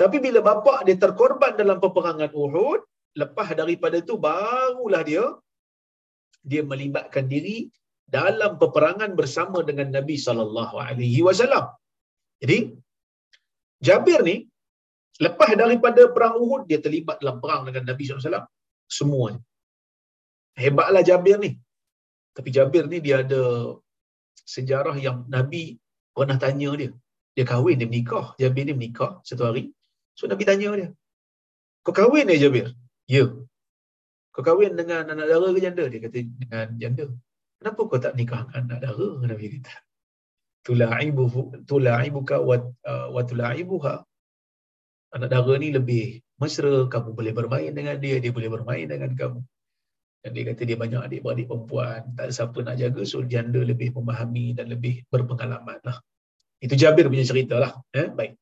Tapi 0.00 0.16
bila 0.24 0.40
bapa 0.48 0.74
dia 0.86 0.96
terkorban 1.04 1.52
dalam 1.60 1.78
peperangan 1.84 2.32
Uhud, 2.32 2.80
lepas 3.22 3.48
daripada 3.60 3.96
itu 4.04 4.14
barulah 4.26 5.02
dia 5.10 5.24
dia 6.50 6.62
melibatkan 6.70 7.24
diri 7.34 7.56
dalam 8.16 8.52
peperangan 8.62 9.10
bersama 9.20 9.58
dengan 9.68 9.88
Nabi 9.96 10.16
sallallahu 10.26 10.76
alaihi 10.86 11.20
wasallam. 11.26 11.64
Jadi 12.42 12.58
Jabir 13.86 14.20
ni 14.28 14.36
lepas 15.24 15.50
daripada 15.62 16.02
perang 16.14 16.36
Uhud 16.42 16.62
dia 16.70 16.78
terlibat 16.84 17.16
dalam 17.22 17.38
perang 17.42 17.62
dengan 17.68 17.84
Nabi 17.90 18.02
sallallahu 18.04 18.22
alaihi 18.22 18.30
wasallam 18.30 18.48
semuanya. 18.98 19.42
Hebatlah 20.62 21.02
Jabir 21.10 21.36
ni. 21.44 21.50
Tapi 22.36 22.48
Jabir 22.56 22.84
ni 22.92 22.98
dia 23.06 23.16
ada 23.24 23.42
sejarah 24.54 24.96
yang 25.06 25.18
Nabi 25.36 25.64
pernah 26.16 26.38
tanya 26.44 26.70
dia. 26.80 26.92
Dia 27.36 27.44
kahwin, 27.52 27.76
dia 27.80 27.88
menikah. 27.92 28.26
Jabir 28.40 28.64
ni 28.68 28.74
menikah 28.78 29.10
satu 29.28 29.44
hari. 29.48 29.64
So 30.16 30.30
Nabi 30.32 30.44
tanya 30.48 30.70
dia. 30.80 30.88
Kau 31.84 31.92
kahwin 31.98 32.32
ya 32.32 32.38
Jabir? 32.44 32.66
Ya. 33.14 33.24
Kau 34.36 34.44
kahwin 34.44 34.76
dengan 34.76 35.08
anak 35.08 35.32
dara 35.32 35.48
ke 35.48 35.60
janda? 35.64 35.88
Dia 35.88 36.00
kata 36.04 36.18
dengan 36.20 36.66
janda. 36.76 37.08
Kenapa 37.56 37.80
kau 37.88 37.96
tak 37.96 38.20
nikah 38.20 38.44
dengan 38.52 38.68
anak 38.68 38.80
dara? 38.84 39.08
Nabi 39.32 39.46
kata. 39.56 39.74
Tula'ibuhu, 40.68 41.64
tula'ibuka 41.64 42.36
wa, 42.44 42.60
uh, 42.60 43.08
wa 43.16 43.22
tula'ibuha. 43.24 44.04
Anak 45.16 45.28
dara 45.32 45.52
ni 45.56 45.72
lebih 45.72 46.20
mesra, 46.36 46.84
kamu 46.84 47.16
boleh 47.16 47.32
bermain 47.32 47.72
dengan 47.72 47.96
dia, 47.96 48.20
dia 48.20 48.28
boleh 48.28 48.52
bermain 48.52 48.84
dengan 48.84 49.08
kamu. 49.16 49.40
Dan 50.20 50.30
dia 50.36 50.44
kata 50.52 50.62
dia 50.68 50.76
banyak 50.76 51.00
adik-beradik 51.00 51.46
perempuan, 51.48 52.04
tak 52.12 52.28
ada 52.28 52.32
siapa 52.36 52.58
nak 52.60 52.76
jaga, 52.76 53.02
so 53.08 53.24
janda 53.24 53.64
lebih 53.64 53.96
memahami 53.96 54.52
dan 54.52 54.68
lebih 54.68 55.00
berpengalaman 55.08 55.80
lah. 55.80 55.96
Itu 56.60 56.76
Jabir 56.76 57.08
punya 57.08 57.24
cerita 57.24 57.56
lah. 57.56 57.72
Eh? 57.96 58.12
Baik. 58.12 58.36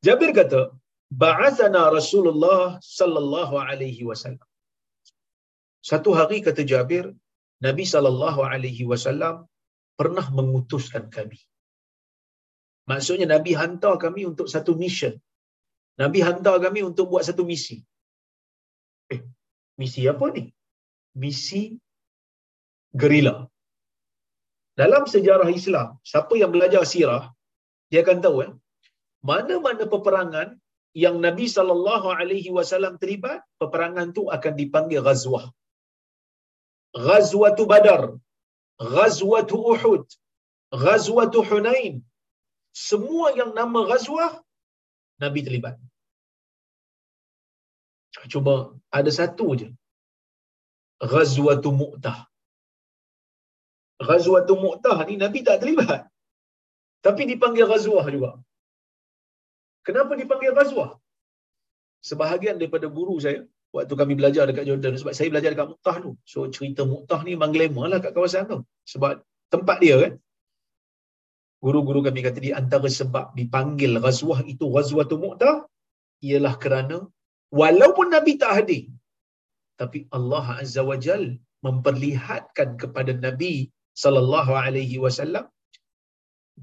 Jabir 0.00 0.32
kata, 0.32 0.72
Ba'athana 1.10 1.90
Rasulullah 1.90 2.78
sallallahu 2.98 3.54
alaihi 3.58 4.06
wasallam. 4.08 4.46
Satu 5.90 6.10
hari 6.18 6.38
kata 6.46 6.62
Jabir, 6.62 7.10
Nabi 7.66 7.84
sallallahu 7.92 8.40
alaihi 8.46 8.86
wasallam 8.90 9.48
pernah 9.98 10.26
mengutuskan 10.38 11.10
kami. 11.16 11.40
Maksudnya 12.90 13.26
Nabi 13.34 13.52
hantar 13.58 13.98
kami 14.04 14.22
untuk 14.30 14.46
satu 14.54 14.72
mission. 14.82 15.14
Nabi 16.02 16.20
hantar 16.28 16.56
kami 16.64 16.80
untuk 16.86 17.06
buat 17.12 17.24
satu 17.28 17.42
misi. 17.50 17.76
Eh, 19.12 19.20
misi 19.80 20.06
apa 20.12 20.26
ni? 20.36 20.44
Misi 21.22 21.62
gerila. 23.02 23.34
Dalam 24.80 25.04
sejarah 25.04 25.50
Islam, 25.60 25.98
siapa 26.10 26.34
yang 26.40 26.54
belajar 26.54 26.82
sirah, 26.92 27.24
dia 27.90 28.00
akan 28.04 28.18
tahu 28.24 28.36
eh, 28.46 28.52
mana-mana 29.20 29.84
peperangan 29.84 30.48
yang 30.94 31.16
Nabi 31.26 31.46
sallallahu 31.56 32.08
alaihi 32.20 32.50
wasallam 32.56 32.94
terlibat, 33.02 33.40
peperangan 33.62 34.10
tu 34.16 34.22
akan 34.36 34.52
dipanggil 34.60 35.02
ghazwah. 35.08 35.46
Ghazwatu 37.06 37.64
Badar, 37.70 38.02
Ghazwatu 38.94 39.56
Uhud, 39.72 40.04
Ghazwatu 40.84 41.46
Hunain. 41.48 42.02
Semua 42.72 43.34
yang 43.38 43.50
nama 43.54 43.80
ghazwah 43.90 44.32
Nabi 45.22 45.40
terlibat. 45.46 45.76
Cuba 48.32 48.54
ada 48.98 49.10
satu 49.10 49.46
je. 49.60 49.68
Ghazwatu 51.12 51.70
Mu'tah. 51.80 52.18
Ghazwatu 54.08 54.54
Mu'tah 54.64 54.98
ni 55.08 55.14
Nabi 55.22 55.38
tak 55.46 55.62
terlibat. 55.62 56.10
Tapi 57.06 57.22
dipanggil 57.30 57.66
ghazwah 57.70 58.04
juga. 58.14 58.30
Kenapa 59.86 60.12
dipanggil 60.20 60.52
ghazwah? 60.58 60.90
Sebahagian 62.08 62.56
daripada 62.60 62.86
guru 62.98 63.14
saya, 63.24 63.40
waktu 63.76 63.94
kami 64.00 64.12
belajar 64.20 64.44
dekat 64.50 64.64
Jordan, 64.68 64.94
sebab 65.00 65.14
saya 65.18 65.28
belajar 65.32 65.50
dekat 65.54 65.68
Mu'tah 65.72 65.96
tu. 66.04 66.10
So 66.32 66.48
cerita 66.56 66.82
Mu'tah 66.92 67.20
ni 67.26 67.30
memang 67.36 67.52
glamour 67.56 67.86
lah 67.92 68.00
kat 68.04 68.12
kawasan 68.16 68.44
tu. 68.52 68.58
Sebab 68.92 69.12
tempat 69.54 69.78
dia 69.84 69.96
kan. 70.02 70.12
Guru-guru 71.64 72.00
kami 72.06 72.20
kata 72.26 72.38
di 72.46 72.52
antara 72.60 72.88
sebab 73.00 73.36
dipanggil 73.38 73.92
ghazwah 74.04 74.40
itu 74.52 74.64
ghazwatu 74.76 75.16
Mu'tah, 75.24 75.56
ialah 76.28 76.54
kerana 76.64 76.96
walaupun 77.60 78.08
Nabi 78.16 78.32
tak 78.42 78.52
hadir, 78.56 78.84
tapi 79.80 79.98
Allah 80.16 80.46
Azza 80.62 80.82
wa 80.90 80.96
Jal 81.04 81.24
memperlihatkan 81.66 82.68
kepada 82.82 83.12
Nabi 83.26 83.54
sallallahu 84.02 84.52
alaihi 84.64 84.96
wasallam 85.04 85.46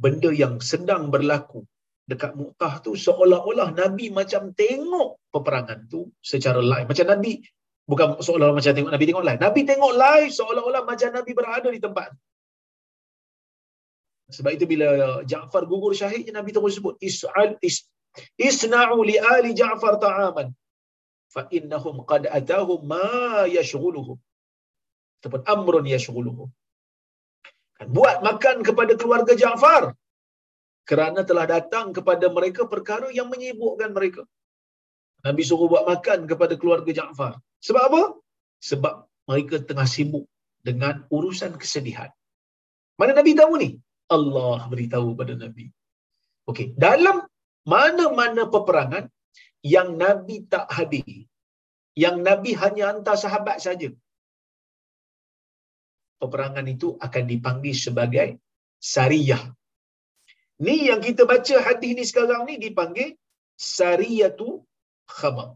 benda 0.03 0.29
yang 0.43 0.55
sedang 0.71 1.03
berlaku 1.13 1.61
dekat 2.07 2.31
Mu'tah 2.39 2.79
tu 2.79 2.95
seolah-olah 2.95 3.75
Nabi 3.75 4.07
macam 4.19 4.55
tengok 4.55 5.09
peperangan 5.27 5.79
tu 5.91 6.07
secara 6.23 6.63
live. 6.63 6.87
Macam 6.87 7.05
Nabi 7.11 7.43
bukan 7.83 8.07
seolah-olah 8.23 8.55
macam 8.55 8.71
tengok 8.71 8.91
Nabi 8.95 9.05
tengok 9.11 9.25
live. 9.27 9.41
Nabi 9.43 9.61
tengok 9.67 9.93
live 10.03 10.31
seolah-olah 10.31 10.83
macam 10.87 11.09
Nabi 11.11 11.31
berada 11.35 11.67
di 11.67 11.81
tempat. 11.83 12.09
Sebab 14.27 14.51
itu 14.55 14.65
bila 14.67 14.87
Ja'far 15.31 15.63
gugur 15.71 15.91
syahid 15.95 16.31
Nabi 16.31 16.51
terus 16.55 16.79
sebut 16.79 16.95
is'al 16.99 17.59
is, 17.63 17.87
isna'u 18.39 18.99
li 19.09 19.15
ali 19.19 19.51
Ja'far 19.51 19.99
ta'aman 19.99 20.47
fa 21.35 21.41
innahum 21.51 22.07
qad 22.07 22.23
atahum 22.39 22.87
ma 22.87 23.43
yashghuluhum. 23.51 24.15
Ataupun 25.19 25.43
amrun 25.43 25.85
yashghuluhum. 25.95 26.47
Kan 27.77 27.87
buat 27.91 28.23
makan 28.23 28.63
kepada 28.67 28.95
keluarga 28.95 29.35
Ja'far 29.35 29.91
kerana 30.89 31.21
telah 31.29 31.45
datang 31.55 31.91
kepada 31.97 32.25
mereka 32.37 32.63
perkara 32.73 33.07
yang 33.17 33.27
menyibukkan 33.33 33.91
mereka. 33.97 34.23
Nabi 35.27 35.41
suruh 35.49 35.67
buat 35.73 35.83
makan 35.91 36.19
kepada 36.31 36.53
keluarga 36.61 36.91
Ja'far. 36.99 37.33
Sebab 37.67 37.83
apa? 37.89 38.01
Sebab 38.69 38.93
mereka 39.29 39.55
tengah 39.69 39.87
sibuk 39.95 40.25
dengan 40.67 41.03
urusan 41.17 41.59
kesedihan. 41.61 42.09
Mana 42.99 43.11
Nabi 43.19 43.31
tahu 43.35 43.53
ni? 43.63 43.69
Allah 44.15 44.59
beritahu 44.71 45.09
pada 45.19 45.35
Nabi. 45.43 45.67
Okey, 46.47 46.67
dalam 46.79 47.27
mana-mana 47.67 48.47
peperangan 48.47 49.11
yang 49.75 49.99
Nabi 49.99 50.47
tak 50.47 50.71
hadir, 50.71 51.27
yang 52.03 52.23
Nabi 52.23 52.55
hanya 52.55 52.95
hantar 52.95 53.19
sahabat 53.19 53.59
saja, 53.59 53.91
peperangan 56.23 56.63
itu 56.75 56.95
akan 56.95 57.23
dipanggil 57.27 57.75
sebagai 57.75 58.39
sariyah. 58.79 59.43
Ni 60.65 60.89
yang 60.89 61.01
kita 61.07 61.23
baca 61.31 61.55
hadis 61.67 61.91
ni 61.97 62.03
sekarang 62.11 62.41
ni 62.49 62.55
dipanggil 62.65 63.09
sariyatu 63.77 64.65
khabar. 65.17 65.49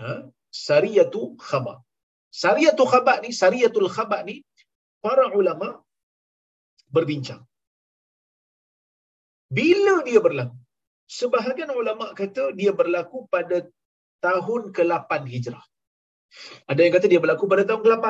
Ha? 0.00 0.28
Sariyatu 0.52 1.22
khabar. 1.48 1.78
Sariyatu 2.42 2.84
khabar 2.92 3.16
ni, 3.24 3.30
sariyatul 3.42 3.88
khabar 3.96 4.20
ni, 4.28 4.36
para 5.04 5.24
ulama 5.40 5.68
berbincang. 6.94 7.42
Bila 9.56 9.94
dia 10.08 10.20
berlaku? 10.26 10.56
Sebahagian 11.18 11.70
ulama 11.82 12.06
kata 12.20 12.44
dia 12.58 12.72
berlaku 12.80 13.18
pada 13.34 13.58
tahun 14.26 14.62
ke-8 14.76 15.10
Hijrah. 15.32 15.64
Ada 16.70 16.80
yang 16.84 16.94
kata 16.96 17.06
dia 17.12 17.20
berlaku 17.24 17.44
pada 17.52 17.62
tahun 17.68 17.82
ke-8. 17.86 18.06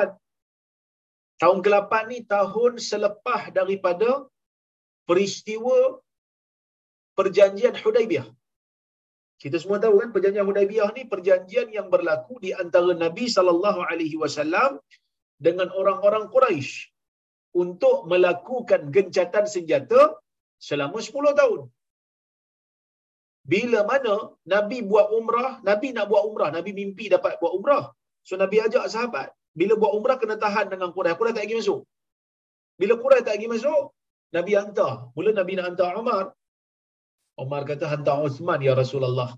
Tahun 1.43 1.59
ke-8 1.65 1.93
ni 2.11 2.17
tahun 2.35 2.71
selepas 2.89 3.41
daripada 3.57 4.25
peristiwa 5.09 5.77
perjanjian 7.19 7.75
Hudaibiyah. 7.83 8.27
Kita 9.43 9.57
semua 9.61 9.77
tahu 9.83 9.95
kan 10.01 10.09
perjanjian 10.15 10.47
Hudaibiyah 10.49 10.89
ni 10.97 11.03
perjanjian 11.13 11.67
yang 11.77 11.87
berlaku 11.93 12.35
di 12.45 12.51
antara 12.63 12.91
Nabi 13.05 13.25
sallallahu 13.35 13.81
alaihi 13.89 14.17
wasallam 14.23 14.71
dengan 15.45 15.67
orang-orang 15.79 16.25
Quraisy 16.33 16.73
untuk 17.63 17.97
melakukan 18.11 18.81
gencatan 18.95 19.45
senjata 19.55 20.01
selama 20.67 20.99
10 21.07 21.39
tahun. 21.39 21.61
Bila 23.53 23.79
mana 23.91 24.13
Nabi 24.53 24.77
buat 24.91 25.07
umrah, 25.17 25.51
Nabi 25.69 25.87
nak 25.95 26.07
buat 26.11 26.23
umrah, 26.29 26.49
Nabi 26.57 26.71
mimpi 26.79 27.05
dapat 27.15 27.37
buat 27.41 27.53
umrah. 27.57 27.83
So 28.27 28.33
Nabi 28.43 28.57
ajak 28.65 28.85
sahabat, 28.93 29.29
bila 29.59 29.73
buat 29.81 29.91
umrah 29.97 30.17
kena 30.21 30.35
tahan 30.45 30.67
dengan 30.73 30.89
Quraisy. 30.95 31.17
Quraisy 31.19 31.35
tak 31.37 31.45
pergi 31.45 31.59
masuk. 31.61 31.79
Bila 32.81 32.93
Quraisy 33.03 33.25
tak 33.27 33.35
pergi 33.37 33.49
masuk, 33.53 33.83
Nabi 34.37 34.51
hantar. 34.59 34.93
Mula 35.15 35.31
Nabi 35.39 35.53
nak 35.57 35.65
hantar 35.69 35.91
Umar. 36.01 36.25
Umar 37.43 37.61
kata 37.69 37.85
hantar 37.93 38.17
Uthman 38.27 38.59
ya 38.67 38.73
Rasulullah. 38.81 39.29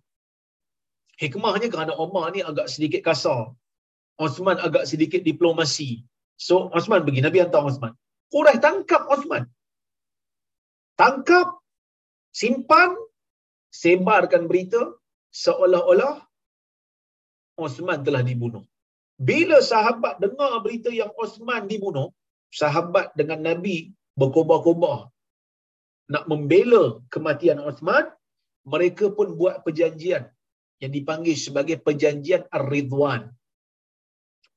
Hikmahnya 1.21 1.67
kerana 1.73 1.93
Umar 2.05 2.25
ni 2.35 2.41
agak 2.49 2.67
sedikit 2.73 3.01
kasar. 3.07 3.41
Uthman 4.25 4.57
agak 4.67 4.85
sedikit 4.91 5.21
diplomasi. 5.29 5.89
So 6.45 6.69
Uthman 6.77 7.01
pergi, 7.05 7.21
Nabi 7.25 7.37
hantar 7.43 7.61
Uthman. 7.69 7.93
Quraisy 8.33 8.61
tangkap 8.65 9.03
Uthman. 9.13 9.43
Tangkap, 11.01 11.47
simpan, 12.33 12.91
sebarkan 13.81 14.49
berita 14.49 14.81
seolah-olah 15.43 16.15
Uthman 17.65 18.01
telah 18.07 18.21
dibunuh. 18.29 18.65
Bila 19.29 19.57
sahabat 19.71 20.21
dengar 20.23 20.53
berita 20.65 20.89
yang 20.93 21.09
Uthman 21.23 21.65
dibunuh, 21.71 22.13
sahabat 22.53 23.13
dengan 23.19 23.41
Nabi 23.49 23.77
berkobar-kobar 24.20 24.97
nak 26.13 26.24
membela 26.32 26.84
kematian 27.13 27.59
Uthman, 27.70 28.05
mereka 28.74 29.05
pun 29.18 29.28
buat 29.39 29.55
perjanjian 29.65 30.24
yang 30.82 30.91
dipanggil 30.97 31.36
sebagai 31.45 31.78
perjanjian 31.86 32.43
Ar-Ridwan. 32.57 33.22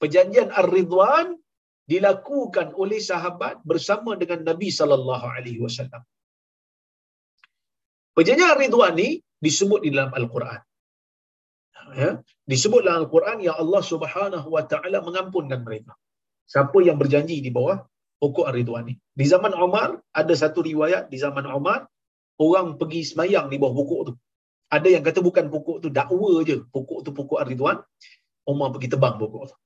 Perjanjian 0.00 0.48
Ar-Ridwan 0.60 1.26
dilakukan 1.92 2.68
oleh 2.82 3.00
sahabat 3.10 3.54
bersama 3.70 4.10
dengan 4.22 4.40
Nabi 4.48 4.68
sallallahu 4.78 5.26
alaihi 5.36 5.60
wasallam. 5.64 6.02
Perjanjian 8.16 8.52
Ar-Ridwan 8.54 8.94
ni 9.02 9.08
disebut 9.46 9.80
di 9.84 9.90
dalam 9.94 10.12
Al-Quran. 10.20 10.60
Ya, 12.00 12.10
disebut 12.52 12.80
dalam 12.86 12.98
Al-Quran 13.02 13.38
yang 13.46 13.56
Allah 13.62 13.82
Subhanahu 13.92 14.48
wa 14.54 14.62
taala 14.72 14.98
mengampunkan 15.06 15.60
mereka. 15.66 15.92
Siapa 16.52 16.78
yang 16.86 16.98
berjanji 17.02 17.36
di 17.46 17.50
bawah 17.56 17.78
pokok 18.20 18.52
Ar-Ridwan 18.52 18.92
ni. 18.92 18.94
Di 19.16 19.24
zaman 19.24 19.56
Umar 19.56 19.98
ada 20.12 20.34
satu 20.36 20.60
riwayat 20.60 21.08
di 21.08 21.16
zaman 21.16 21.48
Umar 21.48 21.88
orang 22.36 22.76
pergi 22.76 23.08
semayang 23.08 23.48
di 23.48 23.56
bawah 23.56 23.74
pokok 23.80 24.00
tu. 24.12 24.14
Ada 24.70 24.86
yang 24.86 25.02
kata 25.02 25.18
bukan 25.24 25.50
pokok 25.50 25.82
tu 25.82 25.88
dakwa 25.90 26.44
je, 26.46 26.62
pokok 26.62 27.02
tu 27.02 27.10
pokok 27.10 27.42
Ar-Ridwan. 27.42 27.80
Umar 28.46 28.68
pergi 28.76 28.88
tebang 28.92 29.16
pokok 29.18 29.42
tu. 29.50 29.56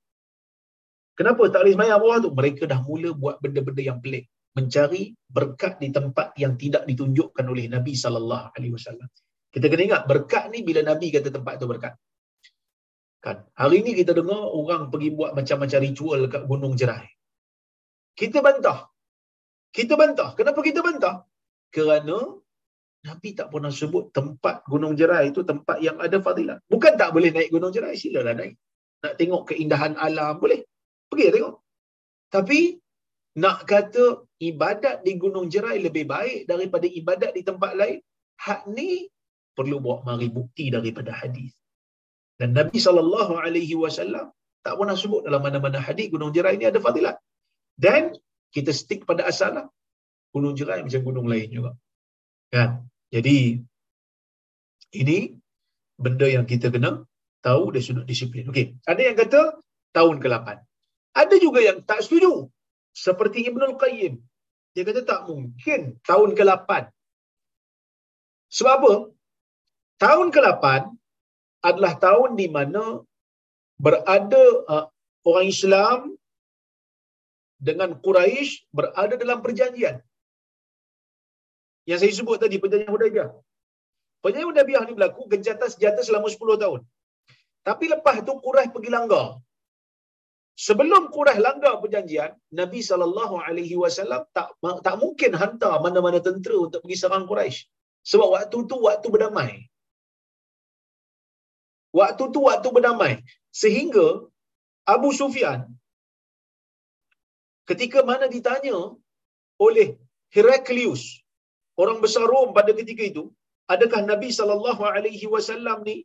Kenapa 1.14 1.46
tak 1.50 1.66
boleh 1.66 1.74
semayang 1.76 2.00
bawah 2.00 2.18
tu? 2.24 2.30
Mereka 2.34 2.62
dah 2.66 2.80
mula 2.82 3.10
buat 3.14 3.38
benda-benda 3.42 3.82
yang 3.82 3.98
pelik. 4.02 4.30
Mencari 4.54 5.14
berkat 5.26 5.82
di 5.82 5.90
tempat 5.90 6.38
yang 6.38 6.54
tidak 6.54 6.86
ditunjukkan 6.86 7.42
oleh 7.42 7.66
Nabi 7.66 7.94
wasallam. 7.94 9.10
Kita 9.54 9.66
kena 9.70 9.82
ingat 9.86 10.02
berkat 10.10 10.50
ni 10.50 10.66
bila 10.66 10.82
Nabi 10.82 11.14
kata 11.14 11.30
tempat 11.30 11.62
tu 11.62 11.66
berkat. 11.70 11.94
Kan? 13.22 13.46
Hari 13.54 13.78
ni 13.86 13.94
kita 13.94 14.12
dengar 14.12 14.50
orang 14.50 14.90
pergi 14.90 15.14
buat 15.14 15.32
macam-macam 15.38 15.78
ritual 15.78 16.18
dekat 16.26 16.42
Gunung 16.50 16.74
Jerai. 16.74 17.13
Kita 18.20 18.38
bantah. 18.46 18.78
Kita 19.74 19.94
bantah. 19.98 20.28
Kenapa 20.38 20.60
kita 20.62 20.80
bantah? 20.86 21.26
Kerana 21.74 22.18
Nabi 23.04 23.30
tak 23.38 23.52
pernah 23.52 23.68
sebut 23.68 24.14
tempat 24.16 24.64
Gunung 24.64 24.94
Jerai 24.96 25.28
itu 25.28 25.44
tempat 25.44 25.76
yang 25.82 25.98
ada 26.00 26.22
fadilat. 26.24 26.58
Bukan 26.72 26.94
tak 26.96 27.10
boleh 27.12 27.30
naik 27.34 27.50
Gunung 27.52 27.74
Jerai, 27.74 27.98
silalah 28.00 28.32
naik. 28.32 28.54
Nak 29.04 29.14
tengok 29.20 29.42
keindahan 29.52 29.92
alam, 30.00 30.40
boleh. 30.40 30.64
Pergi 31.10 31.34
tengok. 31.34 31.54
Tapi 32.32 32.60
nak 33.44 33.66
kata 33.66 34.24
ibadat 34.40 35.02
di 35.02 35.12
Gunung 35.18 35.50
Jerai 35.52 35.82
lebih 35.82 36.06
baik 36.06 36.46
daripada 36.46 36.86
ibadat 36.86 37.34
di 37.36 37.42
tempat 37.42 37.74
lain, 37.74 37.98
hak 38.40 38.70
ni 38.70 39.10
perlu 39.58 39.82
bawa 39.84 40.06
mari 40.06 40.30
bukti 40.30 40.70
daripada 40.70 41.10
hadis. 41.10 41.52
Dan 42.38 42.54
Nabi 42.54 42.78
wasallam 42.78 44.26
tak 44.64 44.74
pernah 44.78 44.96
sebut 44.96 45.22
dalam 45.26 45.44
mana-mana 45.44 45.78
hadis 45.78 46.08
Gunung 46.08 46.32
Jerai 46.32 46.56
ini 46.56 46.66
ada 46.70 46.80
fadilat. 46.80 47.20
Dan 47.74 48.14
kita 48.54 48.70
stick 48.70 49.02
pada 49.04 49.26
asal 49.26 49.50
lah. 49.58 49.66
Gunung 50.34 50.54
Jerai 50.58 50.82
macam 50.82 51.02
gunung 51.02 51.26
lain 51.30 51.48
juga. 51.50 51.70
Kan? 52.50 52.86
Jadi 53.10 53.62
ini 54.94 55.18
benda 55.98 56.26
yang 56.26 56.46
kita 56.46 56.70
kena 56.70 57.06
tahu 57.42 57.74
dari 57.74 57.82
sudut 57.82 58.06
disiplin. 58.06 58.50
Okey, 58.50 58.78
ada 58.86 59.02
yang 59.02 59.14
kata 59.18 59.58
tahun 59.94 60.18
ke-8. 60.18 60.48
Ada 61.14 61.34
juga 61.38 61.60
yang 61.62 61.78
tak 61.86 62.02
setuju. 62.02 62.50
Seperti 62.94 63.46
Ibnul 63.46 63.78
Qayyim. 63.78 64.18
Dia 64.74 64.82
kata 64.82 65.06
tak 65.06 65.20
mungkin 65.30 65.98
tahun 66.02 66.34
ke-8. 66.34 66.70
Sebab 68.50 68.74
apa? 68.82 68.92
Tahun 70.02 70.28
ke-8 70.34 70.64
adalah 71.62 71.94
tahun 71.98 72.34
di 72.34 72.46
mana 72.50 73.02
berada 73.78 74.44
uh, 74.66 74.86
orang 75.26 75.46
Islam 75.50 75.98
dengan 77.68 77.90
Quraisy 78.04 78.50
berada 78.76 79.14
dalam 79.22 79.38
perjanjian. 79.44 79.96
Yang 81.90 81.98
saya 82.00 82.12
sebut 82.18 82.36
tadi 82.42 82.56
perjanjian 82.62 82.92
Hudaibiyah. 82.96 83.30
Perjanjian 84.22 84.48
Hudaibiyah 84.50 84.82
ni 84.88 84.92
berlaku 84.98 85.22
gencatan 85.32 85.68
senjata 85.72 86.00
selama 86.08 86.28
10 86.32 86.62
tahun. 86.62 86.80
Tapi 87.68 87.84
lepas 87.94 88.16
tu 88.28 88.32
Quraisy 88.46 88.72
pergi 88.76 88.90
langgar. 88.96 89.26
Sebelum 90.66 91.02
Quraisy 91.14 91.44
langgar 91.46 91.74
perjanjian, 91.82 92.32
Nabi 92.60 92.80
sallallahu 92.88 93.36
alaihi 93.46 93.76
wasallam 93.82 94.22
tak 94.36 94.48
tak 94.86 94.96
mungkin 95.02 95.32
hantar 95.40 95.74
mana-mana 95.84 96.20
tentera 96.26 96.56
untuk 96.66 96.80
pergi 96.84 96.98
serang 97.02 97.24
Quraisy. 97.30 97.64
Sebab 98.10 98.28
waktu 98.36 98.58
tu 98.70 98.76
waktu 98.88 99.08
berdamai. 99.14 99.50
Waktu 101.98 102.24
tu 102.34 102.40
waktu 102.48 102.68
berdamai. 102.76 103.12
Sehingga 103.62 104.06
Abu 104.94 105.10
Sufyan 105.20 105.60
ketika 107.70 107.98
mana 108.10 108.26
ditanya 108.34 108.76
oleh 109.66 109.88
Heraklius, 110.34 111.02
orang 111.82 111.98
besar 112.04 112.26
Rom 112.32 112.50
pada 112.58 112.72
ketika 112.80 113.02
itu, 113.10 113.24
adakah 113.74 114.00
Nabi 114.10 114.28
sallallahu 114.38 114.82
alaihi 114.94 115.26
wasallam 115.34 115.78
ni 115.88 115.96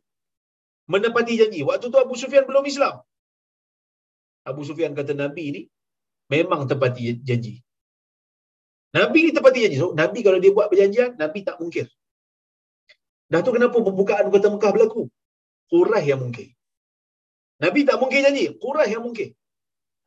menepati 0.92 1.34
janji? 1.40 1.60
Waktu 1.70 1.86
tu 1.92 1.98
Abu 2.04 2.14
Sufyan 2.22 2.46
belum 2.50 2.66
Islam. 2.72 2.96
Abu 4.50 4.62
Sufyan 4.68 4.92
kata 4.98 5.12
Nabi 5.22 5.44
ni 5.54 5.62
memang 6.34 6.62
tepati 6.70 7.02
janji. 7.30 7.54
Nabi 8.98 9.18
ni 9.26 9.30
tepati 9.38 9.58
janji. 9.64 9.78
So, 9.82 9.90
Nabi 10.02 10.18
kalau 10.26 10.38
dia 10.42 10.52
buat 10.56 10.68
perjanjian, 10.72 11.10
Nabi 11.22 11.40
tak 11.48 11.58
mungkir. 11.60 11.86
Dah 13.30 13.40
tu 13.46 13.52
kenapa 13.54 13.78
pembukaan 13.78 14.26
kota 14.34 14.50
Mekah 14.50 14.72
berlaku? 14.74 15.02
Quraisy 15.70 16.10
yang 16.10 16.20
mungkin. 16.24 16.48
Nabi 17.62 17.80
tak 17.88 17.98
mungkin 18.02 18.26
janji, 18.26 18.44
Quraisy 18.62 18.94
yang 18.96 19.04
mungkin. 19.06 19.28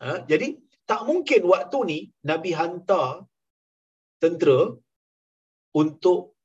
Ha? 0.04 0.28
Jadi 0.28 0.60
tak 0.90 1.02
mungkin 1.10 1.42
waktu 1.54 1.78
ni 1.90 2.00
Nabi 2.30 2.52
hantar 2.52 3.24
tentera 4.22 4.76
untuk 5.82 6.36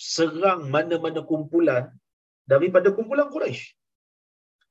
serang 0.00 0.68
mana-mana 0.74 1.20
kumpulan 1.30 1.84
daripada 2.48 2.88
kumpulan 2.96 3.28
Quraisy. 3.34 3.76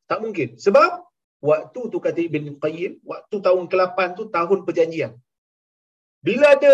Tak 0.09 0.19
mungkin. 0.25 0.57
Sebab 0.65 1.05
waktu 1.49 1.79
tu 1.93 1.97
kata 2.05 2.19
Ibn 2.27 2.45
Qayyim, 2.63 2.93
waktu 3.05 3.35
tahun 3.45 3.65
ke-8 3.71 3.97
tu 4.17 4.23
tahun 4.33 4.59
perjanjian. 4.67 5.13
Bila 6.25 6.57
ada 6.57 6.73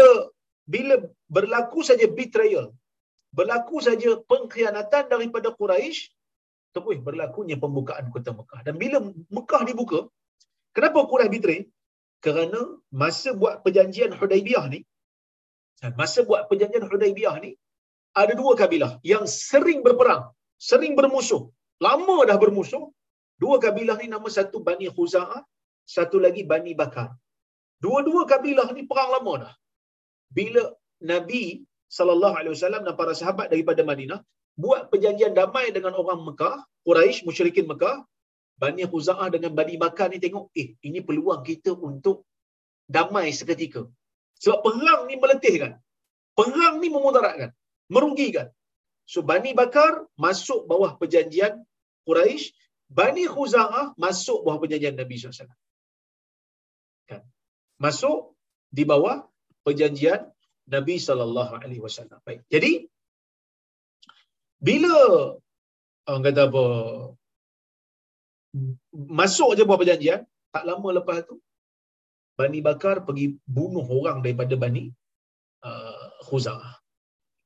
bila 0.66 0.98
berlaku 1.30 1.86
saja 1.86 2.08
betrayal, 2.10 2.74
berlaku 3.30 3.78
saja 3.88 4.18
pengkhianatan 4.26 5.04
daripada 5.14 5.54
Quraisy, 5.54 6.10
terus 6.74 6.98
berlakunya 7.08 7.56
pembukaan 7.60 8.10
kota 8.10 8.34
Mekah. 8.34 8.66
Dan 8.66 8.76
bila 8.82 8.98
Mekah 9.30 9.62
dibuka, 9.70 10.00
kenapa 10.74 11.06
Quraisy 11.06 11.34
betray? 11.36 11.60
Kerana 12.26 12.62
masa 13.02 13.30
buat 13.42 13.56
perjanjian 13.66 14.12
Hudaibiyah 14.20 14.66
ni, 14.74 14.80
masa 16.02 16.20
buat 16.30 16.42
perjanjian 16.50 16.86
Hudaibiyah 16.92 17.36
ni, 17.46 17.52
ada 18.22 18.34
dua 18.42 18.54
kabilah 18.62 18.92
yang 19.12 19.26
sering 19.50 19.80
berperang, 19.86 20.24
sering 20.70 20.94
bermusuh, 21.00 21.44
lama 21.88 22.18
dah 22.30 22.38
bermusuh. 22.44 22.84
Dua 23.44 23.56
kabilah 23.66 23.98
ni 24.02 24.08
nama 24.16 24.30
satu 24.38 24.58
Bani 24.68 24.88
Khuza'ah, 24.96 25.42
satu 25.96 26.18
lagi 26.26 26.44
Bani 26.52 26.72
Bakar. 26.82 27.10
Dua-dua 27.84 28.24
kabilah 28.32 28.68
ni 28.76 28.84
perang 28.92 29.10
lama 29.16 29.34
dah. 29.44 29.54
Bila 30.38 30.64
Nabi 31.12 31.44
sallallahu 31.98 32.36
alaihi 32.40 32.54
wasallam 32.56 32.82
dan 32.88 32.96
para 33.02 33.14
sahabat 33.22 33.48
daripada 33.54 33.82
Madinah 33.90 34.20
buat 34.64 34.88
perjanjian 34.92 35.36
damai 35.40 35.66
dengan 35.76 35.94
orang 36.02 36.24
Mekah, 36.28 36.56
Quraisy, 36.88 37.28
musyrikin 37.28 37.68
Mekah, 37.72 37.98
Bani 38.62 38.84
Khuza'ah 38.92 39.28
dengan 39.36 39.52
Bani 39.60 39.76
Bakar 39.84 40.08
ni 40.14 40.20
tengok, 40.24 40.46
eh, 40.62 40.68
ini 40.88 41.00
peluang 41.08 41.42
kita 41.50 41.72
untuk 41.76 42.24
damai 42.96 43.28
seketika. 43.40 43.84
Sebab 44.44 44.60
perang 44.66 45.02
ni 45.10 45.16
meletihkan. 45.24 45.74
Perang 46.40 46.76
ni 46.84 46.88
memudaratkan. 46.96 47.52
Merugikan. 47.92 48.48
So, 49.06 49.22
Bani 49.32 49.52
Bakar 49.60 49.92
masuk 50.26 50.66
bawah 50.72 50.92
perjanjian 51.00 51.62
Quraisy, 52.08 52.56
Bani 53.00 53.26
Khuza'ah 53.34 53.86
masuk 54.04 54.40
bawah 54.46 54.60
perjanjian 54.64 54.96
Nabi 55.02 55.16
SAW. 55.20 55.52
Kan? 57.10 57.22
Masuk 57.82 58.34
di 58.72 58.84
bawah 58.92 59.28
perjanjian 59.66 60.22
Nabi 60.74 60.96
sallallahu 60.98 61.54
alaihi 61.62 61.82
wasallam. 61.86 62.18
Baik. 62.26 62.42
Jadi 62.50 62.90
bila 64.58 64.94
orang 66.10 66.24
kata 66.26 66.42
apa 66.50 66.64
masuk 69.20 69.50
je 69.58 69.64
buat 69.68 69.80
perjanjian, 69.82 70.22
tak 70.54 70.64
lama 70.70 70.90
lepas 71.00 71.20
tu 71.28 71.36
Bani 72.40 72.60
Bakar 72.68 73.08
pergi 73.08 73.26
bunuh 73.48 73.86
orang 73.98 74.20
daripada 74.24 74.56
Bani 74.60 74.92
uh, 75.64 76.08
Khuza'ah. 76.28 76.76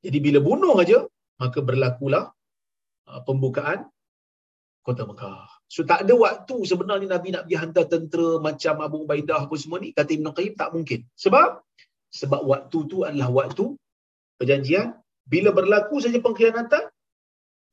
Jadi 0.02 0.18
bila 0.26 0.38
bunuh 0.42 0.74
aja 0.82 1.06
maka 1.42 1.58
berlakulah 1.68 2.24
uh, 3.10 3.20
pembukaan 3.26 3.86
kota 4.82 5.04
Mekah. 5.06 5.46
So 5.70 5.86
tak 5.86 6.02
ada 6.02 6.14
waktu 6.18 6.56
sebenarnya 6.66 7.08
Nabi 7.14 7.28
nak 7.30 7.46
pergi 7.46 7.58
hantar 7.62 7.84
tentera 7.86 8.28
macam 8.42 8.74
Abu 8.86 8.96
Ubaidah 9.06 9.46
apa 9.46 9.54
semua 9.62 9.78
ni 9.78 9.94
kata 9.94 10.10
Ibn 10.18 10.34
Qayyim 10.34 10.54
tak 10.58 10.70
mungkin. 10.74 11.06
Sebab 11.14 11.62
sebab 12.10 12.42
waktu 12.42 12.78
tu 12.90 13.06
adalah 13.06 13.30
waktu 13.30 13.78
perjanjian 14.40 14.98
bila 15.30 15.54
berlaku 15.54 16.02
saja 16.02 16.18
pengkhianatan 16.18 16.90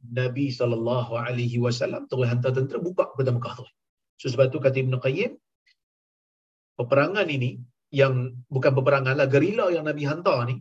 Nabi 0.03 0.53
sallallahu 0.53 1.17
alaihi 1.17 1.57
wasallam 1.57 2.05
terus 2.09 2.29
hantar 2.29 2.51
tentera 2.53 2.79
buka 2.79 3.09
kota 3.17 3.33
Mekah 3.33 3.53
tu. 3.59 3.65
So 4.21 4.29
sebab 4.33 4.53
tu 4.53 4.61
kata 4.61 4.77
Ibn 4.83 5.01
Qayyim 5.01 5.31
peperangan 6.77 7.27
ini 7.29 7.57
yang 7.89 8.37
bukan 8.51 8.71
peperangan 8.77 9.15
lah 9.17 9.27
gerila 9.29 9.73
yang 9.73 9.85
Nabi 9.89 10.03
hantar 10.05 10.37
ni 10.49 10.55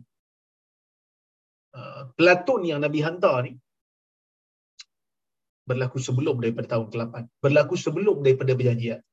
uh, 1.77 2.09
pelatun 2.17 2.61
yang 2.65 2.79
Nabi 2.81 2.99
hantar 3.05 3.45
ni 3.45 3.53
berlaku 5.67 5.99
sebelum 5.99 6.39
daripada 6.39 6.79
tahun 6.79 6.87
ke-8 6.89 7.15
berlaku 7.43 7.75
sebelum 7.75 8.23
daripada 8.25 8.55
perjanjian 8.55 9.03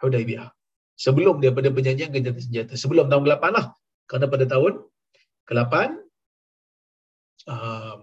Hudaibiyah 0.00 0.56
sebelum 0.96 1.44
daripada 1.44 1.68
perjanjian 1.68 2.10
gencatan 2.10 2.40
senjata. 2.40 2.72
Sebelum 2.74 3.12
tahun 3.12 3.22
ke-8 3.28 3.44
lah. 3.52 3.66
Kerana 4.08 4.26
pada 4.32 4.44
tahun 4.48 4.72
ke-8 5.46 5.74
um, 7.52 7.98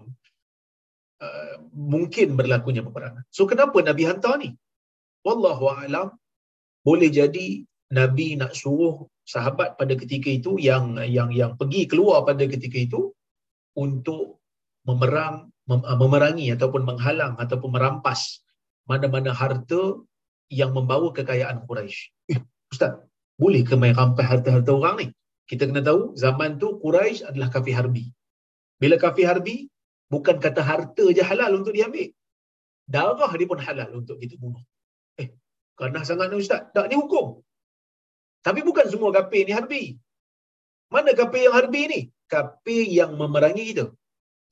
mungkin 1.72 2.38
berlakunya 2.38 2.82
peperangan 2.86 3.24
so 3.30 3.44
kenapa 3.50 3.80
Nabi 3.80 4.02
hantar 4.08 4.34
ni 4.42 4.50
wallahu 5.26 5.70
alam 5.72 6.14
boleh 6.84 7.08
jadi 7.08 7.64
Nabi 7.94 8.36
nak 8.40 8.52
suruh 8.52 9.08
sahabat 9.24 9.80
pada 9.80 9.96
ketika 9.96 10.28
itu 10.28 10.60
yang 10.60 11.00
yang 11.00 11.32
yang 11.32 11.56
pergi 11.56 11.88
keluar 11.88 12.28
pada 12.28 12.44
ketika 12.44 12.76
itu 12.76 13.00
untuk 13.74 14.40
memerang 14.84 15.48
mem- 15.64 15.84
uh, 15.84 15.96
memerangi 15.96 16.52
ataupun 16.52 16.84
menghalang 16.84 17.34
ataupun 17.40 17.72
merampas 17.72 18.44
mana-mana 18.84 19.32
harta 19.32 20.04
yang 20.52 20.76
membawa 20.76 21.08
kekayaan 21.16 21.64
Quraisy. 21.64 22.12
Eh, 22.36 22.38
ustaz, 22.68 23.00
boleh 23.40 23.64
ke 23.64 23.74
main 23.80 23.96
rampas 23.96 24.28
harta-harta 24.28 24.70
orang 24.76 24.96
ni? 25.00 25.06
Kita 25.48 25.64
kena 25.68 25.80
tahu 25.80 26.12
zaman 26.20 26.60
tu 26.60 26.76
Quraisy 26.84 27.24
adalah 27.24 27.48
kafir 27.48 27.74
harbi. 27.80 28.12
Bila 28.76 29.00
kafir 29.00 29.24
harbi, 29.24 29.72
bukan 30.14 30.36
kata 30.44 30.62
harta 30.70 31.04
je 31.16 31.22
halal 31.30 31.52
untuk 31.60 31.72
diambil. 31.76 32.08
Darah 32.94 33.32
dia 33.38 33.48
pun 33.52 33.60
halal 33.66 33.90
untuk 34.00 34.16
kita 34.22 34.34
bunuh. 34.42 34.64
Eh, 35.22 35.28
kerana 35.78 36.00
sangat 36.08 36.28
ni 36.30 36.38
ustaz. 36.44 36.62
Tak 36.76 36.86
ni 36.90 36.96
hukum. 37.02 37.26
Tapi 38.46 38.60
bukan 38.68 38.86
semua 38.92 39.10
kafir 39.16 39.42
ni 39.48 39.52
harbi. 39.58 39.82
Mana 40.94 41.12
kafir 41.20 41.42
yang 41.46 41.56
harbi 41.58 41.82
ni? 41.92 42.00
Kafir 42.34 42.84
yang 43.00 43.12
memerangi 43.20 43.64
kita. 43.70 43.86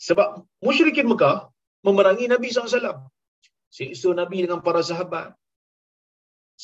Sebab 0.06 0.28
musyrikin 0.66 1.06
Mekah 1.12 1.36
memerangi 1.86 2.26
Nabi 2.34 2.48
SAW. 2.50 2.96
Siksa 3.76 4.10
Nabi 4.20 4.38
dengan 4.44 4.60
para 4.66 4.80
sahabat. 4.90 5.28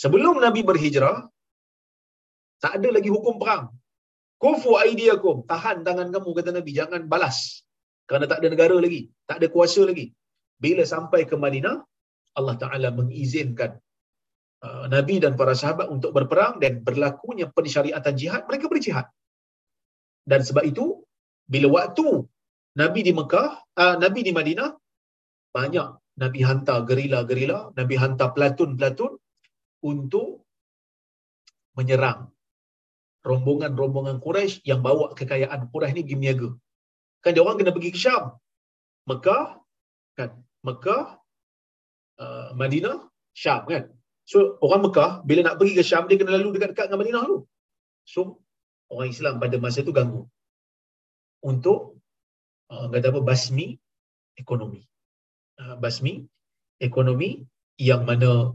Sebelum 0.03 0.35
Nabi 0.47 0.61
berhijrah, 0.71 1.19
tak 2.63 2.73
ada 2.79 2.89
lagi 2.97 3.11
hukum 3.17 3.37
perang. 3.43 3.65
Kufu 4.43 4.73
aidiakum. 4.83 5.37
Tahan 5.51 5.79
tangan 5.87 6.09
kamu, 6.15 6.31
kata 6.39 6.51
Nabi. 6.59 6.71
Jangan 6.81 7.03
balas. 7.13 7.39
Kerana 8.09 8.25
tak 8.31 8.41
ada 8.41 8.49
negara 8.49 8.77
lagi. 8.81 9.13
Tak 9.29 9.37
ada 9.41 9.47
kuasa 9.53 9.85
lagi. 9.85 10.09
Bila 10.57 10.83
sampai 10.83 11.29
ke 11.29 11.37
Madinah, 11.37 11.77
Allah 12.39 12.57
Ta'ala 12.63 12.89
mengizinkan 12.99 13.77
uh, 14.65 14.87
Nabi 14.89 15.21
dan 15.23 15.37
para 15.37 15.53
sahabat 15.53 15.87
untuk 15.93 16.11
berperang 16.17 16.57
dan 16.63 16.81
berlakunya 16.81 17.47
pensyariatan 17.53 18.15
jihad, 18.17 18.43
mereka 18.49 18.67
berjihad. 18.73 19.07
Dan 20.25 20.41
sebab 20.49 20.65
itu, 20.65 21.05
bila 21.53 21.69
waktu 21.85 22.25
Nabi 22.81 23.01
di 23.05 23.13
Mekah, 23.13 23.49
uh, 23.77 23.97
Nabi 24.01 24.21
di 24.25 24.33
Madinah, 24.33 24.71
banyak 25.53 25.89
Nabi 26.19 26.41
hantar 26.43 26.83
gerila-gerila, 26.89 27.77
Nabi 27.79 27.95
hantar 27.95 28.35
pelatun-pelatun 28.35 29.13
untuk 29.87 30.43
menyerang 31.79 32.35
rombongan-rombongan 33.23 34.19
Quraisy 34.19 34.67
yang 34.67 34.83
bawa 34.83 35.15
kekayaan 35.15 35.71
Quraisy 35.71 35.95
ni 35.95 36.03
pergi. 36.09 36.51
Kan 37.23 37.35
dia 37.35 37.43
orang 37.45 37.57
kena 37.59 37.75
pergi 37.75 37.91
ke 37.95 37.99
Syam. 37.99 38.39
Mekah, 39.11 39.59
kan? 40.19 40.31
Mekah, 40.67 41.03
uh, 42.23 42.49
Madinah, 42.55 43.09
Syam 43.35 43.65
kan? 43.67 43.85
So, 44.29 44.61
orang 44.61 44.85
Mekah, 44.87 45.11
bila 45.29 45.41
nak 45.47 45.57
pergi 45.59 45.75
ke 45.79 45.85
Syam, 45.85 46.05
dia 46.07 46.21
kena 46.21 46.37
lalu 46.37 46.55
dekat-dekat 46.57 46.93
dengan 46.93 47.01
Madinah 47.01 47.23
dulu. 47.27 47.39
So, 48.05 48.21
orang 48.93 49.09
Islam 49.15 49.41
pada 49.43 49.57
masa 49.57 49.81
tu 49.81 49.95
ganggu. 49.97 50.23
Untuk, 51.41 51.99
uh, 52.71 52.87
kata 52.93 53.09
apa, 53.13 53.21
basmi 53.25 53.81
ekonomi. 54.37 54.85
Uh, 55.59 55.75
basmi 55.81 56.29
ekonomi 56.79 57.43
yang 57.79 58.07
mana 58.07 58.55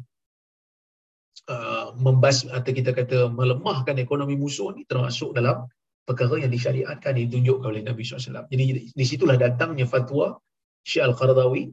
uh, 1.50 1.88
membas 1.96 2.48
atau 2.48 2.72
kita 2.72 2.92
kata 2.96 3.32
melemahkan 3.32 3.96
ekonomi 4.00 4.36
musuh 4.40 4.72
ni 4.76 4.88
termasuk 4.88 5.36
dalam 5.36 5.68
perkara 6.04 6.36
yang 6.44 6.52
disyariatkan 6.52 7.16
ditunjukkan 7.16 7.68
oleh 7.68 7.84
Nabi 7.84 8.04
SAW. 8.04 8.48
Jadi 8.52 8.92
di 8.92 9.06
situlah 9.08 9.40
datangnya 9.40 9.88
fatwa 9.88 10.36
Syekh 10.84 11.04
Al-Qaradawi 11.08 11.72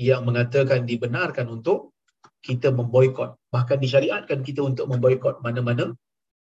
yang 0.00 0.24
mengatakan 0.28 0.88
dibenarkan 0.88 1.46
untuk 1.52 1.92
kita 2.40 2.72
memboikot. 2.72 3.36
Bahkan 3.52 3.78
disyariatkan 3.84 4.40
kita 4.44 4.60
untuk 4.64 4.88
memboikot 4.92 5.44
mana-mana 5.44 5.92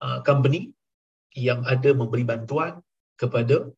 uh, 0.06 0.20
company 0.26 0.74
yang 1.38 1.62
ada 1.66 1.94
memberi 1.94 2.26
bantuan 2.26 2.82
kepada 3.22 3.70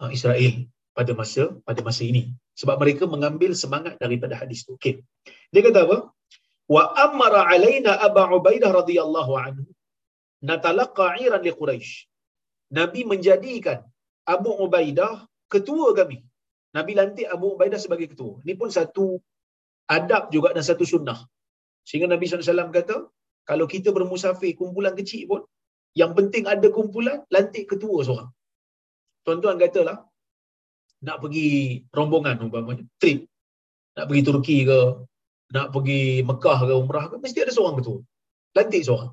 uh, 0.00 0.10
Israel 0.12 0.64
pada 0.96 1.12
masa 1.12 1.52
pada 1.66 1.80
masa 1.84 2.02
ini. 2.04 2.32
Sebab 2.54 2.78
mereka 2.78 3.04
mengambil 3.10 3.52
semangat 3.52 3.98
daripada 3.98 4.38
hadis 4.38 4.62
itu. 4.64 4.78
Okey. 4.78 4.94
Dia 5.52 5.60
kata 5.66 5.84
apa? 5.84 5.98
Wa 6.70 6.96
amara 6.96 7.44
alaina 7.44 7.98
Aba 8.00 8.30
Ubaidah 8.30 8.72
radhiyallahu 8.72 9.32
anhu 9.36 9.68
natalaqa 10.40 11.20
'iran 11.20 11.42
li 11.44 11.52
Quraisy. 11.52 12.08
Nabi 12.72 13.04
menjadikan 13.04 13.84
Abu 14.24 14.56
Ubaidah 14.56 15.28
ketua 15.52 15.92
kami. 15.92 16.24
Nabi 16.74 16.92
lantik 16.96 17.28
Abu 17.28 17.54
Ubaidah 17.54 17.78
sebagai 17.78 18.12
ketua. 18.12 18.40
Ini 18.42 18.54
pun 18.56 18.72
satu 18.72 19.20
adab 19.90 20.32
juga 20.34 20.56
dan 20.56 20.64
satu 20.64 20.82
sunnah. 20.82 21.18
Sehingga 21.84 22.08
Nabi 22.08 22.24
SAW 22.24 22.72
kata, 22.72 22.96
kalau 23.44 23.68
kita 23.68 23.92
bermusafir 23.92 24.56
kumpulan 24.56 24.96
kecil 24.96 25.28
pun, 25.28 25.40
yang 25.94 26.16
penting 26.16 26.48
ada 26.48 26.64
kumpulan, 26.72 27.22
lantik 27.28 27.68
ketua 27.70 28.02
seorang. 28.02 28.30
Tuan-tuan 29.22 29.60
katalah, 29.60 30.02
nak 31.04 31.16
pergi 31.20 31.80
rombongan 31.92 32.40
umpamanya, 32.40 32.84
trip, 32.96 33.28
nak 33.94 34.08
pergi 34.08 34.22
Turki 34.24 34.58
ke, 34.64 34.80
nak 35.54 35.70
pergi 35.70 36.24
Mekah 36.24 36.58
ke 36.66 36.72
Umrah 36.74 37.06
ke, 37.12 37.16
mesti 37.20 37.38
ada 37.44 37.52
seorang 37.52 37.78
ketua. 37.78 37.98
Lantik 38.56 38.82
seorang. 38.82 39.12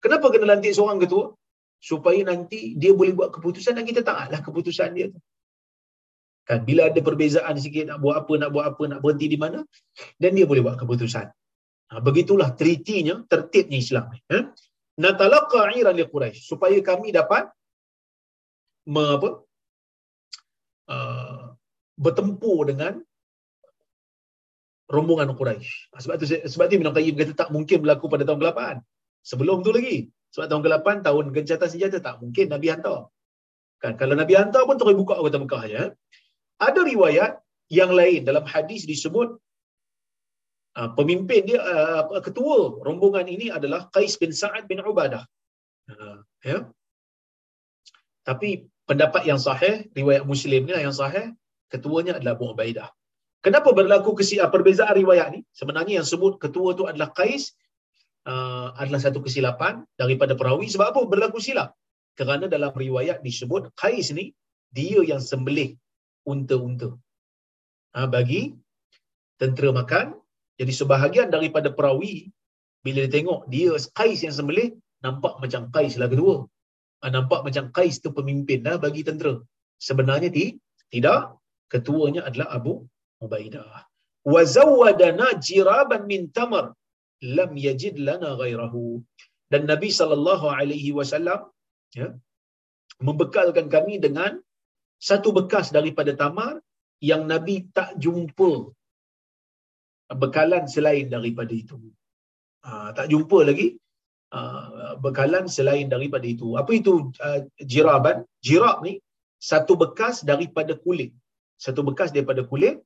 Kenapa 0.00 0.26
kena 0.32 0.46
lantik 0.56 0.72
seorang 0.72 0.98
ketua? 0.98 1.36
Supaya 1.76 2.20
nanti 2.26 2.74
dia 2.74 2.96
boleh 2.96 3.12
buat 3.12 3.30
keputusan 3.30 3.76
dan 3.76 3.84
kita 3.84 4.00
taatlah 4.02 4.40
keputusan 4.42 4.90
dia 4.96 5.12
tu. 5.12 5.20
Kan 6.46 6.62
bila 6.62 6.86
ada 6.86 7.00
perbezaan 7.02 7.58
sikit 7.58 7.90
nak 7.90 7.98
buat 7.98 8.22
apa, 8.22 8.32
nak 8.38 8.50
buat 8.54 8.64
apa, 8.70 8.82
nak 8.86 9.00
berhenti 9.02 9.26
di 9.26 9.38
mana, 9.38 9.66
dan 10.22 10.30
dia 10.30 10.46
boleh 10.46 10.62
buat 10.62 10.78
keputusan. 10.78 11.26
Ha, 11.90 12.02
begitulah 12.02 12.54
tritinya, 12.54 13.22
tertibnya 13.26 13.78
Islam 13.78 14.14
ni. 14.14 14.18
Eh? 14.30 14.44
Natalaqa 15.02 15.74
iran 15.74 15.98
li 15.98 16.06
Quraisy 16.06 16.40
supaya 16.46 16.78
kami 16.80 17.10
dapat 17.10 17.50
me, 18.86 19.04
apa? 19.18 19.30
Uh, 20.86 21.58
bertempur 21.98 22.70
dengan 22.70 23.02
rombongan 24.86 25.34
Quraisy. 25.34 25.90
Ha, 25.90 25.98
sebab 25.98 26.14
tu 26.22 26.26
sebab 26.30 26.64
tu 26.70 26.78
Ibn 26.78 26.94
Qayyim 26.94 27.14
kata 27.18 27.32
tak 27.34 27.50
mungkin 27.50 27.82
berlaku 27.82 28.06
pada 28.06 28.22
tahun 28.22 28.38
ke-8. 28.38 28.60
Sebelum 29.26 29.66
tu 29.66 29.74
lagi. 29.74 30.06
Sebab 30.36 30.52
tahun 30.52 30.62
ke-8 30.68 30.88
tahun 31.00 31.24
gencatan 31.32 31.68
senjata 31.72 31.98
tak 32.04 32.20
mungkin 32.20 32.52
Nabi 32.52 32.68
hantar. 32.68 33.08
Kan 33.80 33.96
kalau 33.96 34.12
Nabi 34.20 34.36
hantar 34.36 34.68
pun 34.68 34.76
terus 34.76 34.92
buka 34.92 35.16
kota 35.16 35.40
Mekah. 35.40 35.62
Eh? 35.64 35.88
Ada 36.60 36.80
riwayat 36.84 37.40
yang 37.72 37.96
lain 37.96 38.20
dalam 38.28 38.44
hadis 38.44 38.84
disebut 38.84 39.40
uh, 40.76 40.90
pemimpin 40.92 41.40
dia 41.48 41.64
uh, 41.64 42.20
ketua 42.20 42.84
rombongan 42.84 43.24
ini 43.32 43.48
adalah 43.48 43.88
Qais 43.88 44.20
bin 44.20 44.36
Sa'ad 44.36 44.68
bin 44.68 44.84
Ubadah. 44.84 45.24
Uh, 45.88 46.20
ya. 46.44 46.68
Tapi 48.28 48.68
pendapat 48.84 49.24
yang 49.24 49.40
sahih, 49.40 49.88
riwayat 49.96 50.28
Muslim 50.28 50.68
ni 50.68 50.76
yang 50.76 50.92
sahih, 50.92 51.32
ketuanya 51.72 52.20
adalah 52.20 52.36
Abu 52.36 52.52
Ubaidah. 52.52 52.92
Kenapa 53.40 53.72
berlaku 53.72 54.12
kesilapan 54.20 54.52
perbezaan 54.52 54.92
riwayat 55.00 55.28
ni? 55.32 55.40
Sebenarnya 55.56 56.04
yang 56.04 56.06
sebut 56.12 56.36
ketua 56.36 56.76
tu 56.76 56.84
adalah 56.84 57.08
Qais 57.08 57.56
uh, 58.32 58.68
adalah 58.80 59.00
satu 59.06 59.18
kesilapan 59.26 59.86
daripada 60.02 60.34
perawi. 60.40 60.66
Sebab 60.74 60.86
apa 60.92 61.00
berlaku 61.12 61.38
silap? 61.46 61.70
Kerana 62.18 62.46
dalam 62.54 62.72
riwayat 62.84 63.18
disebut 63.26 63.72
Qais 63.80 64.08
ni 64.18 64.26
dia 64.76 65.00
yang 65.10 65.22
sembelih 65.30 65.70
unta-unta. 66.32 66.90
Ha, 67.94 68.08
bagi 68.16 68.42
tentera 69.40 69.70
makan. 69.80 70.06
Jadi 70.60 70.72
sebahagian 70.80 71.28
daripada 71.36 71.68
perawi 71.78 72.32
bila 72.84 73.04
dia 73.04 73.12
tengok 73.16 73.40
dia 73.52 73.72
Qais 73.98 74.20
yang 74.26 74.34
sembelih 74.38 74.68
nampak 75.06 75.34
macam 75.42 75.68
Qais 75.74 75.94
lah 76.00 76.08
kedua. 76.12 76.36
Ha, 77.02 77.12
nampak 77.16 77.40
macam 77.46 77.64
Qais 77.76 77.96
tu 78.04 78.10
pemimpin 78.18 78.60
lah 78.66 78.76
bagi 78.86 79.04
tentera. 79.08 79.34
Sebenarnya 79.88 80.30
ti, 80.32 80.56
tidak. 80.94 81.36
Ketuanya 81.72 82.22
adalah 82.28 82.48
Abu 82.56 82.74
Ubaidah. 83.24 83.90
Wa 84.32 84.42
zawwadana 84.54 85.28
jiraban 85.46 86.02
min 86.10 86.30
tamar 86.36 86.70
lam 87.36 87.52
yajid 87.66 87.96
lana 88.08 88.30
ghairahu. 88.40 88.84
Dan 89.52 89.62
Nabi 89.72 89.88
sallallahu 89.98 90.46
alaihi 90.58 90.90
wasallam 90.98 91.40
ya, 91.98 92.08
membekalkan 93.08 93.66
kami 93.74 93.96
dengan 94.06 94.40
satu 95.08 95.30
bekas 95.38 95.68
daripada 95.76 96.12
tamar 96.22 96.52
yang 97.10 97.22
Nabi 97.32 97.68
tak 97.76 97.90
jumpa 98.04 98.50
bekalan 100.22 100.64
selain 100.74 101.06
daripada 101.14 101.52
itu. 101.62 101.78
Ha, 102.66 102.90
tak 102.96 103.06
jumpa 103.12 103.38
lagi 103.48 103.68
uh, 104.36 104.94
bekalan 105.04 105.46
selain 105.56 105.86
daripada 105.94 106.26
itu. 106.34 106.48
Apa 106.60 106.72
itu 106.80 106.92
uh, 107.26 107.40
jiraban? 107.72 108.24
Jirab 108.46 108.82
ni 108.86 108.94
satu 109.50 109.76
bekas 109.82 110.24
daripada 110.30 110.74
kulit. 110.84 111.12
Satu 111.64 111.80
bekas 111.88 112.10
daripada 112.14 112.42
kulit 112.50 112.80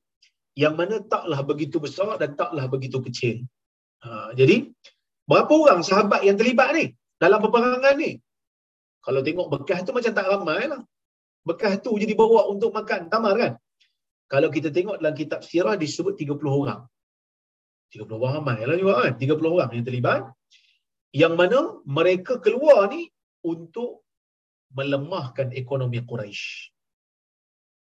yang 0.63 0.75
mana 0.79 0.99
taklah 1.13 1.39
begitu 1.51 1.79
besar 1.79 2.19
dan 2.21 2.35
taklah 2.35 2.67
begitu 2.67 2.99
kecil. 3.07 3.37
Ha, 4.05 4.33
jadi, 4.39 4.55
berapa 5.29 5.53
orang 5.53 5.81
sahabat 5.89 6.21
yang 6.27 6.37
terlibat 6.39 6.69
ni 6.77 6.85
dalam 7.21 7.39
peperangan 7.45 7.95
ni? 8.03 8.11
Kalau 9.05 9.21
tengok 9.27 9.47
bekas 9.53 9.79
tu 9.85 9.93
macam 9.97 10.13
tak 10.17 10.27
ramai 10.29 10.61
lah. 10.71 10.81
Bekas 11.49 11.81
tu 11.85 11.91
jadi 11.97 12.13
bawa 12.13 12.49
untuk 12.53 12.69
makan 12.77 13.09
tamar 13.13 13.33
kan? 13.41 13.53
Kalau 14.29 14.49
kita 14.55 14.69
tengok 14.69 15.01
dalam 15.01 15.15
kitab 15.17 15.41
sirah 15.41 15.75
disebut 15.83 16.13
30 16.15 16.37
orang. 16.61 16.81
30 17.91 18.07
orang 18.07 18.33
ramai 18.39 18.59
lah 18.69 18.77
juga 18.81 18.93
kan? 19.01 19.13
30 19.17 19.55
orang 19.55 19.69
yang 19.75 19.85
terlibat. 19.87 20.21
Yang 21.11 21.33
mana 21.35 21.59
mereka 21.83 22.39
keluar 22.45 22.87
ni 22.93 23.11
untuk 23.43 24.05
melemahkan 24.77 25.51
ekonomi 25.51 25.99
Quraisy. 26.09 26.71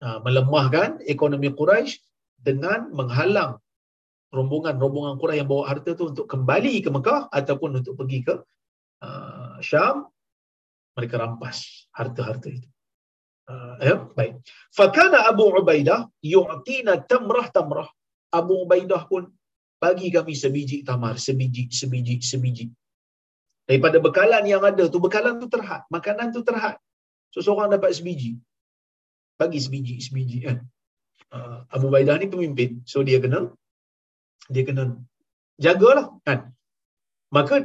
Ha, 0.05 0.21
melemahkan 0.21 1.01
ekonomi 1.09 1.49
Quraisy 1.49 1.97
dengan 2.37 2.93
menghalang 2.93 3.64
rombongan-rombongan 4.35 5.15
Quraisy 5.23 5.41
yang 5.41 5.49
bawa 5.49 5.65
harta 5.71 5.91
tu 5.95 6.11
untuk 6.11 6.27
kembali 6.27 6.75
ke 6.83 6.91
Mekah 6.91 7.31
ataupun 7.31 7.79
untuk 7.79 7.95
pergi 7.95 8.19
ke 8.27 8.35
uh, 9.07 9.57
Syam 9.63 10.11
mereka 10.95 11.23
rampas 11.23 11.87
harta-harta 11.95 12.51
itu. 12.51 12.69
Uh, 13.45 13.77
ya, 13.83 13.95
baik. 14.17 14.41
Fakana 14.73 15.29
Abu 15.29 15.53
Ubaidah 15.53 16.09
yu'tina 16.25 17.03
tamrah 17.05 17.47
tamrah. 17.53 17.89
Abu 18.33 18.65
Ubaidah 18.65 19.05
pun 19.11 19.31
bagi 19.77 20.09
kami 20.09 20.33
sebiji 20.33 20.81
tamar, 20.81 21.21
sebiji, 21.21 21.69
sebiji, 21.69 22.17
sebiji. 22.25 22.67
Daripada 23.69 24.01
bekalan 24.01 24.45
yang 24.49 24.65
ada 24.65 24.89
tu, 24.89 24.97
bekalan 24.97 25.37
tu 25.43 25.49
terhad. 25.53 25.85
Makanan 25.93 26.33
tu 26.33 26.41
terhad. 26.41 26.81
So, 27.33 27.45
seorang 27.45 27.69
dapat 27.75 27.93
sebiji. 27.93 28.41
Bagi 29.37 29.61
sebiji, 29.61 30.01
sebiji. 30.01 30.39
Kan? 30.49 30.65
Uh, 31.29 31.69
Abu 31.69 31.93
Ubaidah 31.93 32.17
ni 32.17 32.33
pemimpin. 32.33 32.81
So, 32.89 33.05
dia 33.05 33.21
kena 33.21 33.53
dia 34.53 34.65
kena 34.69 34.85
jagalah. 35.65 36.07
Kan? 36.27 36.53
Maka, 37.37 37.57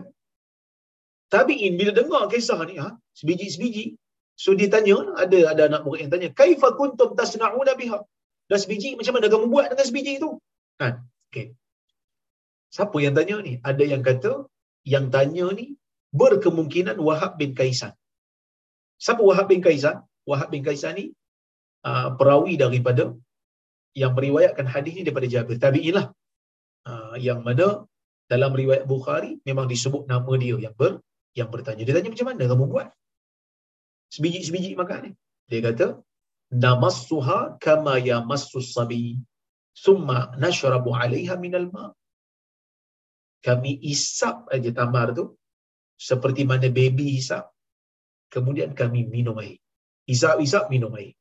tabi'in 1.34 1.76
bila 1.80 1.92
dengar 2.00 2.24
kisah 2.34 2.60
ni, 2.70 2.76
ha, 2.82 2.96
sebiji-sebiji, 3.20 4.00
So 4.44 4.56
dia 4.60 4.72
tanya, 4.74 4.98
ada 5.24 5.40
ada 5.52 5.64
anak 5.70 5.82
murid 5.86 6.02
yang 6.08 6.12
tanya, 6.16 6.28
"Kaifa 6.40 6.68
kuntum 6.80 7.10
tasna'una 7.20 7.74
biha?" 7.80 8.00
Dan 8.50 8.58
sebiji 8.64 8.90
macam 9.00 9.14
mana 9.20 9.28
kamu 9.34 9.46
buat 9.54 9.66
dengan 9.72 9.88
sebiji 9.90 10.12
itu? 10.20 10.30
Kan? 10.82 10.94
Okey. 11.28 11.46
Siapa 12.76 12.98
yang 13.04 13.14
tanya 13.18 13.38
ni? 13.48 13.54
Ada 13.70 13.84
yang 13.92 14.04
kata 14.08 14.32
yang 14.94 15.06
tanya 15.16 15.48
ni 15.60 15.66
berkemungkinan 16.22 16.98
Wahab 17.08 17.36
bin 17.42 17.52
Kaisan. 17.60 17.92
Siapa 19.06 19.22
Wahab 19.30 19.52
bin 19.52 19.62
Kaisan? 19.68 19.98
Wahab 20.30 20.50
bin 20.56 20.64
Kaisan 20.68 20.96
ni 21.00 21.06
uh, 21.90 22.08
perawi 22.20 22.56
daripada 22.64 23.06
yang 24.02 24.16
meriwayatkan 24.18 24.66
hadis 24.74 24.94
ni 24.98 25.04
daripada 25.08 25.28
Jabir. 25.34 25.60
Tabi'in 25.66 25.94
lah. 26.00 26.06
Yang 27.28 27.40
mana 27.48 27.68
dalam 28.32 28.52
riwayat 28.62 28.86
Bukhari 28.94 29.32
memang 29.50 29.66
disebut 29.74 30.04
nama 30.12 30.34
dia 30.44 30.56
yang 30.66 30.76
ber 30.82 30.94
yang 31.40 31.50
bertanya. 31.54 31.84
Dia 31.86 31.94
tanya 31.98 32.10
macam 32.14 32.28
mana 32.32 32.44
kamu 32.52 32.66
buat? 32.74 32.88
sebiji-sebiji 34.14 34.74
makan 34.82 35.00
ni. 35.06 35.12
Dia 35.50 35.62
kata, 35.68 35.88
namassuha 36.64 37.40
kama 37.66 37.94
yamassus 38.10 38.74
sabi 38.76 39.02
summa 39.84 40.20
nashrabu 40.44 40.92
'alayha 40.98 41.36
minal 41.44 41.68
ma. 41.76 41.86
Kami 43.46 43.72
isap 43.94 44.50
aja 44.56 44.72
tamar 44.80 45.08
tu 45.18 45.26
seperti 46.10 46.44
mana 46.52 46.68
baby 46.80 47.06
isap. 47.22 47.46
Kemudian 48.34 48.72
kami 48.82 49.08
minum 49.16 49.38
air. 49.42 49.58
Isap-isap 50.14 50.64
minum 50.74 50.94
air. 51.00 51.14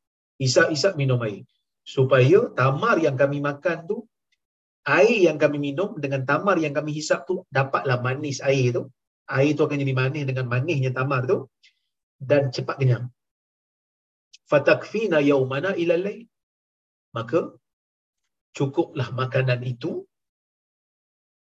Isap-isap 0.46 0.92
minum 1.00 1.20
air. 1.28 1.46
Supaya 1.94 2.52
tamar 2.58 2.96
yang 3.06 3.16
kami 3.22 3.38
makan 3.48 3.78
tu 3.90 3.96
air 4.88 5.28
yang 5.28 5.36
kami 5.36 5.60
minum 5.60 6.00
dengan 6.00 6.24
tamar 6.24 6.56
yang 6.64 6.72
kami 6.72 6.96
hisap 6.96 7.28
tu 7.28 7.44
dapatlah 7.52 8.00
manis 8.00 8.40
air 8.40 8.72
tu. 8.72 8.82
Air 9.28 9.52
tu 9.52 9.62
akan 9.68 9.76
jadi 9.84 9.92
manis 9.92 10.24
dengan 10.24 10.48
manisnya 10.48 10.90
tamar 10.96 11.28
tu 11.28 11.52
dan 12.16 12.48
cepat 12.48 12.80
kenyang. 12.80 13.04
Fatakfina 14.48 15.20
yaumana 15.20 15.76
ila 15.76 15.94
lail. 16.00 16.24
Maka 17.12 17.52
cukuplah 18.56 19.12
makanan 19.12 19.60
itu 19.68 20.08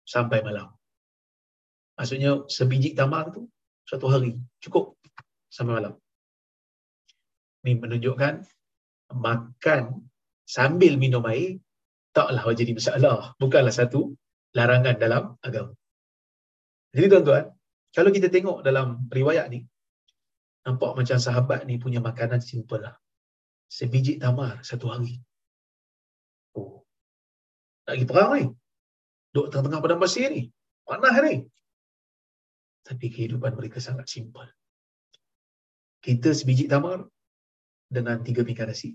sampai 0.03 0.43
malam. 0.43 0.75
Maksudnya 1.95 2.51
sebiji 2.51 2.99
tamar 2.99 3.31
tu 3.31 3.47
satu 3.87 4.11
hari 4.11 4.35
cukup 4.59 4.99
sampai 5.47 5.79
malam. 5.79 5.95
Ini 7.63 7.79
menunjukkan 7.79 8.35
makan 9.15 9.83
sambil 10.43 10.99
minum 10.99 11.23
air 11.31 11.63
taklah 12.17 12.43
jadi 12.55 12.73
masalah. 12.75 13.35
Bukanlah 13.39 13.75
satu 13.75 14.15
larangan 14.57 14.97
dalam 14.99 15.39
agama. 15.43 15.73
Jadi 16.91 17.07
tuan-tuan, 17.07 17.45
kalau 17.95 18.11
kita 18.11 18.27
tengok 18.27 18.67
dalam 18.67 19.07
riwayat 19.11 19.47
ni, 19.47 19.63
Nampak 20.61 20.93
macam 20.93 21.17
sahabat 21.17 21.65
ni 21.65 21.81
punya 21.81 22.05
makanan 22.05 22.45
simple 22.45 22.85
lah. 22.85 22.97
Sebiji 23.71 24.21
tamar 24.21 24.61
satu 24.61 24.93
hari. 24.93 25.17
Oh. 26.53 26.85
Tak 27.89 27.97
pergi 27.97 28.07
perang 28.07 28.31
ni. 28.37 28.45
Duduk 29.33 29.49
tengah-tengah 29.49 29.81
padang 29.81 30.03
pasir 30.03 30.29
ni. 30.29 30.53
Panas 30.85 31.17
ni. 31.25 31.47
Tapi 32.85 33.07
kehidupan 33.09 33.57
mereka 33.57 33.81
sangat 33.81 34.11
simple. 34.11 34.51
Kita 36.03 36.35
sebiji 36.35 36.69
tamar 36.69 37.09
dengan 37.89 38.21
tiga 38.21 38.45
pinggan 38.45 38.69
nasi. 38.69 38.93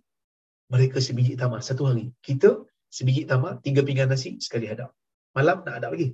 Mereka 0.70 1.02
sebiji 1.02 1.34
tamar 1.34 1.66
satu 1.66 1.90
hari. 1.90 2.14
Kita 2.22 2.62
sebiji 2.96 3.28
tamar, 3.28 3.60
tiga 3.60 3.84
pinggan 3.88 4.08
nasi 4.08 4.40
sekali 4.40 4.72
hadap. 4.72 4.96
Malam 5.36 5.68
nak 5.68 5.74
hadap 5.84 5.92
lagi. 5.96 6.10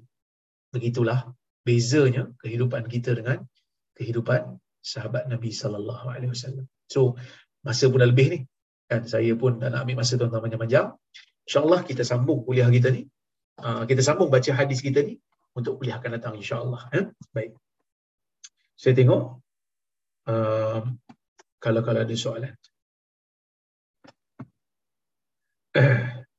Begitulah 0.73 1.29
bezanya 1.61 2.23
kehidupan 2.41 2.89
kita 2.89 3.13
dengan 3.13 3.45
kehidupan 3.93 4.57
sahabat 4.82 5.29
Nabi 5.29 5.53
sallallahu 5.53 6.09
alaihi 6.09 6.34
wasallam. 6.34 6.65
So 6.89 7.13
masa 7.61 7.86
pun 7.86 8.01
dah 8.01 8.09
lebih 8.09 8.27
ni. 8.34 8.39
Kan 8.89 9.05
saya 9.05 9.38
pun 9.38 9.61
dah 9.61 9.69
nak 9.69 9.86
ambil 9.86 10.01
masa 10.01 10.17
tuan-tuan 10.17 10.41
panjang-panjang. 10.41 10.88
Insya-Allah 11.45 11.79
kita 11.86 12.01
sambung 12.01 12.41
kuliah 12.41 12.65
kita 12.73 12.89
ni. 12.89 13.05
Uh, 13.61 13.86
kita 13.86 14.01
sambung 14.01 14.34
baca 14.34 14.51
hadis 14.57 14.82
kita 14.82 15.05
ni 15.05 15.21
untuk 15.53 15.77
kuliah 15.77 16.01
akan 16.01 16.17
datang 16.17 16.34
insya-Allah 16.34 16.82
eh. 16.97 17.05
Baik. 17.29 17.53
Saya 18.73 18.97
tengok 18.97 19.38
uh, 20.25 20.82
kalau 21.61 21.82
kalau 21.86 21.99
ada 22.01 22.15
soalan. 22.17 22.57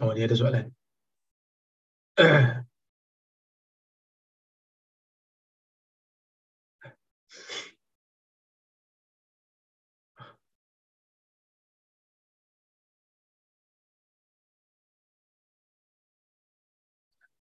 Oh, 0.00 0.12
dia 0.16 0.24
ada 0.28 0.36
soalan. 0.38 0.66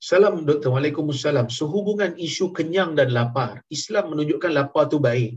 Salam 0.07 0.47
Doktor. 0.47 0.70
Waalaikumsalam. 0.70 1.51
Sehubungan 1.51 2.14
isu 2.14 2.55
kenyang 2.55 2.94
dan 2.94 3.11
lapar, 3.11 3.66
Islam 3.66 4.14
menunjukkan 4.14 4.55
lapar 4.55 4.86
tu 4.86 5.03
baik. 5.03 5.34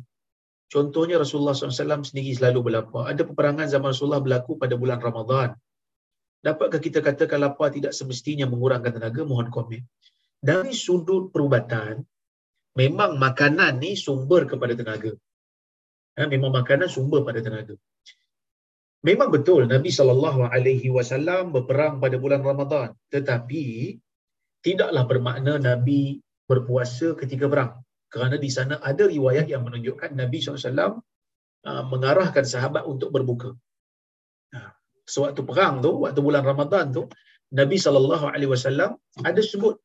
Contohnya 0.70 1.18
Rasulullah 1.18 1.58
SAW 1.58 2.06
sendiri 2.06 2.30
selalu 2.38 2.60
berlapar. 2.70 3.10
Ada 3.10 3.26
peperangan 3.26 3.66
zaman 3.66 3.90
Rasulullah 3.90 4.22
berlaku 4.22 4.62
pada 4.62 4.78
bulan 4.78 5.02
Ramadan. 5.02 5.58
Dapatkah 6.40 6.80
kita 6.80 7.04
katakan 7.04 7.44
lapar 7.44 7.76
tidak 7.76 7.92
semestinya 7.92 8.48
mengurangkan 8.48 8.96
tenaga? 8.96 9.28
Mohon 9.28 9.52
komen. 9.52 9.84
Dari 10.40 10.72
sudut 10.72 11.36
perubatan, 11.36 12.00
memang 12.80 13.20
makanan 13.20 13.84
ni 13.84 14.00
sumber 14.00 14.48
kepada 14.48 14.72
tenaga. 14.72 15.12
Ha, 16.16 16.32
memang 16.32 16.56
makanan 16.56 16.88
sumber 16.88 17.28
pada 17.28 17.44
tenaga. 17.44 17.76
Memang 19.04 19.32
betul 19.32 19.68
Nabi 19.68 19.92
sallallahu 19.92 20.48
alaihi 20.48 20.88
wasallam 20.92 21.56
berperang 21.56 22.04
pada 22.04 22.16
bulan 22.20 22.44
Ramadan, 22.44 22.96
tetapi 23.12 23.96
tidaklah 24.64 25.04
bermakna 25.08 25.60
Nabi 25.60 26.20
berpuasa 26.48 27.16
ketika 27.20 27.52
perang. 27.52 27.84
Kerana 28.12 28.40
di 28.40 28.48
sana 28.52 28.80
ada 28.80 29.08
riwayat 29.08 29.48
yang 29.48 29.64
menunjukkan 29.64 30.18
Nabi 30.18 30.42
SAW 30.42 30.66
uh, 30.66 31.84
mengarahkan 31.86 32.42
sahabat 32.42 32.84
untuk 32.90 33.14
berbuka 33.14 33.54
sewaktu 35.14 35.42
perang 35.50 35.76
tu, 35.86 35.92
waktu 36.04 36.22
bulan 36.28 36.44
Ramadan 36.52 36.86
tu, 36.98 37.04
Nabi 37.60 37.78
sallallahu 37.84 38.26
alaihi 38.34 38.52
wasallam 38.54 38.92
ada 39.30 39.42
sebut 39.52 39.76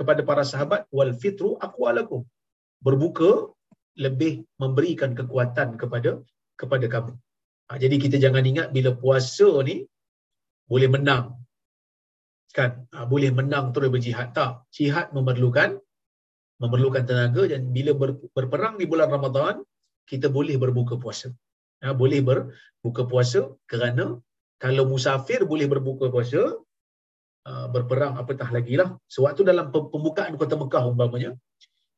kepada 0.00 0.20
para 0.28 0.44
sahabat 0.52 0.82
wal 0.98 1.12
fitru 1.22 1.50
aqwalakum. 1.66 2.22
Berbuka 2.86 3.30
lebih 4.04 4.32
memberikan 4.62 5.10
kekuatan 5.18 5.76
kepada 5.80 6.10
kepada 6.60 6.86
kamu. 6.94 7.12
Ha, 7.68 7.76
jadi 7.82 7.96
kita 8.04 8.16
jangan 8.24 8.44
ingat 8.50 8.68
bila 8.76 8.90
puasa 9.02 9.48
ni 9.68 9.76
boleh 10.72 10.88
menang. 10.94 11.24
Kan? 12.56 12.70
Ha, 12.92 13.04
boleh 13.12 13.30
menang 13.38 13.66
terus 13.74 13.92
berjihad 13.94 14.32
tak. 14.38 14.64
Jihad 14.76 15.12
memerlukan 15.16 15.76
memerlukan 16.60 17.04
tenaga 17.08 17.42
dan 17.52 17.72
bila 17.76 17.92
ber, 18.00 18.10
berperang 18.36 18.74
di 18.80 18.84
bulan 18.90 19.08
Ramadan 19.16 19.54
kita 20.10 20.28
boleh 20.36 20.56
berbuka 20.62 20.96
puasa. 21.02 21.28
Ha, 21.84 21.96
boleh 22.00 22.20
berbuka 22.28 23.02
puasa 23.12 23.40
kerana 23.70 24.20
kalau 24.60 24.84
musafir 24.92 25.40
boleh 25.48 25.66
berbuka 25.72 26.12
puasa, 26.12 26.42
uh, 27.48 27.66
berperang 27.74 28.20
apatah 28.20 28.48
lagi 28.56 28.76
lah. 28.80 28.92
Sewaktu 29.08 29.40
dalam 29.50 29.72
pembukaan 29.72 30.36
kota 30.36 30.54
Mekah 30.62 30.84
umpamanya, 30.92 31.32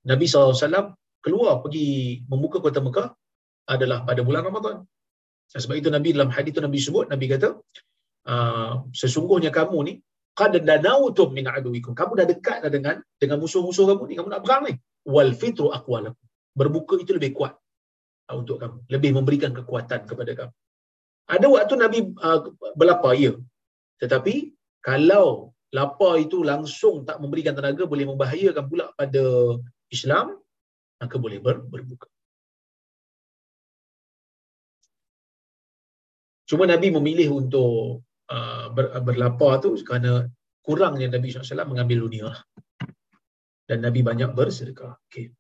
Nabi 0.07 0.31
SAW 0.31 0.95
keluar 1.19 1.59
pergi 1.63 2.23
membuka 2.31 2.63
kota 2.63 2.79
Mekah 2.79 3.09
adalah 3.67 4.07
pada 4.07 4.23
bulan 4.23 4.47
Ramadan. 4.47 4.77
Sebab 5.53 5.75
itu 5.75 5.89
Nabi 5.91 6.15
dalam 6.15 6.31
hadis 6.31 6.51
itu 6.55 6.63
Nabi 6.63 6.79
sebut, 6.79 7.07
Nabi 7.11 7.27
kata, 7.35 7.49
uh, 8.31 8.73
sesungguhnya 8.95 9.51
kamu 9.51 9.79
ni, 9.91 9.95
qad 10.39 10.55
danautum 10.63 11.35
min 11.35 11.51
aduwikum. 11.51 11.99
Kamu 11.99 12.15
dah 12.15 12.27
dekat 12.31 12.63
dah 12.65 12.71
dengan 12.71 13.03
dengan 13.19 13.37
musuh-musuh 13.43 13.85
kamu 13.91 14.03
ni, 14.07 14.15
kamu 14.19 14.29
nak 14.31 14.43
perang 14.47 14.63
ni. 14.71 14.75
Wal 15.03 15.35
fitru 15.35 15.75
aqwalakum. 15.75 16.27
Berbuka 16.55 16.95
itu 17.03 17.13
lebih 17.19 17.35
kuat 17.35 17.59
uh, 18.31 18.37
untuk 18.39 18.63
kamu, 18.63 18.87
lebih 18.87 19.11
memberikan 19.19 19.51
kekuatan 19.51 20.07
kepada 20.07 20.33
kamu. 20.39 20.55
Ada 21.31 21.47
waktu 21.49 21.75
Nabi 21.79 21.99
uh, 22.19 22.51
berlapar, 22.75 23.15
ya. 23.15 23.35
Tetapi 24.03 24.53
kalau 24.83 25.55
lapar 25.73 26.21
itu 26.21 26.45
langsung 26.45 27.07
tak 27.09 27.23
memberikan 27.23 27.57
tenaga 27.57 27.89
boleh 27.89 28.05
membahayakan 28.05 28.65
pula 28.69 28.93
pada 28.93 29.57
Islam 29.89 30.37
maka 31.03 31.17
boleh 31.19 31.43
ber, 31.43 31.59
berbuka. 31.67 32.07
Cuma 36.47 36.69
Nabi 36.69 36.95
memilih 36.95 37.43
untuk 37.43 38.07
uh, 38.31 38.67
ber, 38.71 38.95
berlapar 39.03 39.59
tu 39.59 39.75
kerana 39.83 40.31
kurangnya 40.63 41.11
Nabi 41.11 41.35
SAW 41.35 41.67
mengambil 41.67 42.07
dunia. 42.07 42.31
Dan 43.67 43.83
Nabi 43.83 44.07
banyak 44.07 44.31
bersedekah. 44.31 44.95
Okay. 45.11 45.35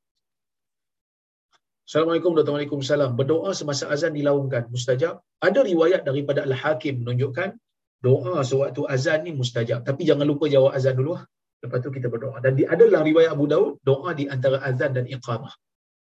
Assalamualaikum 1.92 2.32
warahmatullahi 2.32 2.72
wabarakatuh. 2.72 3.16
Berdoa 3.20 3.50
semasa 3.52 3.84
azan 3.94 4.16
dilaungkan. 4.16 4.62
Mustajab. 4.72 5.20
Ada 5.44 5.60
riwayat 5.60 6.08
daripada 6.08 6.40
Al-Hakim 6.48 7.04
menunjukkan 7.04 7.52
doa 8.00 8.40
sewaktu 8.50 8.88
azan 8.94 9.28
ni 9.28 9.36
mustajab. 9.40 9.84
Tapi 9.84 10.08
jangan 10.08 10.24
lupa 10.24 10.48
jawab 10.48 10.72
azan 10.72 10.96
dulu 10.96 11.20
lah. 11.20 11.28
Lepas 11.60 11.84
tu 11.84 11.92
kita 11.92 12.08
berdoa. 12.08 12.40
Dan 12.40 12.56
di, 12.56 12.64
ada 12.64 12.80
dalam 12.88 13.04
riwayat 13.04 13.36
Abu 13.36 13.44
Daud, 13.44 13.84
doa 13.84 14.16
di 14.16 14.24
antara 14.24 14.64
azan 14.64 14.96
dan 14.96 15.04
iqamah. 15.04 15.52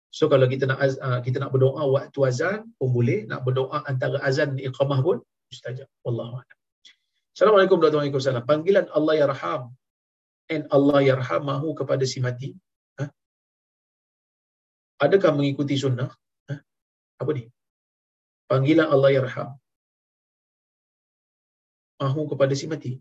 So 0.08 0.32
kalau 0.32 0.48
kita 0.48 0.72
nak 0.72 0.80
uh, 0.88 1.20
kita 1.20 1.44
nak 1.44 1.52
berdoa 1.52 1.84
waktu 1.92 2.20
azan 2.32 2.60
pun 2.80 2.90
boleh, 2.96 3.28
nak 3.28 3.44
berdoa 3.44 3.84
antara 3.84 4.24
azan 4.24 4.56
dan 4.56 4.64
iqamah 4.64 5.04
pun 5.04 5.20
mustajab. 5.52 5.92
Wallahu 6.08 6.40
a'lam. 6.40 6.58
Assalamualaikum 7.36 7.84
warahmatullahi 7.84 8.16
wabarakatuh. 8.16 8.48
Panggilan 8.48 8.88
Allah 8.88 9.14
ya 9.20 9.28
raham 9.28 9.76
and 10.48 10.64
Allah 10.72 11.00
ya 11.04 11.20
mahu 11.20 11.76
kepada 11.76 12.08
si 12.08 12.24
mati. 12.24 12.56
Adakah 15.06 15.32
mengikuti 15.38 15.76
sunnah? 15.84 16.10
Ha? 16.48 16.56
Apa 17.22 17.32
ni? 17.36 17.44
Panggilan 18.48 18.88
Allah 18.94 19.10
ya 19.16 19.22
raham 19.28 19.50
mahu 22.04 22.36
kepada 22.36 22.54
si 22.60 22.66
mati. 22.72 22.92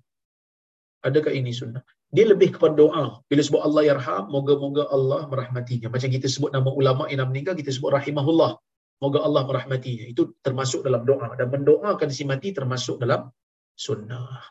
Adakah 1.02 1.34
ini 1.34 1.50
sunnah? 1.50 1.82
Dia 2.14 2.24
lebih 2.30 2.54
kepada 2.54 2.74
doa. 2.78 3.04
Bila 3.26 3.42
sebut 3.42 3.62
Allah 3.66 3.82
yarham, 3.90 4.30
moga-moga 4.30 4.86
Allah 4.96 5.26
merahmatinya. 5.26 5.88
Macam 5.90 6.08
kita 6.14 6.30
sebut 6.30 6.54
nama 6.54 6.70
ulama 6.70 7.10
yang 7.10 7.26
meninggal, 7.32 7.58
kita 7.58 7.74
sebut 7.74 7.90
rahimahullah. 7.98 8.54
Moga 9.02 9.18
Allah 9.26 9.42
merahmatinya. 9.50 10.06
Itu 10.06 10.38
termasuk 10.46 10.86
dalam 10.86 11.02
doa. 11.02 11.34
Dan 11.34 11.50
mendoakan 11.50 12.08
si 12.14 12.22
mati 12.22 12.54
termasuk 12.54 13.02
dalam 13.02 13.34
sunnah. 13.74 14.46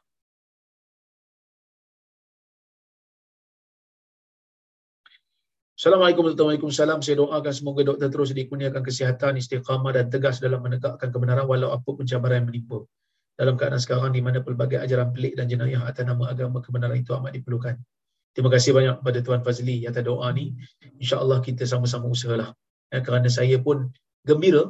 Assalamualaikum 5.81 6.29
warahmatullahi 6.29 6.61
wabarakatuh. 6.61 7.01
Saya 7.01 7.17
doakan 7.17 7.53
semoga 7.57 7.81
doktor 7.81 8.13
terus 8.13 8.37
dikurniakan 8.37 8.85
kesihatan, 8.85 9.33
istiqamah 9.41 9.89
dan 9.97 10.13
tegas 10.13 10.37
dalam 10.37 10.61
menegakkan 10.61 11.09
kebenaran 11.09 11.49
walau 11.49 11.73
apa 11.73 11.89
pun 11.89 12.05
cabaran 12.05 12.45
yang 12.45 12.53
menimpa 12.53 12.85
dalam 13.33 13.57
keadaan 13.57 13.81
sekarang 13.81 14.13
di 14.13 14.21
mana 14.21 14.45
pelbagai 14.45 14.77
ajaran 14.77 15.09
pelik 15.09 15.33
dan 15.41 15.49
jenayah 15.49 15.81
atas 15.81 16.05
nama 16.05 16.29
agama 16.29 16.61
kebenaran 16.61 17.01
itu 17.01 17.17
amat 17.17 17.33
diperlukan. 17.33 17.81
Terima 18.29 18.53
kasih 18.53 18.77
banyak 18.77 18.95
kepada 19.01 19.19
Tuan 19.25 19.41
Fazli 19.41 19.81
atas 19.89 20.05
doa 20.05 20.29
ni. 20.29 20.53
InsyaAllah 21.01 21.41
kita 21.41 21.65
sama-sama 21.65 22.13
usahalah. 22.13 22.53
Ya, 22.93 23.01
kerana 23.01 23.25
saya 23.33 23.57
pun 23.57 23.89
gembira 24.21 24.69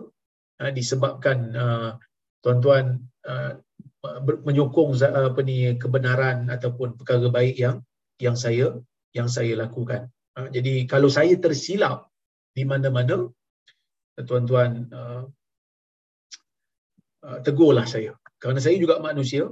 ya, 0.64 0.72
disebabkan 0.72 1.52
uh, 1.52 1.92
tuan-tuan 2.40 3.04
uh, 3.28 3.60
menyokong 4.48 4.96
uh, 4.96 5.28
apa 5.28 5.44
ni 5.44 5.76
kebenaran 5.76 6.48
ataupun 6.48 6.96
perkara 6.96 7.28
baik 7.28 7.60
yang 7.60 7.84
yang 8.16 8.40
saya 8.40 8.80
yang 9.12 9.28
saya 9.28 9.60
lakukan. 9.60 10.08
Uh, 10.38 10.48
jadi 10.48 10.88
kalau 10.88 11.12
saya 11.12 11.36
tersilap 11.36 12.08
di 12.56 12.64
mana-mana 12.64 13.28
tuan-tuan 14.16 14.88
uh, 14.92 15.24
uh, 17.26 17.40
tegurlah 17.44 17.84
saya 17.88 18.16
kerana 18.42 18.58
saya 18.58 18.82
juga 18.82 18.98
manusia, 18.98 19.46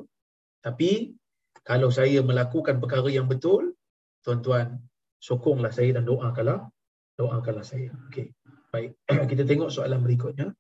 tapi 0.66 1.14
kalau 1.62 1.94
saya 1.94 2.26
melakukan 2.26 2.82
perkara 2.82 3.06
yang 3.14 3.30
betul, 3.30 3.78
tuan-tuan 4.26 4.82
sokonglah 5.22 5.70
saya 5.70 5.94
dan 5.94 6.10
doakanlah, 6.10 6.66
doakanlah 7.14 7.62
saya. 7.62 7.94
Okey. 8.10 8.34
Baik, 8.74 8.98
kita 9.30 9.46
tengok 9.46 9.70
soalan 9.70 10.02
berikutnya. 10.02 10.58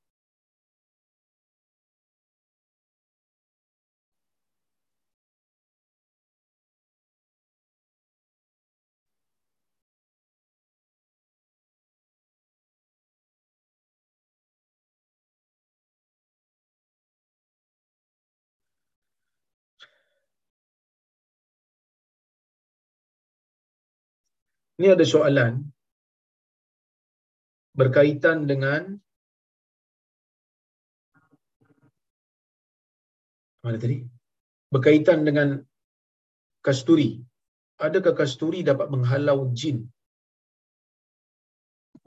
Ini 24.79 24.95
ada 24.95 25.03
soalan 25.03 25.53
berkaitan 27.75 28.47
dengan 28.47 28.95
mana 33.59 33.75
tadi? 33.75 34.07
Berkaitan 34.71 35.27
dengan 35.27 35.59
kasturi. 36.63 37.19
Adakah 37.87 38.15
kasturi 38.15 38.63
dapat 38.63 38.87
menghalau 38.87 39.51
jin? 39.51 39.83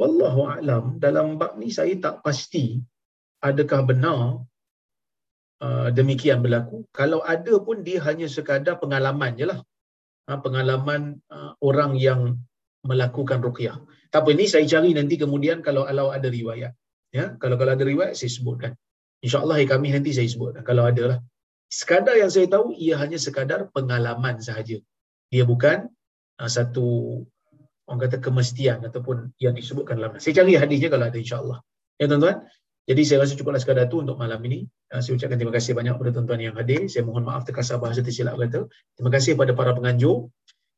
Wallahu 0.01 0.49
a'lam. 0.55 0.97
Dalam 0.97 1.37
bab 1.37 1.61
ni 1.61 1.69
saya 1.69 1.93
tak 2.01 2.25
pasti 2.25 2.81
adakah 3.45 3.81
benar 3.91 4.21
uh, 5.61 5.89
demikian 5.93 6.41
berlaku. 6.41 6.89
Kalau 7.01 7.21
ada 7.21 7.53
pun 7.61 7.85
dia 7.85 8.01
hanya 8.09 8.33
sekadar 8.33 8.81
pengalaman 8.81 9.37
je 9.37 9.45
lah. 9.53 9.61
Uh, 10.25 10.41
pengalaman 10.41 11.21
uh, 11.29 11.53
orang 11.61 12.01
yang 12.01 12.41
melakukan 12.83 13.39
ruqyah. 13.43 13.79
Tak 14.13 14.29
apa 14.29 14.45
saya 14.45 14.67
cari 14.69 14.93
nanti 14.93 15.17
kemudian 15.17 15.65
kalau 15.65 15.89
kalau 15.89 16.13
ada 16.13 16.29
riwayat. 16.29 16.75
Ya, 17.13 17.37
kalau 17.37 17.57
kalau 17.61 17.73
ada 17.77 17.85
riwayat 17.85 18.17
saya 18.17 18.29
sebutkan. 18.33 18.73
Insya-Allah 19.23 19.63
hari 19.63 19.69
kami 19.71 19.89
nanti 19.95 20.11
saya 20.17 20.29
sebutkan 20.29 20.67
kalau 20.67 20.85
ada 20.89 21.17
lah. 21.17 21.19
Sekadar 21.73 22.21
yang 22.21 22.29
saya 22.29 22.49
tahu 22.51 22.77
ia 22.77 23.01
hanya 23.01 23.17
sekadar 23.17 23.73
pengalaman 23.73 24.37
sahaja. 24.45 24.77
Dia 25.33 25.45
bukan 25.49 25.89
uh, 26.41 26.51
satu 26.51 27.21
orang 27.89 28.01
kata 28.05 28.21
kemestian 28.21 28.85
ataupun 28.85 29.33
yang 29.41 29.57
disebutkan 29.57 29.97
dalam. 29.97 30.21
Saya 30.21 30.45
cari 30.45 30.59
hadisnya 30.61 30.93
kalau 30.93 31.09
ada 31.09 31.17
insya-Allah. 31.17 31.59
Ya 31.97 32.09
tuan-tuan. 32.11 32.45
Jadi 32.83 33.03
saya 33.07 33.23
rasa 33.23 33.39
cukuplah 33.39 33.63
sekadar 33.63 33.87
itu 33.87 34.03
untuk 34.03 34.19
malam 34.19 34.43
ini. 34.45 34.67
Uh, 34.93 35.01
saya 35.01 35.17
ucapkan 35.17 35.39
terima 35.41 35.55
kasih 35.55 35.73
banyak 35.73 35.97
kepada 35.97 36.11
tuan-tuan 36.13 36.41
yang 36.43 36.55
hadir. 36.59 36.85
Saya 36.93 37.09
mohon 37.09 37.25
maaf 37.25 37.49
terkasar 37.49 37.81
bahasa 37.81 38.05
tersilap 38.05 38.37
kata. 38.37 38.69
Terima 38.99 39.11
kasih 39.13 39.39
kepada 39.39 39.57
para 39.57 39.73
penganjur 39.73 40.29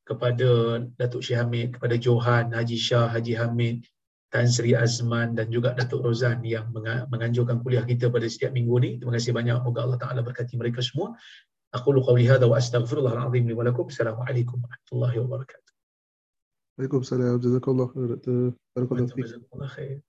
kepada 0.05 0.81
Datuk 1.01 1.25
Syih 1.25 1.41
Hamid, 1.41 1.81
kepada 1.81 1.97
Johan, 1.97 2.53
Haji 2.53 2.77
Shah, 2.77 3.09
Haji 3.09 3.35
Hamid, 3.41 3.89
Tan 4.29 4.51
Sri 4.51 4.75
Azman 4.75 5.39
dan 5.39 5.49
juga 5.49 5.73
Datuk 5.79 6.05
Rozan 6.05 6.43
yang 6.43 6.69
menganjurkan 7.09 7.63
kuliah 7.63 7.87
kita 7.87 8.11
pada 8.11 8.27
setiap 8.27 8.51
minggu 8.51 8.77
ni. 8.83 8.91
Terima 8.99 9.15
kasih 9.15 9.31
banyak. 9.31 9.63
Moga 9.63 9.87
Allah 9.87 9.99
Taala 9.99 10.21
berkati 10.27 10.59
mereka 10.59 10.83
semua. 10.83 11.15
Aku 11.71 11.95
lu 11.95 12.03
qawli 12.03 12.27
hadha 12.27 12.47
wa 12.47 12.59
astaghfirullahalazim 12.59 13.47
li 13.47 13.55
wa 13.55 13.63
lakum. 13.63 13.87
Assalamualaikum 13.87 14.59
warahmatullahi 14.59 15.17
wabarakatuh. 15.23 15.73
Waalaikumsalam. 16.79 17.39
Jazakallah 17.39 17.87
khair. 17.95 18.19
Barakallahu 18.75 19.11
fiik. 19.15 20.03